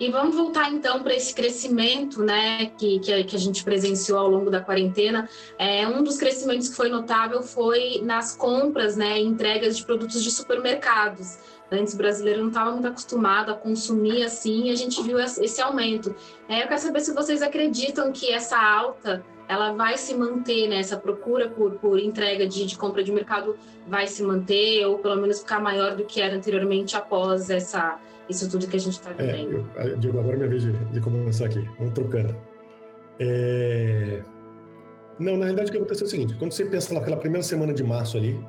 E 0.00 0.10
vamos 0.10 0.34
voltar 0.34 0.72
então 0.72 1.02
para 1.02 1.14
esse 1.14 1.34
crescimento 1.34 2.22
né, 2.22 2.72
que, 2.78 2.98
que, 3.00 3.12
a 3.12 3.38
gente 3.38 3.62
presenciou 3.62 4.18
ao 4.18 4.28
longo 4.30 4.50
da 4.50 4.58
quarentena. 4.58 5.28
É, 5.58 5.86
um 5.86 6.02
dos 6.02 6.16
crescimentos 6.16 6.70
que 6.70 6.74
foi 6.74 6.88
notável 6.88 7.42
foi 7.42 8.00
nas 8.02 8.34
compras 8.34 8.96
né, 8.96 9.20
entregas 9.20 9.76
de 9.76 9.84
produtos 9.84 10.24
de 10.24 10.30
supermercados. 10.30 11.36
Antes 11.72 11.94
o 11.94 11.96
brasileiro 11.96 12.40
não 12.40 12.48
estava 12.48 12.72
muito 12.72 12.88
acostumado 12.88 13.52
a 13.52 13.54
consumir 13.54 14.24
assim 14.24 14.64
e 14.64 14.70
a 14.70 14.74
gente 14.74 15.02
viu 15.02 15.18
esse 15.20 15.60
aumento. 15.60 16.14
É, 16.48 16.64
eu 16.64 16.68
quero 16.68 16.80
saber 16.80 17.00
se 17.00 17.14
vocês 17.14 17.42
acreditam 17.42 18.10
que 18.10 18.32
essa 18.32 18.60
alta 18.60 19.24
ela 19.48 19.72
vai 19.72 19.96
se 19.96 20.14
manter, 20.14 20.68
né? 20.68 20.78
Essa 20.78 20.96
procura 20.96 21.48
por, 21.48 21.72
por 21.74 21.98
entrega 21.98 22.46
de, 22.46 22.66
de 22.66 22.76
compra 22.76 23.02
de 23.02 23.12
mercado 23.12 23.56
vai 23.86 24.06
se 24.06 24.22
manter 24.22 24.84
ou 24.86 24.98
pelo 24.98 25.16
menos 25.16 25.40
ficar 25.40 25.60
maior 25.60 25.96
do 25.96 26.04
que 26.04 26.20
era 26.20 26.36
anteriormente 26.36 26.96
após 26.96 27.50
essa 27.50 27.98
isso 28.28 28.48
tudo 28.48 28.68
que 28.68 28.76
a 28.76 28.80
gente 28.80 28.92
está 28.92 29.10
vivendo. 29.10 29.68
É, 29.74 29.88
eu, 29.88 29.98
Diego, 29.98 30.20
agora 30.20 30.34
é 30.34 30.38
minha 30.38 30.48
vez 30.48 30.62
de, 30.62 30.72
de 30.72 31.00
começar 31.00 31.46
aqui. 31.46 31.68
Vamos 31.78 31.94
trocando. 31.94 32.36
É... 33.18 34.22
Não, 35.18 35.36
na 35.36 35.46
realidade 35.46 35.68
o 35.68 35.72
que 35.72 35.78
aconteceu 35.78 36.04
é 36.04 36.06
o 36.06 36.10
seguinte: 36.10 36.34
quando 36.38 36.52
você 36.52 36.64
pensa 36.64 36.94
naquela 36.94 37.16
primeira 37.16 37.42
semana 37.42 37.74
de 37.74 37.82
março 37.82 38.16
ali, 38.16 38.40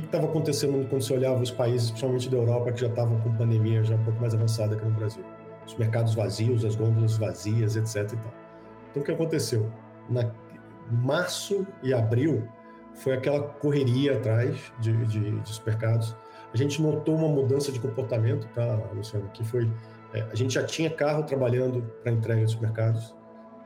que 0.00 0.06
estava 0.06 0.26
acontecendo 0.26 0.88
quando 0.88 1.02
você 1.02 1.14
olhava 1.14 1.42
os 1.42 1.50
países, 1.50 1.90
principalmente 1.90 2.28
da 2.28 2.36
Europa, 2.36 2.72
que 2.72 2.80
já 2.80 2.88
estavam 2.88 3.20
com 3.20 3.34
pandemia 3.36 3.82
já 3.84 3.94
um 3.94 4.04
pouco 4.04 4.20
mais 4.20 4.34
avançada 4.34 4.76
que 4.76 4.84
no 4.84 4.90
Brasil? 4.92 5.24
Os 5.66 5.74
mercados 5.76 6.14
vazios, 6.14 6.64
as 6.64 6.76
gôndolas 6.76 7.16
vazias, 7.16 7.76
etc. 7.76 8.18
Então 8.90 9.02
o 9.02 9.04
que 9.04 9.12
aconteceu? 9.12 9.70
Na 10.08 10.30
março 10.90 11.66
e 11.82 11.94
abril 11.94 12.46
foi 12.94 13.14
aquela 13.14 13.40
correria 13.40 14.16
atrás 14.16 14.72
de, 14.80 14.92
de, 15.06 15.40
de 15.40 15.48
supermercados 15.48 16.14
a 16.54 16.56
gente 16.56 16.80
notou 16.80 17.16
uma 17.16 17.28
mudança 17.28 17.72
de 17.72 17.80
comportamento, 17.80 18.46
tá, 18.54 18.80
Luciano? 18.94 19.28
Que 19.34 19.42
foi, 19.42 19.68
é, 20.12 20.22
a 20.22 20.34
gente 20.36 20.54
já 20.54 20.62
tinha 20.62 20.88
carro 20.88 21.24
trabalhando 21.24 21.82
para 22.00 22.12
entrega 22.12 22.42
nos 22.42 22.54
mercados, 22.54 23.12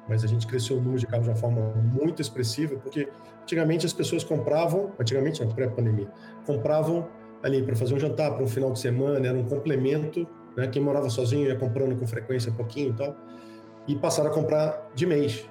mas 0.08 0.24
a 0.24 0.26
gente 0.26 0.46
cresceu 0.46 0.76
o 0.76 0.80
número 0.80 0.98
de 0.98 1.06
carros 1.06 1.24
de 1.24 1.30
uma 1.30 1.36
forma 1.36 1.60
muito 1.92 2.22
expressiva, 2.22 2.76
porque 2.76 3.08
antigamente 3.42 3.84
as 3.84 3.92
pessoas 3.92 4.24
compravam, 4.24 4.92
antigamente, 4.98 5.44
pré-pandemia, 5.46 6.08
compravam 6.46 7.08
ali 7.42 7.62
para 7.62 7.76
fazer 7.76 7.94
um 7.94 7.98
jantar, 7.98 8.34
para 8.34 8.42
um 8.42 8.48
final 8.48 8.72
de 8.72 8.80
semana, 8.80 9.26
era 9.26 9.36
um 9.36 9.44
complemento, 9.44 10.26
né? 10.56 10.66
Quem 10.66 10.82
morava 10.82 11.08
sozinho 11.08 11.46
ia 11.46 11.56
comprando 11.56 11.96
com 11.98 12.06
frequência 12.06 12.50
pouquinho 12.52 12.90
e 12.90 12.94
tal, 12.94 13.16
e 13.86 13.96
passaram 13.96 14.30
a 14.30 14.32
comprar 14.32 14.90
de 14.94 15.06
mês, 15.06 15.48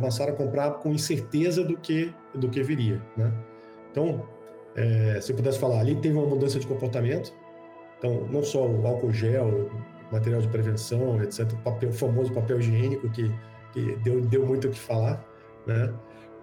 passaram 0.00 0.32
a 0.32 0.36
comprar 0.36 0.70
com 0.72 0.92
incerteza 0.92 1.64
do 1.64 1.76
que 1.76 2.12
do 2.34 2.48
que 2.48 2.62
viria, 2.62 3.00
né? 3.16 3.32
Então, 3.90 4.26
é, 4.74 5.18
se 5.22 5.32
eu 5.32 5.36
pudesse 5.36 5.58
falar, 5.58 5.80
ali 5.80 5.94
teve 5.96 6.14
uma 6.16 6.26
mudança 6.26 6.58
de 6.58 6.66
comportamento. 6.66 7.32
Então, 7.98 8.26
não 8.30 8.42
só 8.42 8.66
o 8.66 8.86
álcool 8.86 9.10
gel, 9.10 9.70
material 10.10 10.40
de 10.40 10.48
prevenção, 10.48 11.22
etc., 11.22 11.52
o, 11.52 11.56
papel, 11.58 11.92
famoso 11.92 12.32
papel 12.32 12.60
higiênico, 12.60 13.08
que, 13.10 13.32
que 13.72 13.96
deu, 13.96 14.20
deu 14.20 14.46
muito 14.46 14.68
o 14.68 14.70
que 14.70 14.78
falar, 14.78 15.24
né? 15.66 15.92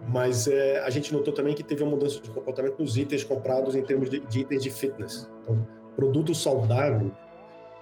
Mas 0.07 0.47
é, 0.47 0.79
a 0.79 0.89
gente 0.89 1.13
notou 1.13 1.33
também 1.33 1.53
que 1.53 1.63
teve 1.63 1.81
uma 1.81 1.91
mudança 1.91 2.19
de 2.19 2.29
comportamento 2.29 2.79
nos 2.79 2.97
itens 2.97 3.23
comprados 3.23 3.73
em 3.75 3.81
termos 3.81 4.09
de, 4.09 4.19
de 4.19 4.41
itens 4.41 4.63
de 4.63 4.69
fitness. 4.69 5.29
Então, 5.43 5.65
produto 5.95 6.35
saudável 6.35 7.11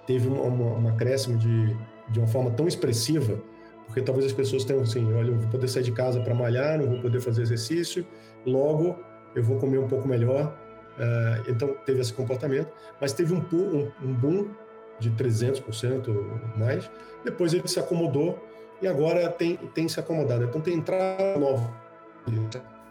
teve 0.06 0.28
uma, 0.28 0.42
uma, 0.42 0.78
um 0.78 0.88
acréscimo 0.88 1.36
de, 1.36 1.76
de 2.10 2.18
uma 2.20 2.28
forma 2.28 2.50
tão 2.52 2.68
expressiva, 2.68 3.40
porque 3.86 4.00
talvez 4.00 4.26
as 4.26 4.32
pessoas 4.32 4.64
tenham 4.64 4.82
assim, 4.82 5.12
olha, 5.12 5.30
eu 5.30 5.38
vou 5.38 5.50
poder 5.50 5.68
sair 5.68 5.82
de 5.82 5.92
casa 5.92 6.20
para 6.20 6.34
malhar, 6.34 6.78
não 6.78 6.86
vou 6.86 7.00
poder 7.00 7.20
fazer 7.20 7.42
exercício, 7.42 8.06
logo 8.46 8.96
eu 9.34 9.42
vou 9.42 9.58
comer 9.58 9.78
um 9.78 9.88
pouco 9.88 10.06
melhor. 10.06 10.56
Uh, 10.92 11.50
então, 11.50 11.74
teve 11.86 12.00
esse 12.00 12.12
comportamento, 12.12 12.70
mas 13.00 13.12
teve 13.12 13.34
um, 13.34 13.42
um, 13.52 13.90
um 14.02 14.12
boom 14.12 14.48
de 14.98 15.10
300% 15.10 16.56
mais. 16.56 16.90
Depois 17.24 17.52
ele 17.52 17.66
se 17.68 17.78
acomodou 17.78 18.38
e 18.80 18.88
agora 18.88 19.28
tem, 19.28 19.56
tem 19.56 19.88
se 19.88 19.98
acomodado. 20.00 20.44
Então, 20.44 20.60
tem 20.60 20.74
entrar 20.74 21.38
novos, 21.38 21.68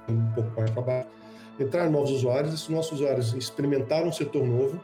um 0.10 0.32
pouco 0.34 0.52
mais 0.58 0.70
para 0.70 0.82
baixo, 0.82 1.08
entrar 1.60 1.90
novos 1.90 2.12
usuários. 2.12 2.54
Esses 2.54 2.70
nossos 2.70 2.94
usuários 3.00 3.34
experimentaram 3.34 4.08
um 4.08 4.12
setor 4.12 4.46
novo, 4.46 4.82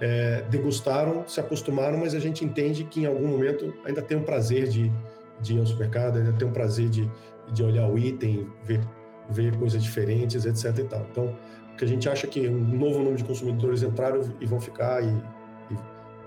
é, 0.00 0.42
degustaram, 0.50 1.26
se 1.26 1.38
acostumaram, 1.38 1.98
mas 1.98 2.14
a 2.14 2.18
gente 2.18 2.44
entende 2.44 2.84
que 2.84 3.02
em 3.02 3.06
algum 3.06 3.28
momento 3.28 3.72
ainda 3.84 4.02
tem 4.02 4.16
um 4.16 4.22
prazer 4.22 4.68
de, 4.68 4.92
de 5.40 5.54
ir 5.54 5.60
ao 5.60 5.66
supermercado, 5.66 6.18
ainda 6.18 6.32
tem 6.32 6.46
um 6.46 6.52
prazer 6.52 6.88
de, 6.88 7.08
de 7.52 7.62
olhar 7.62 7.88
o 7.88 7.98
item, 7.98 8.50
ver 8.64 8.80
ver 9.28 9.56
coisas 9.56 9.82
diferentes, 9.82 10.44
etc. 10.44 10.78
E 10.78 10.84
tal. 10.84 11.06
Então, 11.10 11.36
o 11.72 11.76
que 11.76 11.84
a 11.84 11.88
gente 11.88 12.08
acha 12.08 12.26
que 12.26 12.46
um 12.48 12.78
novo 12.78 12.98
número 12.98 13.16
de 13.16 13.24
consumidores 13.24 13.82
entraram 13.82 14.20
e 14.40 14.46
vão 14.46 14.60
ficar 14.60 15.02
e 15.02 15.22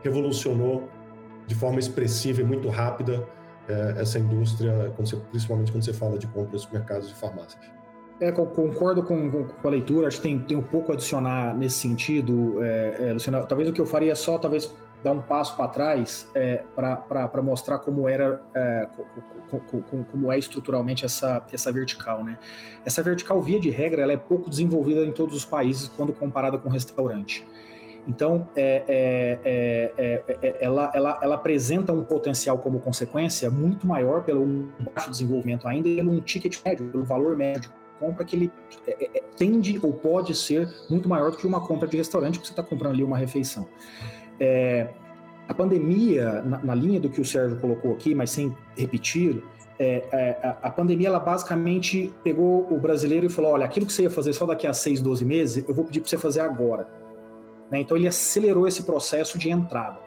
revolucionou 0.06 0.88
de 1.48 1.56
forma 1.56 1.80
expressiva 1.80 2.42
e 2.42 2.44
muito 2.44 2.70
rápida 2.70 3.28
é, 3.68 3.96
essa 3.98 4.20
indústria, 4.20 4.94
quando 4.96 5.10
você, 5.10 5.16
principalmente 5.32 5.72
quando 5.72 5.84
você 5.84 5.94
fala 5.94 6.18
de 6.18 6.28
compras, 6.28 6.68
mercados 6.72 7.10
e 7.10 7.16
farmácias. 7.16 7.60
É, 8.20 8.32
concordo 8.32 9.04
com, 9.04 9.30
com, 9.30 9.68
a 9.68 9.72
leitura, 9.72 10.08
acho 10.08 10.18
que 10.18 10.24
tem, 10.24 10.40
tem 10.40 10.56
um 10.56 10.62
pouco 10.62 10.92
a 10.92 10.96
adicionar 10.96 11.54
nesse 11.56 11.80
sentido, 11.80 12.64
é, 12.64 13.14
é. 13.14 13.42
Talvez 13.42 13.68
o 13.68 13.74
que 13.74 13.82
eu 13.82 13.86
faria 13.86 14.14
é 14.14 14.16
só, 14.16 14.38
talvez, 14.38 14.74
dar 15.04 15.12
um 15.12 15.22
passo 15.22 15.56
para 15.58 15.68
trás 15.68 16.30
é, 16.34 16.64
para 16.76 17.42
mostrar 17.42 17.80
como 17.80 18.08
era 18.08 18.42
como 20.12 20.32
é 20.32 20.40
estruturalmente 20.40 21.06
essa, 21.06 21.46
essa 21.52 21.72
vertical, 21.72 22.24
né? 22.24 22.40
Essa 22.86 23.04
vertical, 23.04 23.42
via 23.42 23.60
de 23.60 23.70
regra, 23.70 24.02
ela 24.02 24.14
é 24.14 24.18
pouco 24.18 24.50
desenvolvida 24.50 25.04
em 25.04 25.12
todos 25.12 25.36
os 25.36 25.46
países 25.46 25.90
quando 25.90 26.14
comparada 26.14 26.58
com 26.58 26.70
restaurante. 26.70 27.46
Então, 28.08 28.48
é, 28.56 28.84
é, 28.88 29.92
é, 29.98 30.24
é, 30.42 30.58
ela, 30.60 30.92
ela, 30.94 31.20
ela 31.22 31.36
apresenta 31.36 31.92
um 31.92 32.04
potencial 32.04 32.58
como 32.60 32.80
consequência 32.80 33.50
muito 33.50 33.88
maior 33.88 34.24
pelo 34.24 34.70
baixo 34.94 35.10
desenvolvimento 35.10 35.68
ainda 35.68 35.90
e 35.90 35.96
pelo 35.96 36.12
um 36.12 36.22
ticket 36.22 36.60
médio, 36.64 36.88
pelo 36.88 37.04
valor 37.04 37.36
médio 37.36 37.72
de 37.72 38.00
compra 38.00 38.24
que 38.26 38.36
ele 38.36 38.52
tende 39.38 39.80
ou 39.82 39.94
pode 39.94 40.36
ser 40.36 40.70
muito 40.90 41.10
maior 41.10 41.32
do 41.32 41.38
que 41.38 41.48
uma 41.48 41.66
compra 41.66 41.88
de 41.88 41.98
restaurante, 41.98 42.34
porque 42.36 42.48
você 42.48 42.54
está 42.54 42.64
comprando 42.64 42.94
ali 42.94 43.04
uma 43.04 43.18
refeição. 43.18 43.68
É, 44.40 44.90
a 45.48 45.54
pandemia, 45.54 46.42
na, 46.42 46.58
na, 46.64 46.76
linha 46.76 47.00
do 47.00 47.10
que 47.10 47.22
o 47.22 47.26
Sérgio 47.26 47.58
colocou 47.60 47.94
aqui, 47.94 48.14
mas 48.14 48.32
sem 48.32 48.56
repetir, 48.76 49.44
é, 49.80 50.04
é, 50.12 50.40
a, 50.44 50.68
a, 50.68 50.72
pandemia 50.72 51.08
ela 51.08 51.20
basicamente 51.20 52.14
pegou 52.24 52.68
o 52.72 52.80
brasileiro 52.80 53.26
e 53.26 53.30
falou: 53.30 53.52
olha, 53.52 53.66
aquilo 53.66 53.86
que 53.86 53.94
você 53.94 54.04
ia 54.04 54.10
fazer 54.10 54.34
só 54.34 54.46
daqui 54.46 54.66
a 54.68 54.74
6, 54.74 55.02
12 55.02 55.26
meses, 55.26 55.66
eu 55.68 55.74
vou 55.74 55.86
pedir 55.86 56.02
para 56.02 56.10
você 56.10 56.18
fazer 56.18 56.42
agora. 56.42 56.88
Né? 57.72 57.80
Então 57.82 57.98
ele 57.98 58.08
acelerou 58.08 58.68
esse 58.68 58.84
processo 58.84 59.38
de 59.38 59.50
entrada. 59.50 60.00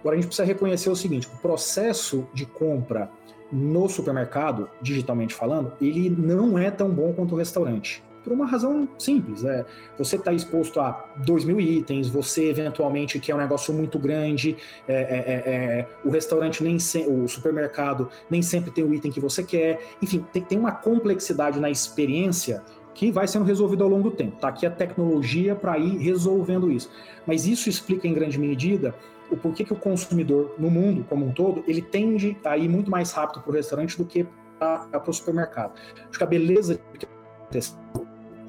Agora 0.00 0.14
a 0.14 0.20
gente 0.20 0.28
precisa 0.28 0.46
reconhecer 0.46 0.90
o 0.90 0.96
seguinte: 0.96 1.26
o 1.26 1.38
processo 1.38 2.26
de 2.32 2.46
compra 2.46 3.10
no 3.50 3.88
supermercado, 3.88 4.68
digitalmente 4.82 5.34
falando, 5.34 5.72
ele 5.80 6.10
não 6.10 6.58
é 6.58 6.70
tão 6.70 6.90
bom 6.90 7.12
quanto 7.12 7.34
o 7.34 7.38
restaurante 7.38 8.02
por 8.26 8.32
uma 8.32 8.44
razão 8.44 8.88
simples. 8.98 9.44
É, 9.44 9.64
você 9.96 10.16
está 10.16 10.32
exposto 10.32 10.80
a 10.80 11.04
2 11.24 11.44
mil 11.44 11.60
itens, 11.60 12.08
você 12.08 12.50
eventualmente 12.50 13.20
quer 13.20 13.36
um 13.36 13.38
negócio 13.38 13.72
muito 13.72 14.00
grande, 14.00 14.56
é, 14.88 14.94
é, 14.94 14.98
é, 14.98 15.78
é 15.78 15.88
o 16.04 16.10
restaurante 16.10 16.64
nem 16.64 16.76
se, 16.76 17.06
o 17.06 17.28
supermercado 17.28 18.10
nem 18.28 18.42
sempre 18.42 18.72
tem 18.72 18.82
o 18.82 18.92
item 18.92 19.12
que 19.12 19.20
você 19.20 19.44
quer. 19.44 19.78
Enfim, 20.02 20.26
tem, 20.32 20.42
tem 20.42 20.58
uma 20.58 20.72
complexidade 20.72 21.60
na 21.60 21.70
experiência 21.70 22.64
que 22.96 23.12
vai 23.12 23.28
sendo 23.28 23.44
resolvido 23.44 23.84
ao 23.84 23.90
longo 23.90 24.08
do 24.08 24.16
tempo. 24.16 24.36
Está 24.36 24.48
aqui 24.48 24.64
a 24.64 24.70
tecnologia 24.70 25.54
para 25.54 25.78
ir 25.78 25.98
resolvendo 25.98 26.72
isso. 26.72 26.90
Mas 27.26 27.46
isso 27.46 27.68
explica 27.68 28.08
em 28.08 28.14
grande 28.14 28.38
medida 28.38 28.94
o 29.30 29.36
porquê 29.36 29.64
que 29.64 29.72
o 29.72 29.76
consumidor 29.76 30.54
no 30.58 30.70
mundo 30.70 31.04
como 31.06 31.26
um 31.26 31.32
todo 31.32 31.62
ele 31.66 31.82
tende 31.82 32.36
a 32.42 32.56
ir 32.56 32.68
muito 32.68 32.90
mais 32.90 33.12
rápido 33.12 33.42
para 33.42 33.50
o 33.50 33.54
restaurante 33.54 33.98
do 33.98 34.06
que 34.06 34.26
para 34.58 35.02
o 35.06 35.12
supermercado. 35.12 35.74
Acho 36.08 36.16
que 36.18 36.24
a 36.24 36.26
beleza 36.26 36.80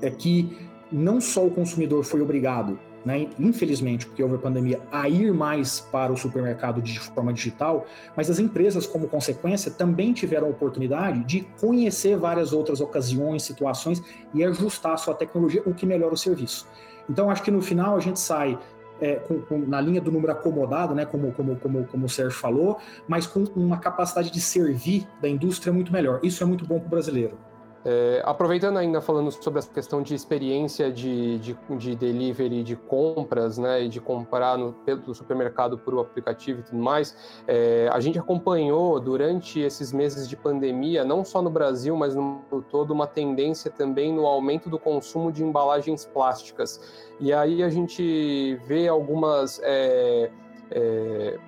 é 0.02 0.10
que 0.10 0.58
não 0.90 1.20
só 1.20 1.46
o 1.46 1.52
consumidor 1.52 2.06
foi 2.06 2.22
obrigado 2.22 2.80
né, 3.08 3.30
infelizmente, 3.40 4.06
porque 4.06 4.22
houve 4.22 4.36
a 4.36 4.38
pandemia, 4.38 4.82
a 4.92 5.08
ir 5.08 5.34
mais 5.34 5.80
para 5.80 6.12
o 6.12 6.18
supermercado 6.18 6.82
de 6.82 7.00
forma 7.00 7.32
digital, 7.32 7.86
mas 8.18 8.30
as 8.30 8.38
empresas, 8.38 8.86
como 8.86 9.08
consequência, 9.08 9.72
também 9.72 10.12
tiveram 10.12 10.48
a 10.48 10.50
oportunidade 10.50 11.24
de 11.24 11.48
conhecer 11.58 12.18
várias 12.18 12.52
outras 12.52 12.82
ocasiões, 12.82 13.44
situações 13.44 14.04
e 14.34 14.44
ajustar 14.44 14.92
a 14.92 14.98
sua 14.98 15.14
tecnologia, 15.16 15.64
o 15.66 15.74
que 15.74 15.86
melhora 15.86 16.14
o 16.14 16.18
serviço. 16.18 16.68
Então, 17.10 17.30
acho 17.30 17.42
que 17.42 17.50
no 17.50 17.62
final 17.62 17.96
a 17.96 18.02
gente 18.02 18.20
sai 18.20 18.60
é, 19.00 19.16
com, 19.16 19.40
com, 19.40 19.58
na 19.60 19.80
linha 19.80 20.02
do 20.02 20.12
número 20.12 20.34
acomodado, 20.34 20.94
né, 20.94 21.06
como, 21.06 21.32
como, 21.32 21.56
como, 21.56 21.86
como 21.86 22.06
o 22.08 22.10
Sérgio 22.10 22.38
falou, 22.38 22.78
mas 23.08 23.26
com 23.26 23.46
uma 23.56 23.78
capacidade 23.78 24.30
de 24.30 24.42
servir 24.42 25.08
da 25.22 25.30
indústria 25.30 25.72
muito 25.72 25.94
melhor. 25.94 26.20
Isso 26.24 26.44
é 26.44 26.46
muito 26.46 26.66
bom 26.66 26.78
para 26.78 26.88
o 26.88 26.90
brasileiro. 26.90 27.38
É, 27.86 28.22
aproveitando 28.26 28.78
ainda 28.78 29.00
falando 29.00 29.32
sobre 29.32 29.60
essa 29.60 29.72
questão 29.72 30.02
de 30.02 30.14
experiência 30.14 30.92
de, 30.92 31.40
de, 31.40 31.58
de 31.78 31.96
delivery 31.96 32.64
de 32.64 32.76
compras, 32.76 33.58
né, 33.58 33.84
e 33.84 33.90
de 33.90 34.02
comprar 34.02 34.58
no, 34.58 34.74
pelo 34.74 35.14
supermercado 35.14 35.78
por 35.78 35.94
o 35.94 36.00
aplicativo 36.00 36.60
e 36.60 36.64
tudo 36.64 36.82
mais, 36.82 37.16
é, 37.48 37.90
a 37.92 38.00
gente 38.00 38.20
acompanhou 38.20 39.00
durante 39.00 39.60
esses 39.60 39.94
meses 39.94 40.28
de 40.28 40.36
pandemia, 40.36 41.06
não 41.06 41.24
só 41.24 41.42
no 41.42 41.50
Brasil, 41.50 41.96
mas 41.96 42.16
no 42.16 42.42
todo, 42.70 42.92
uma 42.92 43.08
tendência 43.08 43.72
também 43.72 44.14
no 44.14 44.26
aumento 44.26 44.70
do 44.70 44.80
consumo 44.80 45.32
de 45.32 45.44
embalagens 45.44 46.06
plásticas. 46.06 47.08
E 47.20 47.32
aí 47.34 47.64
a 47.64 47.70
gente 47.70 48.60
vê 48.66 48.88
algumas. 48.88 49.60
É, 49.64 50.32
é 50.72 51.40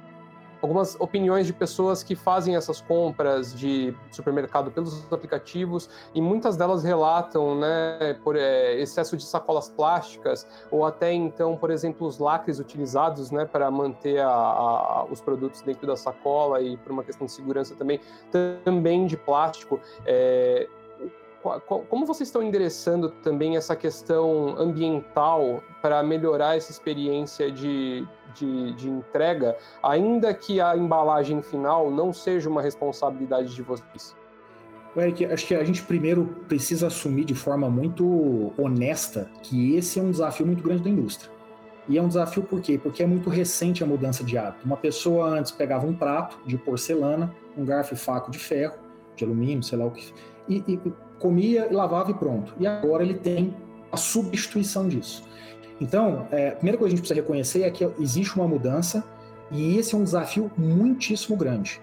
algumas 0.61 0.95
opiniões 0.99 1.47
de 1.47 1.53
pessoas 1.53 2.03
que 2.03 2.15
fazem 2.15 2.55
essas 2.55 2.81
compras 2.81 3.57
de 3.57 3.93
supermercado 4.11 4.71
pelos 4.71 5.11
aplicativos 5.11 5.89
e 6.13 6.21
muitas 6.21 6.57
delas 6.57 6.83
relatam, 6.83 7.55
né, 7.55 8.17
por 8.23 8.35
é, 8.35 8.79
excesso 8.79 9.15
de 9.15 9.23
sacolas 9.23 9.69
plásticas 9.69 10.47
ou 10.69 10.85
até 10.85 11.13
então, 11.13 11.55
por 11.55 11.71
exemplo, 11.71 12.07
os 12.07 12.19
lacres 12.19 12.59
utilizados, 12.59 13.31
né, 13.31 13.45
para 13.45 13.69
manter 13.71 14.19
a, 14.19 14.29
a, 14.29 15.05
os 15.09 15.21
produtos 15.21 15.61
dentro 15.61 15.87
da 15.87 15.95
sacola 15.95 16.61
e 16.61 16.77
por 16.77 16.91
uma 16.91 17.03
questão 17.03 17.25
de 17.25 17.31
segurança 17.31 17.75
também, 17.75 17.99
também 18.63 19.05
de 19.05 19.17
plástico. 19.17 19.79
É, 20.05 20.67
como 21.67 22.05
vocês 22.05 22.27
estão 22.27 22.43
endereçando 22.43 23.09
também 23.09 23.55
essa 23.55 23.75
questão 23.75 24.55
ambiental 24.57 25.63
para 25.81 26.03
melhorar 26.03 26.57
essa 26.57 26.69
experiência 26.69 27.49
de, 27.49 28.05
de, 28.33 28.73
de, 28.73 28.89
entrega, 28.89 29.57
ainda 29.81 30.33
que 30.33 30.59
a 30.61 30.75
embalagem 30.75 31.41
final 31.41 31.89
não 31.91 32.13
seja 32.13 32.49
uma 32.49 32.61
responsabilidade 32.61 33.53
de 33.53 33.61
vocês? 33.61 34.15
Eric, 34.95 35.25
acho 35.25 35.45
que 35.45 35.55
a 35.55 35.63
gente 35.63 35.83
primeiro 35.83 36.25
precisa 36.47 36.87
assumir 36.87 37.23
de 37.23 37.35
forma 37.35 37.69
muito 37.69 38.51
honesta 38.57 39.29
que 39.43 39.75
esse 39.75 39.99
é 39.99 40.03
um 40.03 40.11
desafio 40.11 40.45
muito 40.45 40.63
grande 40.63 40.83
da 40.83 40.89
indústria. 40.89 41.31
E 41.87 41.97
é 41.97 42.01
um 42.01 42.07
desafio 42.07 42.43
por 42.43 42.61
quê? 42.61 42.77
Porque 42.81 43.01
é 43.01 43.07
muito 43.07 43.29
recente 43.29 43.83
a 43.83 43.87
mudança 43.87 44.23
de 44.23 44.37
hábito. 44.37 44.65
Uma 44.65 44.77
pessoa 44.77 45.27
antes 45.29 45.51
pegava 45.51 45.87
um 45.87 45.95
prato 45.95 46.39
de 46.45 46.57
porcelana, 46.57 47.33
um 47.57 47.65
garfo 47.65 47.93
e 47.93 47.97
faco 47.97 48.29
de 48.29 48.37
ferro, 48.37 48.75
de 49.15 49.23
alumínio, 49.23 49.63
sei 49.63 49.77
lá 49.77 49.85
o 49.85 49.91
que, 49.91 50.13
e, 50.47 50.63
e 50.67 50.79
comia, 51.19 51.67
lavava 51.71 52.11
e 52.11 52.13
pronto. 52.13 52.53
E 52.59 52.67
agora 52.67 53.03
ele 53.03 53.15
tem 53.15 53.55
a 53.91 53.97
substituição 53.97 54.87
disso. 54.87 55.23
Então, 55.79 56.27
é, 56.31 56.49
a 56.49 56.51
primeira 56.53 56.77
coisa 56.77 56.89
que 56.89 56.95
a 56.95 56.97
gente 56.97 57.07
precisa 57.07 57.21
reconhecer 57.21 57.63
é 57.63 57.71
que 57.71 57.83
existe 57.99 58.35
uma 58.35 58.47
mudança 58.47 59.03
e 59.51 59.77
esse 59.77 59.95
é 59.95 59.97
um 59.97 60.03
desafio 60.03 60.51
muitíssimo 60.57 61.37
grande. 61.37 61.81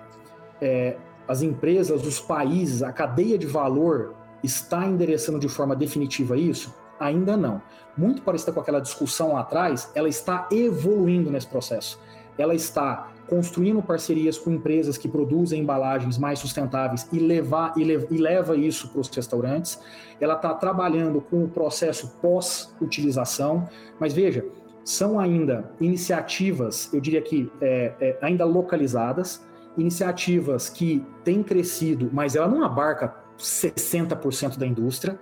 É, 0.61 0.97
as 1.27 1.43
empresas, 1.43 2.07
os 2.07 2.21
países, 2.21 2.83
a 2.83 2.93
cadeia 2.93 3.37
de 3.37 3.47
valor 3.47 4.15
está 4.43 4.87
endereçando 4.87 5.39
de 5.39 5.49
forma 5.49 5.75
definitiva 5.75 6.37
isso? 6.37 6.75
Ainda 7.01 7.37
não. 7.37 7.61
Muito 7.97 8.23
parecida 8.23 8.53
com 8.53 8.61
aquela 8.61 8.81
discussão 8.81 9.33
lá 9.33 9.41
atrás, 9.41 9.91
ela 9.95 10.09
está 10.09 10.49
evoluindo 10.53 11.31
nesse 11.31 11.47
processo. 11.47 12.01
Ela 12.39 12.55
está 12.55 13.11
construindo 13.29 13.83
parcerias 13.83 14.39
com 14.39 14.51
empresas 14.51 14.97
que 14.97 15.09
produzem 15.09 15.61
embalagens 15.61 16.19
mais 16.19 16.39
sustentáveis 16.39 17.09
e, 17.13 17.19
levar, 17.19 17.75
e, 17.77 17.85
le, 17.85 18.07
e 18.11 18.19
leva 18.19 18.57
isso 18.57 18.89
para 18.89 19.01
os 19.01 19.09
restaurantes. 19.09 19.81
Ela 20.21 20.35
está 20.35 20.55
trabalhando 20.55 21.21
com 21.21 21.45
o 21.45 21.49
processo 21.49 22.17
pós-utilização, 22.23 23.69
mas 23.99 24.13
veja, 24.13 24.45
são 24.85 25.19
ainda 25.19 25.71
iniciativas, 25.81 26.93
eu 26.93 27.01
diria 27.01 27.21
que 27.21 27.51
é, 27.61 27.93
é, 28.01 28.19
ainda 28.23 28.45
localizadas, 28.45 29.45
iniciativas 29.77 30.69
que 30.69 31.05
têm 31.25 31.43
crescido, 31.43 32.09
mas 32.13 32.37
ela 32.37 32.49
não 32.49 32.63
abarca 32.63 33.15
60% 33.39 34.57
da 34.57 34.67
indústria, 34.67 35.19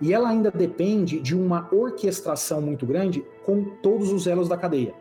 e 0.00 0.14
ela 0.14 0.28
ainda 0.28 0.50
depende 0.50 1.18
de 1.18 1.34
uma 1.34 1.68
orquestração 1.72 2.62
muito 2.62 2.86
grande 2.86 3.24
com 3.44 3.64
todos 3.82 4.12
os 4.12 4.26
elos 4.26 4.48
da 4.48 4.56
cadeia. 4.56 4.94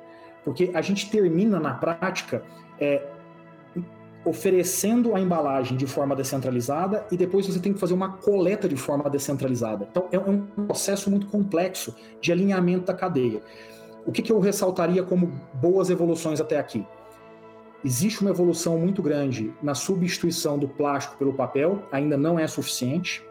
Porque 0.48 0.72
a 0.74 0.82
gente 0.82 1.12
termina 1.12 1.60
na 1.60 1.74
prática 1.74 2.42
é, 2.80 3.06
oferecendo 4.24 5.14
a 5.14 5.20
embalagem 5.20 5.76
de 5.76 5.86
forma 5.86 6.16
descentralizada 6.16 7.06
e 7.12 7.18
depois 7.18 7.46
você 7.46 7.60
tem 7.60 7.74
que 7.74 7.80
fazer 7.82 7.94
uma 7.94 8.14
coleta 8.14 8.66
de 8.66 8.78
forma 8.78 9.10
descentralizada. 9.10 9.86
Então 9.92 10.08
é 10.10 10.18
um 10.18 10.46
processo 10.66 11.12
muito 11.12 11.28
complexo 11.28 11.94
de 12.22 12.32
alinhamento 12.32 12.86
da 12.86 12.94
cadeia. 12.94 13.42
O 14.06 14.12
que, 14.14 14.22
que 14.22 14.32
eu 14.32 14.40
ressaltaria 14.40 15.04
como 15.04 15.28
boas 15.54 15.90
evoluções 15.90 16.40
até 16.40 16.58
aqui? 16.58 16.88
Existe 17.84 18.22
uma 18.22 18.30
evolução 18.30 18.80
muito 18.80 19.04
grande 19.04 19.54
na 19.62 19.76
substituição 19.76 20.58
do 20.58 20.70
plástico 20.70 21.18
pelo 21.18 21.34
papel, 21.34 21.84
ainda 21.92 22.16
não 22.16 22.40
é 22.40 22.48
suficiente. 22.48 23.22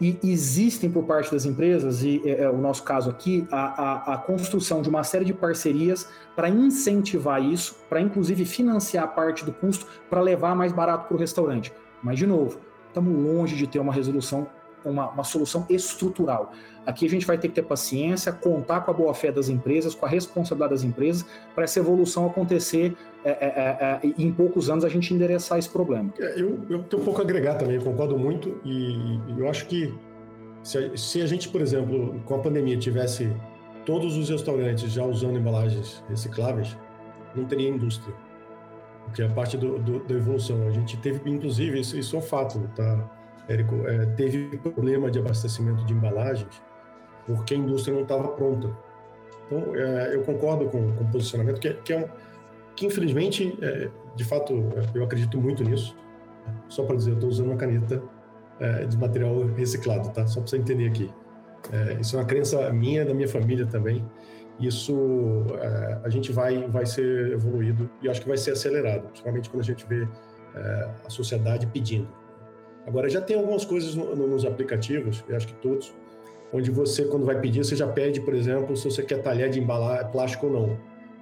E 0.00 0.18
existem 0.24 0.90
por 0.90 1.04
parte 1.04 1.30
das 1.30 1.44
empresas, 1.44 2.02
e 2.02 2.22
é, 2.24 2.44
é 2.44 2.50
o 2.50 2.56
nosso 2.56 2.82
caso 2.82 3.10
aqui, 3.10 3.46
a, 3.50 4.12
a, 4.12 4.14
a 4.14 4.18
construção 4.18 4.80
de 4.80 4.88
uma 4.88 5.04
série 5.04 5.24
de 5.24 5.34
parcerias 5.34 6.08
para 6.34 6.48
incentivar 6.48 7.42
isso, 7.42 7.76
para 7.88 8.00
inclusive 8.00 8.44
financiar 8.46 9.14
parte 9.14 9.44
do 9.44 9.52
custo 9.52 9.86
para 10.08 10.22
levar 10.22 10.56
mais 10.56 10.72
barato 10.72 11.06
para 11.06 11.16
o 11.16 11.20
restaurante. 11.20 11.72
Mas, 12.02 12.18
de 12.18 12.26
novo, 12.26 12.58
estamos 12.88 13.12
longe 13.14 13.56
de 13.56 13.66
ter 13.66 13.78
uma 13.78 13.92
resolução, 13.92 14.48
uma, 14.84 15.10
uma 15.10 15.24
solução 15.24 15.66
estrutural. 15.68 16.52
Aqui 16.86 17.06
a 17.06 17.08
gente 17.08 17.26
vai 17.26 17.36
ter 17.36 17.48
que 17.48 17.54
ter 17.54 17.62
paciência, 17.62 18.32
contar 18.32 18.80
com 18.80 18.90
a 18.90 18.94
boa-fé 18.94 19.30
das 19.30 19.48
empresas, 19.48 19.94
com 19.94 20.06
a 20.06 20.08
responsabilidade 20.08 20.72
das 20.72 20.82
empresas, 20.82 21.26
para 21.54 21.64
essa 21.64 21.78
evolução 21.78 22.26
acontecer 22.26 22.96
é, 23.24 23.30
é, 23.30 23.36
é, 23.46 24.06
é 24.06 24.14
em 24.18 24.32
poucos 24.32 24.70
anos 24.70 24.84
a 24.84 24.88
gente 24.88 25.12
endereçar 25.12 25.58
esse 25.58 25.68
problema. 25.68 26.12
É, 26.18 26.40
eu, 26.40 26.58
eu 26.68 26.82
tenho 26.84 27.02
um 27.02 27.04
pouco 27.04 27.20
a 27.20 27.24
agregar 27.24 27.56
também, 27.56 27.76
eu 27.76 27.82
concordo 27.82 28.18
muito, 28.18 28.60
e, 28.64 29.18
e 29.28 29.38
eu 29.38 29.48
acho 29.48 29.66
que 29.66 29.92
se 30.62 30.78
a, 30.78 30.96
se 30.96 31.22
a, 31.22 31.26
gente, 31.26 31.48
por 31.48 31.60
exemplo, 31.60 32.20
com 32.24 32.34
a 32.34 32.38
pandemia 32.38 32.76
tivesse 32.76 33.30
todos 33.84 34.16
os 34.16 34.28
restaurantes 34.28 34.90
já 34.90 35.04
usando 35.04 35.38
embalagens 35.38 36.02
recicláveis, 36.08 36.76
não 37.34 37.44
teria 37.44 37.68
indústria, 37.68 38.14
porque 39.04 39.22
é 39.22 39.28
parte 39.28 39.56
do, 39.56 39.78
do, 39.78 40.00
da 40.04 40.14
evolução. 40.14 40.66
A 40.66 40.70
gente 40.70 40.96
teve, 40.98 41.28
inclusive, 41.30 41.80
isso, 41.80 41.96
isso 41.98 42.16
é 42.16 42.18
um 42.18 42.22
fato, 42.22 42.58
tá, 42.74 43.19
Érico? 43.52 43.86
É, 43.86 44.06
teve 44.06 44.56
problema 44.58 45.10
de 45.10 45.18
abastecimento 45.18 45.84
de 45.84 45.92
embalagens 45.92 46.62
porque 47.26 47.54
a 47.54 47.56
indústria 47.56 47.94
não 47.94 48.02
estava 48.02 48.28
pronta. 48.28 48.70
Então, 49.46 49.74
é, 49.74 50.14
eu 50.14 50.22
concordo 50.22 50.66
com, 50.66 50.92
com 50.92 51.04
o 51.04 51.08
posicionamento, 51.08 51.60
que, 51.60 51.72
que, 51.74 51.92
é 51.92 51.98
um, 51.98 52.08
que 52.74 52.86
infelizmente, 52.86 53.56
é, 53.60 53.88
de 54.14 54.24
fato, 54.24 54.52
eu 54.94 55.04
acredito 55.04 55.38
muito 55.38 55.62
nisso. 55.64 55.96
Só 56.68 56.84
para 56.84 56.96
dizer, 56.96 57.10
eu 57.10 57.14
estou 57.14 57.28
usando 57.28 57.48
uma 57.48 57.56
caneta 57.56 58.02
é, 58.58 58.84
de 58.86 58.96
material 58.96 59.44
reciclado, 59.46 60.10
tá? 60.10 60.26
Só 60.26 60.40
para 60.40 60.50
você 60.50 60.56
entender 60.56 60.88
aqui. 60.88 61.10
É, 61.72 62.00
isso 62.00 62.16
é 62.16 62.20
uma 62.20 62.24
crença 62.24 62.72
minha, 62.72 63.04
da 63.04 63.14
minha 63.14 63.28
família 63.28 63.66
também. 63.66 64.04
Isso 64.58 65.46
é, 65.60 66.00
a 66.04 66.08
gente 66.08 66.32
vai, 66.32 66.66
vai 66.68 66.86
ser 66.86 67.32
evoluído 67.32 67.88
e 68.02 68.08
acho 68.08 68.20
que 68.20 68.28
vai 68.28 68.36
ser 68.36 68.52
acelerado, 68.52 69.08
principalmente 69.08 69.48
quando 69.48 69.62
a 69.62 69.66
gente 69.66 69.86
vê 69.86 70.06
é, 70.54 70.90
a 71.06 71.10
sociedade 71.10 71.66
pedindo. 71.66 72.08
Agora, 72.86 73.08
já 73.08 73.20
tem 73.20 73.36
algumas 73.36 73.64
coisas 73.64 73.94
no, 73.94 74.14
no, 74.16 74.26
nos 74.26 74.44
aplicativos, 74.44 75.22
eu 75.28 75.36
acho 75.36 75.48
que 75.48 75.54
todos, 75.54 75.94
onde 76.52 76.70
você, 76.70 77.04
quando 77.04 77.24
vai 77.24 77.40
pedir, 77.40 77.64
você 77.64 77.76
já 77.76 77.86
pede, 77.86 78.20
por 78.20 78.34
exemplo, 78.34 78.76
se 78.76 78.84
você 78.84 79.02
quer 79.02 79.22
talher 79.22 79.50
de 79.50 79.60
embalar 79.60 80.10
plástico 80.10 80.46
ou 80.46 80.52
não. 80.52 80.78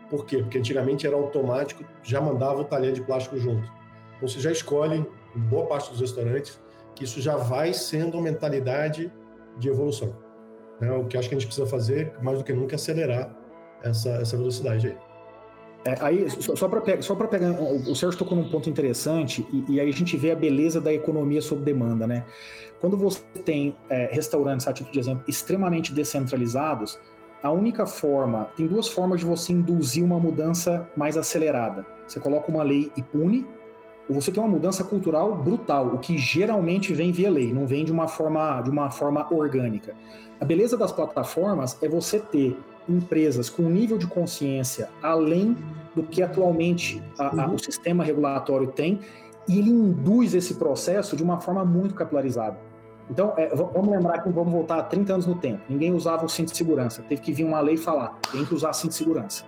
Por 0.09 0.25
quê? 0.25 0.39
Porque 0.39 0.59
antigamente 0.59 1.07
era 1.07 1.17
automático, 1.17 1.85
já 2.03 2.21
mandava 2.21 2.61
o 2.61 2.65
talher 2.65 2.93
de 2.93 3.03
plástico 3.03 3.37
junto. 3.37 3.71
Então 4.17 4.27
você 4.29 4.41
já 4.41 4.51
escolhe, 4.51 5.07
em 5.37 5.41
boa 5.41 5.67
parte 5.67 5.91
dos 5.91 6.01
restaurantes, 6.01 6.61
que 6.95 7.05
isso 7.05 7.21
já 7.21 7.37
vai 7.37 7.75
sendo 7.75 8.17
uma 8.17 8.23
mentalidade 8.25 9.13
de 9.59 9.69
evolução. 9.69 10.17
Né? 10.81 10.91
O 10.93 11.05
que 11.05 11.19
acho 11.19 11.29
que 11.29 11.35
a 11.35 11.39
gente 11.39 11.47
precisa 11.47 11.67
fazer, 11.67 12.13
mais 12.23 12.39
do 12.39 12.45
que 12.45 12.53
nunca, 12.53 12.75
é 12.75 12.77
acelerar 12.77 13.37
essa, 13.83 14.11
essa 14.11 14.37
velocidade 14.37 14.89
aí. 14.89 15.08
É, 15.85 15.95
aí, 16.01 16.29
só 16.31 16.69
para 16.69 16.81
pegar, 16.81 17.03
só 17.03 17.15
o 17.15 17.95
Sérgio 17.95 18.19
tocou 18.19 18.37
num 18.37 18.49
ponto 18.51 18.69
interessante, 18.69 19.47
e, 19.53 19.75
e, 19.75 19.81
aí 19.81 19.89
a 19.89 19.93
gente 19.93 20.17
vê 20.17 20.33
a 20.33 20.37
beleza 20.37 20.81
da 20.81 20.93
economia 20.93 21.41
sob 21.41 21.63
demanda, 21.63 22.07
né? 22.07 22.25
Quando 22.81 22.97
você 22.97 23.21
tem 23.45 23.77
é, 23.89 24.09
restaurantes, 24.13 24.67
a 24.67 24.73
título 24.73 24.93
de 24.93 24.99
exemplo, 24.99 25.25
extremamente 25.29 25.93
descentralizados, 25.93 26.99
a 27.43 27.51
única 27.53 27.87
forma, 27.87 28.49
tem 28.57 28.67
duas 28.67 28.89
formas 28.89 29.21
de 29.21 29.27
você 29.27 29.53
induzir 29.53 30.05
uma 30.05 30.19
mudança 30.19 30.89
mais 30.97 31.17
acelerada. 31.17 31.87
Você 32.07 32.19
coloca 32.19 32.51
uma 32.51 32.65
lei 32.65 32.91
e 32.97 33.03
pune, 33.03 33.47
ou 34.09 34.21
você 34.21 34.33
tem 34.33 34.43
uma 34.43 34.49
mudança 34.49 34.83
cultural 34.83 35.37
brutal, 35.37 35.95
o 35.95 35.99
que 35.99 36.19
geralmente 36.19 36.93
vem 36.93 37.13
via 37.13 37.31
lei, 37.31 37.53
não 37.53 37.67
vem 37.67 37.85
de 37.85 37.93
uma 37.93 38.09
forma, 38.09 38.61
de 38.63 38.71
uma 38.71 38.91
forma 38.91 39.27
orgânica. 39.33 39.95
A 40.41 40.45
beleza 40.45 40.77
das 40.77 40.91
plataformas 40.91 41.81
é 41.83 41.89
você 41.89 42.19
ter 42.19 42.59
empresas 42.89 43.51
com 43.51 43.63
nível 43.63 43.99
de 43.99 44.07
consciência 44.07 44.89
além 45.03 45.57
do 45.95 46.03
que 46.03 46.23
atualmente 46.23 47.03
a, 47.19 47.43
a, 47.43 47.47
uhum. 47.47 47.55
o 47.55 47.59
sistema 47.59 48.05
regulatório 48.05 48.69
tem, 48.69 49.01
e 49.49 49.59
ele 49.59 49.71
induz 49.71 50.35
esse 50.35 50.55
processo 50.55 51.17
de 51.17 51.23
uma 51.23 51.41
forma 51.41 51.65
muito 51.65 51.95
capilarizada. 51.95 52.59
Então, 53.11 53.33
é, 53.37 53.49
vamos 53.55 53.89
lembrar 53.89 54.19
que 54.23 54.29
vamos 54.29 54.53
voltar 54.53 54.83
30 54.83 55.15
anos 55.15 55.27
no 55.27 55.35
tempo. 55.35 55.63
Ninguém 55.69 55.95
usava 55.95 56.27
o 56.27 56.29
cinto 56.29 56.53
de 56.53 56.59
segurança. 56.59 57.03
Teve 57.09 57.23
que 57.23 57.33
vir 57.33 57.45
uma 57.45 57.61
lei 57.61 57.77
falar, 57.77 58.19
tem 58.31 58.45
que 58.45 58.55
usar 58.55 58.73
cinto 58.75 58.91
de 58.91 58.97
segurança. 58.97 59.45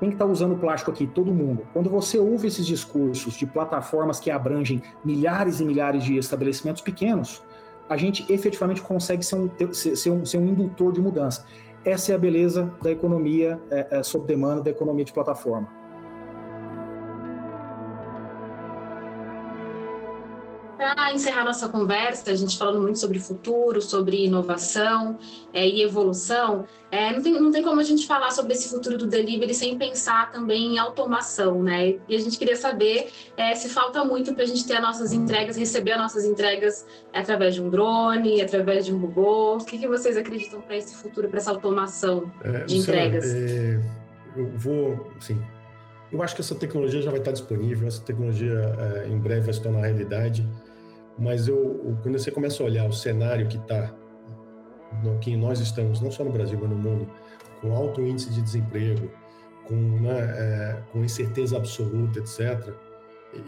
Quem 0.00 0.08
está 0.08 0.24
usando 0.24 0.56
plástico 0.56 0.90
aqui? 0.90 1.06
Todo 1.06 1.32
mundo. 1.32 1.66
Quando 1.72 1.88
você 1.88 2.18
ouve 2.18 2.48
esses 2.48 2.66
discursos 2.66 3.34
de 3.34 3.46
plataformas 3.46 4.18
que 4.18 4.30
abrangem 4.30 4.82
milhares 5.04 5.60
e 5.60 5.64
milhares 5.64 6.02
de 6.02 6.16
estabelecimentos 6.16 6.82
pequenos, 6.82 7.42
a 7.88 7.96
gente 7.96 8.30
efetivamente 8.32 8.80
consegue 8.80 9.22
ser 9.24 9.36
um, 9.36 9.50
ser 9.72 10.10
um, 10.10 10.24
ser 10.24 10.38
um 10.38 10.46
indutor 10.48 10.92
de 10.92 11.00
mudança. 11.00 11.44
Essa 11.84 12.12
é 12.12 12.14
a 12.14 12.18
beleza 12.18 12.72
da 12.82 12.90
economia 12.90 13.60
é, 13.70 13.98
é, 13.98 14.02
sob 14.02 14.26
demanda, 14.26 14.62
da 14.62 14.70
economia 14.70 15.04
de 15.04 15.12
plataforma. 15.12 15.68
Para 20.84 21.14
encerrar 21.14 21.46
nossa 21.46 21.66
conversa, 21.66 22.30
a 22.30 22.34
gente 22.34 22.58
falando 22.58 22.82
muito 22.82 22.98
sobre 22.98 23.18
futuro, 23.18 23.80
sobre 23.80 24.26
inovação 24.26 25.18
é, 25.50 25.66
e 25.66 25.80
evolução, 25.80 26.66
é, 26.90 27.10
não, 27.10 27.22
tem, 27.22 27.32
não 27.40 27.50
tem 27.50 27.62
como 27.62 27.80
a 27.80 27.82
gente 27.82 28.06
falar 28.06 28.30
sobre 28.30 28.52
esse 28.52 28.68
futuro 28.68 28.98
do 28.98 29.06
delivery 29.06 29.54
sem 29.54 29.78
pensar 29.78 30.30
também 30.30 30.74
em 30.74 30.78
automação, 30.78 31.62
né? 31.62 31.94
E 32.06 32.14
a 32.14 32.18
gente 32.18 32.36
queria 32.36 32.54
saber 32.54 33.10
é, 33.34 33.54
se 33.54 33.70
falta 33.70 34.04
muito 34.04 34.34
para 34.34 34.42
a 34.42 34.46
gente 34.46 34.66
ter 34.66 34.74
as 34.74 34.82
nossas 34.82 35.14
entregas, 35.14 35.56
receber 35.56 35.92
as 35.92 35.98
nossas 35.98 36.26
entregas 36.26 36.86
através 37.14 37.54
de 37.54 37.62
um 37.62 37.70
drone, 37.70 38.42
através 38.42 38.84
de 38.84 38.92
um 38.92 38.98
robô. 38.98 39.56
O 39.56 39.64
que, 39.64 39.78
que 39.78 39.88
vocês 39.88 40.18
acreditam 40.18 40.60
para 40.60 40.76
esse 40.76 40.94
futuro, 40.96 41.30
para 41.30 41.38
essa 41.38 41.50
automação 41.50 42.30
é, 42.42 42.64
de 42.66 42.76
entregas? 42.76 43.24
É, 43.24 43.80
eu 44.36 44.50
vou, 44.58 45.10
sim. 45.18 45.40
Eu 46.12 46.22
acho 46.22 46.34
que 46.34 46.42
essa 46.42 46.54
tecnologia 46.54 47.00
já 47.00 47.10
vai 47.10 47.20
estar 47.20 47.32
disponível, 47.32 47.88
essa 47.88 48.02
tecnologia 48.02 48.76
é, 48.78 49.08
em 49.08 49.18
breve 49.18 49.40
vai 49.40 49.54
se 49.54 49.62
tornar 49.62 49.80
realidade 49.80 50.46
mas 51.18 51.48
eu, 51.48 51.96
quando 52.02 52.18
você 52.18 52.30
começa 52.30 52.62
a 52.62 52.66
olhar 52.66 52.86
o 52.86 52.92
cenário 52.92 53.46
que 53.46 53.56
está, 53.56 53.94
que 55.20 55.36
nós 55.36 55.60
estamos, 55.60 56.00
não 56.00 56.10
só 56.10 56.24
no 56.24 56.32
Brasil, 56.32 56.58
mas 56.60 56.70
no 56.70 56.76
mundo, 56.76 57.08
com 57.60 57.74
alto 57.74 58.00
índice 58.00 58.30
de 58.30 58.42
desemprego, 58.42 59.10
com, 59.66 59.74
né, 59.74 60.18
é, 60.18 60.82
com 60.92 61.04
incerteza 61.04 61.56
absoluta, 61.56 62.18
etc., 62.18 62.72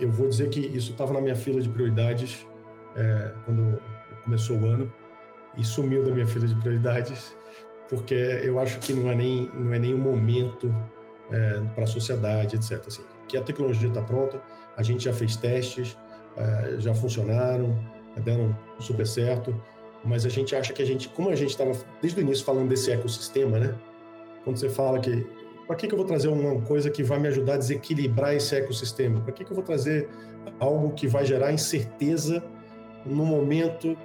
eu 0.00 0.10
vou 0.10 0.28
dizer 0.28 0.48
que 0.48 0.60
isso 0.60 0.92
estava 0.92 1.12
na 1.12 1.20
minha 1.20 1.36
fila 1.36 1.60
de 1.60 1.68
prioridades 1.68 2.44
é, 2.96 3.32
quando 3.44 3.80
começou 4.24 4.58
o 4.58 4.66
ano 4.66 4.92
e 5.56 5.64
sumiu 5.64 6.04
da 6.04 6.10
minha 6.10 6.26
fila 6.26 6.46
de 6.46 6.56
prioridades 6.56 7.36
porque 7.88 8.14
eu 8.14 8.58
acho 8.58 8.78
que 8.80 8.92
não 8.92 9.10
é 9.10 9.14
nem 9.14 9.50
não 9.54 9.72
é 9.72 9.78
nem 9.78 9.94
o 9.94 9.98
momento 9.98 10.74
é, 11.30 11.60
para 11.74 11.84
a 11.84 11.86
sociedade, 11.86 12.56
etc. 12.56 12.84
Assim, 12.86 13.02
que 13.28 13.36
a 13.36 13.42
tecnologia 13.42 13.88
está 13.88 14.02
pronta, 14.02 14.40
a 14.76 14.82
gente 14.82 15.04
já 15.04 15.12
fez 15.12 15.36
testes, 15.36 15.96
é, 16.36 16.76
já 16.78 16.94
funcionaram, 16.94 17.78
deram 18.24 18.56
super 18.78 19.06
certo, 19.06 19.54
mas 20.04 20.24
a 20.24 20.28
gente 20.28 20.54
acha 20.54 20.72
que 20.72 20.82
a 20.82 20.84
gente, 20.84 21.08
como 21.08 21.30
a 21.30 21.34
gente 21.34 21.50
estava 21.50 21.72
desde 22.00 22.20
o 22.20 22.22
início 22.22 22.44
falando 22.44 22.68
desse 22.68 22.90
ecossistema, 22.90 23.58
né? 23.58 23.74
Quando 24.44 24.58
você 24.58 24.68
fala 24.68 25.00
que 25.00 25.26
para 25.66 25.74
que, 25.74 25.88
que 25.88 25.94
eu 25.94 25.98
vou 25.98 26.06
trazer 26.06 26.28
uma 26.28 26.60
coisa 26.62 26.88
que 26.90 27.02
vai 27.02 27.18
me 27.18 27.26
ajudar 27.26 27.54
a 27.54 27.56
desequilibrar 27.56 28.34
esse 28.34 28.54
ecossistema? 28.54 29.20
Para 29.20 29.32
que, 29.32 29.44
que 29.44 29.50
eu 29.50 29.54
vou 29.54 29.64
trazer 29.64 30.08
algo 30.60 30.92
que 30.92 31.08
vai 31.08 31.24
gerar 31.24 31.52
incerteza 31.52 32.42
no 33.04 33.24
momento 33.24 33.96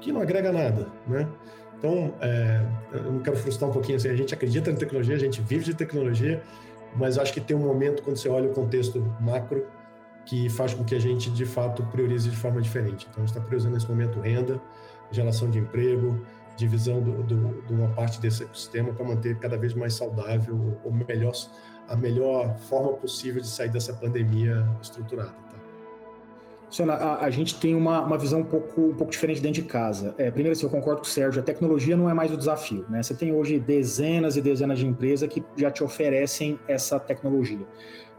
que 0.00 0.12
não 0.12 0.20
agrega 0.20 0.52
nada, 0.52 0.86
né? 1.06 1.28
Então, 1.76 2.14
é, 2.20 2.62
eu 2.92 3.12
não 3.12 3.20
quero 3.20 3.36
frustrar 3.36 3.70
um 3.70 3.72
pouquinho 3.72 3.96
assim, 3.96 4.08
a 4.08 4.14
gente 4.14 4.32
acredita 4.32 4.70
na 4.70 4.76
tecnologia, 4.76 5.16
a 5.16 5.18
gente 5.18 5.40
vive 5.40 5.64
de 5.64 5.74
tecnologia, 5.74 6.42
mas 6.94 7.18
acho 7.18 7.32
que 7.32 7.40
tem 7.40 7.56
um 7.56 7.60
momento 7.60 8.02
quando 8.02 8.16
você 8.16 8.28
olha 8.28 8.48
o 8.48 8.52
contexto 8.52 9.00
macro 9.20 9.66
que 10.24 10.48
faz 10.48 10.74
com 10.74 10.84
que 10.84 10.94
a 10.94 10.98
gente, 10.98 11.30
de 11.30 11.44
fato, 11.44 11.82
priorize 11.84 12.28
de 12.28 12.36
forma 12.36 12.60
diferente. 12.60 13.06
Então, 13.10 13.22
a 13.22 13.26
gente 13.26 13.36
está 13.36 13.40
priorizando 13.40 13.74
nesse 13.74 13.88
momento 13.88 14.20
renda, 14.20 14.60
geração 15.10 15.50
de 15.50 15.58
emprego, 15.58 16.20
divisão 16.56 17.00
do, 17.00 17.22
do, 17.22 17.62
de 17.62 17.72
uma 17.72 17.88
parte 17.88 18.20
desse 18.20 18.42
ecossistema 18.42 18.92
para 18.92 19.04
manter 19.04 19.36
cada 19.38 19.56
vez 19.56 19.74
mais 19.74 19.94
saudável 19.94 20.78
ou 20.84 20.92
melhor, 20.92 21.32
a 21.88 21.96
melhor 21.96 22.56
forma 22.58 22.92
possível 22.92 23.40
de 23.40 23.48
sair 23.48 23.70
dessa 23.70 23.92
pandemia 23.94 24.66
estruturada. 24.80 25.30
Tá? 25.30 25.58
Luciana, 26.66 26.94
a, 26.94 27.24
a, 27.24 27.30
gente 27.30 27.58
tem 27.58 27.74
uma, 27.74 28.02
uma 28.02 28.18
visão 28.18 28.40
um 28.40 28.44
pouco, 28.44 28.80
um 28.80 28.94
pouco 28.94 29.10
diferente 29.10 29.40
dentro 29.40 29.62
de 29.62 29.68
casa. 29.68 30.14
É, 30.18 30.30
primeiro, 30.30 30.52
assim, 30.52 30.64
eu 30.66 30.70
concordo 30.70 31.00
com 31.00 31.06
o 31.06 31.10
Sérgio, 31.10 31.40
a 31.40 31.44
tecnologia 31.44 31.96
não 31.96 32.08
é 32.08 32.14
mais 32.14 32.30
o 32.30 32.36
desafio. 32.36 32.84
Né? 32.88 33.02
Você 33.02 33.14
tem 33.14 33.32
hoje 33.32 33.58
dezenas 33.58 34.36
e 34.36 34.42
dezenas 34.42 34.78
de 34.78 34.86
empresas 34.86 35.28
que 35.28 35.42
já 35.56 35.70
te 35.70 35.82
oferecem 35.82 36.60
essa 36.68 37.00
tecnologia. 37.00 37.66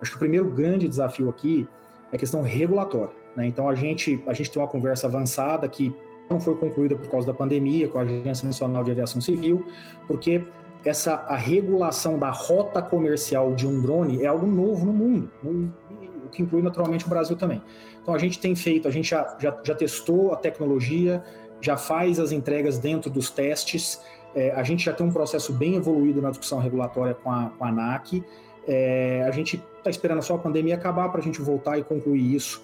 Acho 0.01 0.11
que 0.11 0.17
o 0.17 0.19
primeiro 0.19 0.49
grande 0.49 0.87
desafio 0.87 1.29
aqui 1.29 1.67
é 2.11 2.17
questão 2.17 2.41
regulatória. 2.41 3.13
Né? 3.35 3.47
Então 3.47 3.67
a 3.69 3.75
gente, 3.75 4.21
a 4.27 4.33
gente 4.33 4.51
tem 4.51 4.61
uma 4.61 4.67
conversa 4.67 5.07
avançada 5.07 5.67
que 5.67 5.93
não 6.29 6.39
foi 6.39 6.55
concluída 6.55 6.95
por 6.95 7.09
causa 7.09 7.27
da 7.27 7.33
pandemia 7.33 7.87
com 7.87 7.99
a 7.99 8.01
Agência 8.01 8.45
Nacional 8.45 8.83
de 8.83 8.91
Aviação 8.91 9.19
Civil, 9.19 9.65
porque 10.07 10.43
essa 10.83 11.13
a 11.27 11.35
regulação 11.35 12.17
da 12.17 12.31
rota 12.31 12.81
comercial 12.81 13.53
de 13.53 13.67
um 13.67 13.81
drone 13.81 14.23
é 14.23 14.27
algo 14.27 14.47
novo 14.47 14.85
no 14.85 14.93
mundo, 14.93 15.31
o 15.43 16.29
que 16.29 16.41
inclui 16.41 16.61
naturalmente 16.61 17.05
o 17.05 17.09
Brasil 17.09 17.35
também. 17.35 17.61
Então 18.01 18.13
a 18.13 18.17
gente 18.17 18.39
tem 18.39 18.55
feito, 18.55 18.87
a 18.87 18.91
gente 18.91 19.09
já, 19.09 19.37
já, 19.39 19.55
já 19.63 19.75
testou 19.75 20.33
a 20.33 20.35
tecnologia, 20.35 21.23
já 21.59 21.77
faz 21.77 22.19
as 22.19 22.31
entregas 22.31 22.79
dentro 22.79 23.11
dos 23.11 23.29
testes, 23.29 24.01
é, 24.33 24.51
a 24.51 24.63
gente 24.63 24.85
já 24.85 24.93
tem 24.93 25.05
um 25.05 25.11
processo 25.11 25.53
bem 25.53 25.75
evoluído 25.75 26.21
na 26.21 26.29
discussão 26.29 26.59
regulatória 26.59 27.13
com 27.13 27.29
a, 27.29 27.49
com 27.49 27.63
a 27.63 27.67
ANAC, 27.67 28.23
é, 28.67 29.23
a 29.27 29.31
gente 29.31 29.61
está 29.77 29.89
esperando 29.89 30.21
só 30.21 30.35
a 30.35 30.37
pandemia 30.37 30.75
acabar 30.75 31.09
para 31.09 31.19
a 31.19 31.23
gente 31.23 31.41
voltar 31.41 31.77
e 31.77 31.83
concluir 31.83 32.35
isso. 32.35 32.61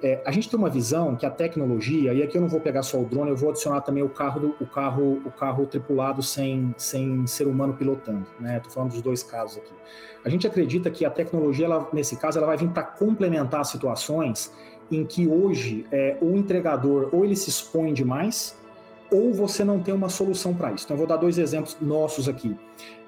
É, 0.00 0.22
a 0.24 0.30
gente 0.30 0.48
tem 0.48 0.56
uma 0.56 0.70
visão 0.70 1.16
que 1.16 1.26
a 1.26 1.30
tecnologia, 1.30 2.14
e 2.14 2.22
aqui 2.22 2.36
eu 2.36 2.40
não 2.40 2.48
vou 2.48 2.60
pegar 2.60 2.82
só 2.84 3.00
o 3.00 3.04
drone, 3.04 3.30
eu 3.30 3.36
vou 3.36 3.50
adicionar 3.50 3.80
também 3.80 4.02
o 4.02 4.08
carro, 4.08 4.40
do, 4.40 4.54
o 4.60 4.66
carro, 4.66 5.20
o 5.24 5.30
carro 5.30 5.66
tripulado 5.66 6.22
sem, 6.22 6.72
sem 6.78 7.26
ser 7.26 7.48
humano 7.48 7.74
pilotando. 7.74 8.24
Né? 8.38 8.58
Estou 8.58 8.72
falando 8.72 8.92
dos 8.92 9.02
dois 9.02 9.24
casos 9.24 9.58
aqui. 9.58 9.72
A 10.24 10.28
gente 10.28 10.46
acredita 10.46 10.88
que 10.88 11.04
a 11.04 11.10
tecnologia, 11.10 11.66
ela, 11.66 11.88
nesse 11.92 12.16
caso, 12.16 12.38
ela 12.38 12.46
vai 12.46 12.56
vir 12.56 12.68
para 12.68 12.84
complementar 12.84 13.64
situações 13.64 14.52
em 14.90 15.04
que 15.04 15.26
hoje 15.26 15.84
é, 15.90 16.16
o 16.20 16.36
entregador 16.36 17.08
ou 17.12 17.24
ele 17.24 17.34
se 17.34 17.50
expõe 17.50 17.92
demais 17.92 18.56
ou 19.10 19.32
você 19.32 19.64
não 19.64 19.80
tem 19.80 19.94
uma 19.94 20.08
solução 20.08 20.54
para 20.54 20.72
isso. 20.72 20.84
Então, 20.84 20.94
eu 20.94 20.98
vou 20.98 21.06
dar 21.06 21.16
dois 21.16 21.38
exemplos 21.38 21.76
nossos 21.80 22.28
aqui. 22.28 22.56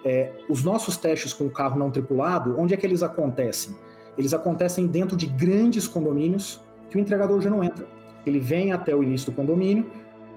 É, 0.04 0.32
os 0.48 0.64
nossos 0.64 0.96
testes 0.96 1.32
com 1.32 1.46
o 1.46 1.50
carro 1.50 1.78
não 1.78 1.90
tripulado, 1.90 2.58
onde 2.58 2.74
é 2.74 2.76
que 2.76 2.86
eles 2.86 3.02
acontecem? 3.02 3.76
Eles 4.16 4.32
acontecem 4.32 4.86
dentro 4.86 5.16
de 5.16 5.26
grandes 5.26 5.86
condomínios 5.86 6.60
que 6.88 6.96
o 6.96 7.00
entregador 7.00 7.40
já 7.40 7.50
não 7.50 7.62
entra. 7.62 7.86
Ele 8.26 8.38
vem 8.38 8.72
até 8.72 8.94
o 8.94 9.02
início 9.02 9.30
do 9.30 9.36
condomínio, 9.36 9.90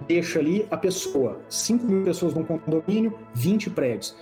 deixa 0.07 0.39
ali 0.39 0.67
a 0.69 0.77
pessoa, 0.77 1.39
5 1.49 1.85
mil 1.85 2.03
pessoas 2.03 2.33
num 2.33 2.43
condomínio, 2.43 3.17
20 3.33 3.69
prédios. 3.69 4.15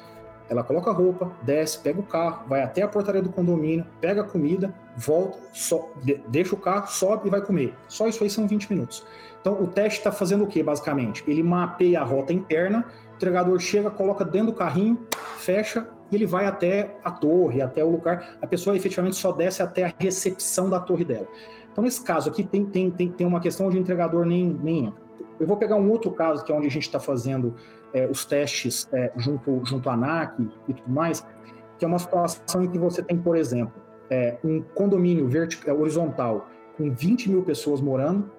Ela 0.50 0.64
coloca 0.64 0.89
a 0.89 0.94
roupa, 0.94 1.32
desce, 1.44 1.80
pega 1.80 2.00
o 2.00 2.04
carro, 2.04 2.46
vai 2.48 2.62
até 2.62 2.82
a 2.82 2.88
portaria 2.88 3.22
do 3.22 3.30
condomínio, 3.30 3.86
pega 4.02 4.22
a 4.22 4.24
comida, 4.26 4.76
volta, 4.98 5.39
so, 5.54 5.89
deixa 6.28 6.54
o 6.54 6.58
carro, 6.58 6.88
sobe 6.88 7.28
e 7.28 7.32
vai 7.32 7.42
comer. 7.42 7.74
Só 7.88 8.08
isso 8.08 8.22
aí 8.22 8.30
são 8.30 8.48
20 8.48 8.70
minutos. 8.70 9.06
Então, 9.42 9.62
o 9.62 9.68
teste 9.68 10.00
está 10.00 10.12
fazendo 10.12 10.44
o 10.44 10.48
que, 10.48 10.62
basicamente? 10.62 11.24
Ele 11.28 11.42
mapeia 11.42 12.02
a 12.02 12.04
rota 12.04 12.32
interna, 12.32 12.86
o 13.12 13.16
entregador 13.16 13.60
chega, 13.60 13.89
coloca 13.89 14.24
dentro 14.24 14.48
do 14.48 14.54
carrinho, 14.54 15.00
fecha 15.38 15.88
e 16.12 16.16
ele 16.16 16.26
vai 16.26 16.46
até 16.46 16.96
a 17.04 17.12
torre, 17.12 17.62
até 17.62 17.84
o 17.84 17.89
lugar. 17.89 18.38
A 18.42 18.48
pessoa 18.48 18.76
efetivamente 18.76 19.16
só 19.16 19.32
desce 19.32 19.64
até 19.64 19.86
a 19.86 19.94
recepção 19.98 20.70
da 20.70 20.80
torre 20.80 21.04
dela. 21.04 21.28
Então, 21.72 21.84
nesse 21.84 22.04
caso 22.04 22.30
aqui, 22.30 22.44
tem, 22.44 22.66
tem, 22.66 22.92
tem, 22.92 23.10
tem 23.10 23.26
uma 23.26 23.39
questão 23.39 23.68
o 23.68 23.76
entregador 23.76 24.26
nem, 24.26 24.60
nem 24.62 24.86
entra. 24.86 25.02
Eu 25.39 25.48
vou 25.48 25.58
pegar 25.58 25.76
um 25.76 25.89
outro 25.89 26.12
caso, 26.12 26.44
que 26.44 26.52
é 26.52 26.56
onde 26.56 26.68
a 26.68 26.72
gente 26.72 26.84
está 26.84 27.00
fazendo 27.00 27.56
é, 27.94 28.06
os 28.06 28.26
testes 28.26 28.88
é, 28.94 29.12
junto, 29.18 29.62
junto 29.66 29.89
à 29.89 29.94
ANAC 29.94 30.39
e 30.68 30.74
tudo 30.74 30.92
mais, 30.92 31.26
que 31.80 31.86
é 31.86 31.88
uma 31.88 31.98
situação 31.98 32.64
em 32.64 32.70
que 32.70 32.78
você 32.78 33.02
tem, 33.02 33.18
por 33.18 33.36
exemplo, 33.36 33.74
é, 34.10 34.38
um 34.44 34.62
condomínio 34.62 35.28
vertical, 35.28 35.80
horizontal 35.80 36.48
com 36.78 36.92
20 36.92 37.30
mil 37.30 37.44
pessoas 37.44 37.82
morando, 37.82 38.30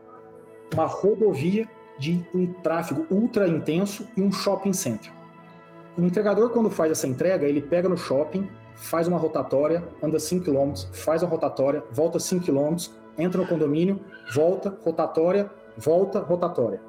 uma 0.72 0.86
rodovia 0.86 1.68
de 1.98 2.24
um 2.34 2.46
tráfego 2.46 3.06
ultra 3.10 3.48
intenso 3.48 4.08
e 4.16 4.22
um 4.22 4.32
shopping 4.32 4.72
center. 4.72 5.12
O 5.96 6.02
entregador, 6.02 6.50
quando 6.50 6.70
faz 6.70 6.90
essa 6.90 7.06
entrega, 7.06 7.46
ele 7.46 7.60
pega 7.60 7.88
no 7.88 7.96
shopping, 7.96 8.48
faz 8.74 9.06
uma 9.06 9.18
rotatória, 9.18 9.84
anda 10.02 10.18
5 10.18 10.44
km, 10.44 10.72
faz 10.92 11.22
uma 11.22 11.30
rotatória, 11.30 11.84
volta 11.92 12.18
5 12.18 12.44
km, 12.44 12.76
entra 13.18 13.40
no 13.40 13.46
condomínio, 13.46 14.00
volta, 14.32 14.76
rotatória, 14.82 15.50
volta, 15.76 16.20
rotatória. 16.20 16.80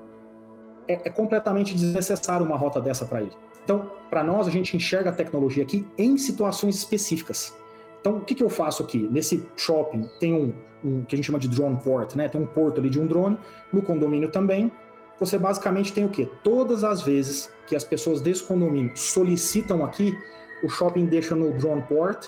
É, 0.88 0.94
é 0.94 1.10
completamente 1.10 1.76
desnecessário 1.76 2.46
uma 2.46 2.58
rota 2.58 2.80
dessa 2.80 3.06
para 3.06 3.22
ele. 3.22 3.34
Então, 3.64 3.92
para 4.10 4.24
nós, 4.24 4.48
a 4.48 4.52
gente 4.52 4.76
enxerga 4.76 5.10
a 5.10 5.14
tecnologia 5.14 5.64
aqui 5.64 5.88
em 5.98 6.18
situações 6.18 6.76
específicas. 6.76 7.56
Então, 8.00 8.18
o 8.18 8.22
que, 8.22 8.36
que 8.36 8.44
eu 8.44 8.50
faço 8.50 8.84
aqui? 8.84 9.08
Nesse 9.10 9.46
shopping 9.56 10.10
tem 10.20 10.34
um, 10.34 10.54
um, 10.84 11.04
que 11.04 11.16
a 11.16 11.18
gente 11.18 11.26
chama 11.26 11.40
de 11.40 11.48
drone 11.48 11.78
port, 11.78 12.16
né? 12.16 12.28
Tem 12.28 12.42
um 12.42 12.46
porto 12.46 12.80
ali 12.80 12.90
de 12.90 13.00
um 13.00 13.08
drone, 13.08 13.38
no 13.72 13.82
condomínio 13.82 14.30
também. 14.30 14.72
Você 15.20 15.38
basicamente 15.38 15.94
tem 15.94 16.06
o 16.06 16.10
quê? 16.10 16.30
Todas 16.44 16.84
as 16.84 17.02
vezes 17.02 17.50
que 17.68 17.76
as 17.76 17.84
pessoas 17.84 18.22
desse 18.22 18.44
condomínio 18.44 18.92
solicitam 18.96 19.84
aqui, 19.84 20.18
o 20.64 20.70
shopping 20.70 21.06
deixa 21.06 21.36
no 21.36 21.52
drone 21.58 21.82
port 21.84 22.28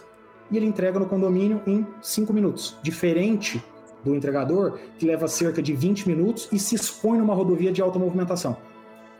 e 0.51 0.57
ele 0.57 0.65
entrega 0.65 0.99
no 0.99 1.05
condomínio 1.05 1.61
em 1.65 1.85
5 2.01 2.31
minutos. 2.31 2.77
Diferente 2.81 3.63
do 4.03 4.15
entregador, 4.15 4.77
que 4.99 5.05
leva 5.05 5.27
cerca 5.27 5.61
de 5.61 5.73
20 5.73 6.07
minutos 6.07 6.47
e 6.51 6.59
se 6.59 6.75
expõe 6.75 7.17
numa 7.17 7.33
rodovia 7.33 7.71
de 7.71 7.81
alta 7.81 7.97
movimentação. 7.97 8.55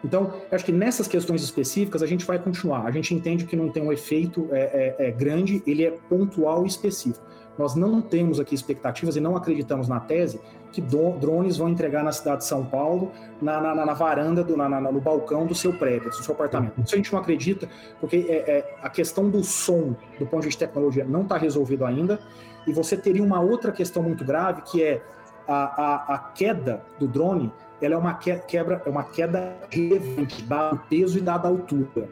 Então, 0.06 0.34
acho 0.52 0.64
que 0.64 0.72
nessas 0.72 1.08
questões 1.08 1.42
específicas 1.42 2.04
a 2.04 2.06
gente 2.06 2.26
vai 2.26 2.38
continuar. 2.38 2.86
A 2.86 2.92
gente 2.92 3.14
entende 3.14 3.46
que 3.46 3.56
não 3.56 3.70
tem 3.70 3.82
um 3.82 3.92
efeito 3.92 4.48
é, 4.52 4.96
é, 5.00 5.08
é 5.08 5.12
grande, 5.12 5.64
ele 5.66 5.84
é 5.84 5.92
pontual 6.08 6.64
e 6.64 6.68
específico. 6.68 7.26
Nós 7.58 7.74
não 7.74 8.02
temos 8.02 8.40
aqui 8.40 8.54
expectativas 8.54 9.16
e 9.16 9.20
não 9.20 9.36
acreditamos 9.36 9.88
na 9.88 10.00
tese 10.00 10.40
que 10.72 10.82
drones 10.82 11.58
vão 11.58 11.70
entregar 11.70 12.04
na 12.04 12.12
cidade 12.12 12.40
de 12.40 12.46
São 12.46 12.66
Paulo, 12.66 13.12
na, 13.42 13.62
na, 13.62 13.86
na 13.86 13.94
varanda, 13.94 14.44
do, 14.44 14.58
na, 14.58 14.70
no 14.70 15.00
balcão 15.00 15.48
do 15.48 15.56
seu 15.56 15.72
prédio, 15.72 16.10
do 16.10 16.16
seu 16.16 16.36
apartamento. 16.36 16.74
Isso 16.84 16.94
a 16.94 16.98
gente 16.98 17.14
não 17.14 17.20
acredita, 17.20 17.70
porque 18.00 18.26
é, 18.28 18.36
é 18.36 18.78
a 18.84 18.90
questão 18.90 19.30
do 19.30 19.42
som, 19.42 19.96
do 20.20 20.26
ponto 20.26 20.42
de 20.42 20.48
vista 20.48 20.66
de 20.66 20.70
tecnologia, 20.70 21.06
não 21.06 21.22
está 21.22 21.38
resolvido 21.38 21.86
ainda. 21.86 22.20
E 22.68 22.74
você 22.74 22.98
teria 22.98 23.24
uma 23.24 23.40
outra 23.40 23.72
questão 23.72 24.04
muito 24.04 24.26
grave, 24.26 24.64
que 24.64 24.84
é 24.84 25.02
a, 25.48 25.54
a, 25.56 26.16
a 26.16 26.18
queda 26.20 26.84
do 27.00 27.08
drone, 27.08 27.54
ela 27.82 27.96
é 27.96 27.98
uma 27.98 28.14
quebra, 28.14 28.82
é 28.86 28.90
uma 28.90 29.04
queda 29.04 29.56
relevante, 29.70 30.42
dado 30.44 30.76
o 30.76 30.80
peso 30.90 31.18
e 31.18 31.22
dada 31.22 31.48
a 31.48 31.52
altura. 31.52 32.10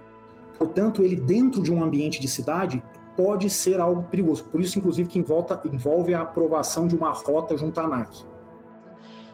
Portanto, 0.58 1.04
ele 1.04 1.16
dentro 1.16 1.62
de 1.62 1.72
um 1.72 1.84
ambiente 1.84 2.20
de 2.20 2.28
cidade 2.28 2.84
pode 3.16 3.50
ser 3.50 3.80
algo 3.80 4.04
perigoso. 4.04 4.44
Por 4.46 4.62
isso, 4.62 4.80
inclusive, 4.80 5.10
que 5.10 5.20
envolta, 5.20 5.60
envolve 5.66 6.14
a 6.14 6.22
aprovação 6.22 6.88
de 6.88 6.96
uma 6.96 7.12
rota 7.12 7.58
junto 7.58 7.80
à 7.80 7.84
ANAC. 7.84 8.26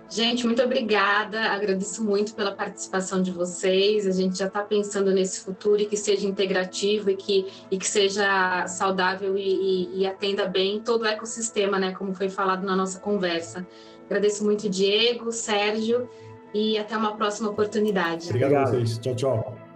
Gente, 0.10 0.44
muito 0.44 0.62
obrigada. 0.64 1.40
Agradeço 1.52 2.04
muito 2.04 2.34
pela 2.34 2.52
participação 2.52 3.22
de 3.22 3.32
vocês. 3.32 4.08
A 4.08 4.12
gente 4.12 4.40
já 4.40 4.48
está 4.48 4.64
pensando 4.64 5.12
nesse 5.12 5.42
futuro 5.42 5.80
e 5.80 5.86
que 5.86 5.96
seja 5.96 6.28
integrativo 6.28 7.12
e 7.12 7.16
que, 7.16 7.46
e 7.70 7.78
que 7.78 7.88
seja 7.88 8.66
saudável 8.68 9.38
e, 9.38 9.42
e, 9.44 10.00
e, 10.00 10.08
atenda 10.08 10.48
bem 10.48 10.80
todo 10.80 11.04
o 11.04 11.06
ecossistema, 11.06 11.78
né? 11.78 11.94
Como 11.94 12.16
foi 12.16 12.28
falado 12.28 12.66
na 12.66 12.76
nossa 12.76 13.00
conversa. 13.00 13.68
Agradeço 14.10 14.44
muito, 14.44 14.68
Diego, 14.68 15.32
Sérgio, 15.32 16.10
e 16.52 16.80
até 16.80 16.98
uma 16.98 17.16
próxima 17.16 17.50
oportunidade. 17.50 18.28
Obrigado 18.30 18.56
a 18.56 18.66
vocês. 18.66 18.98
Tchau, 18.98 19.16
tchau. 19.16 19.69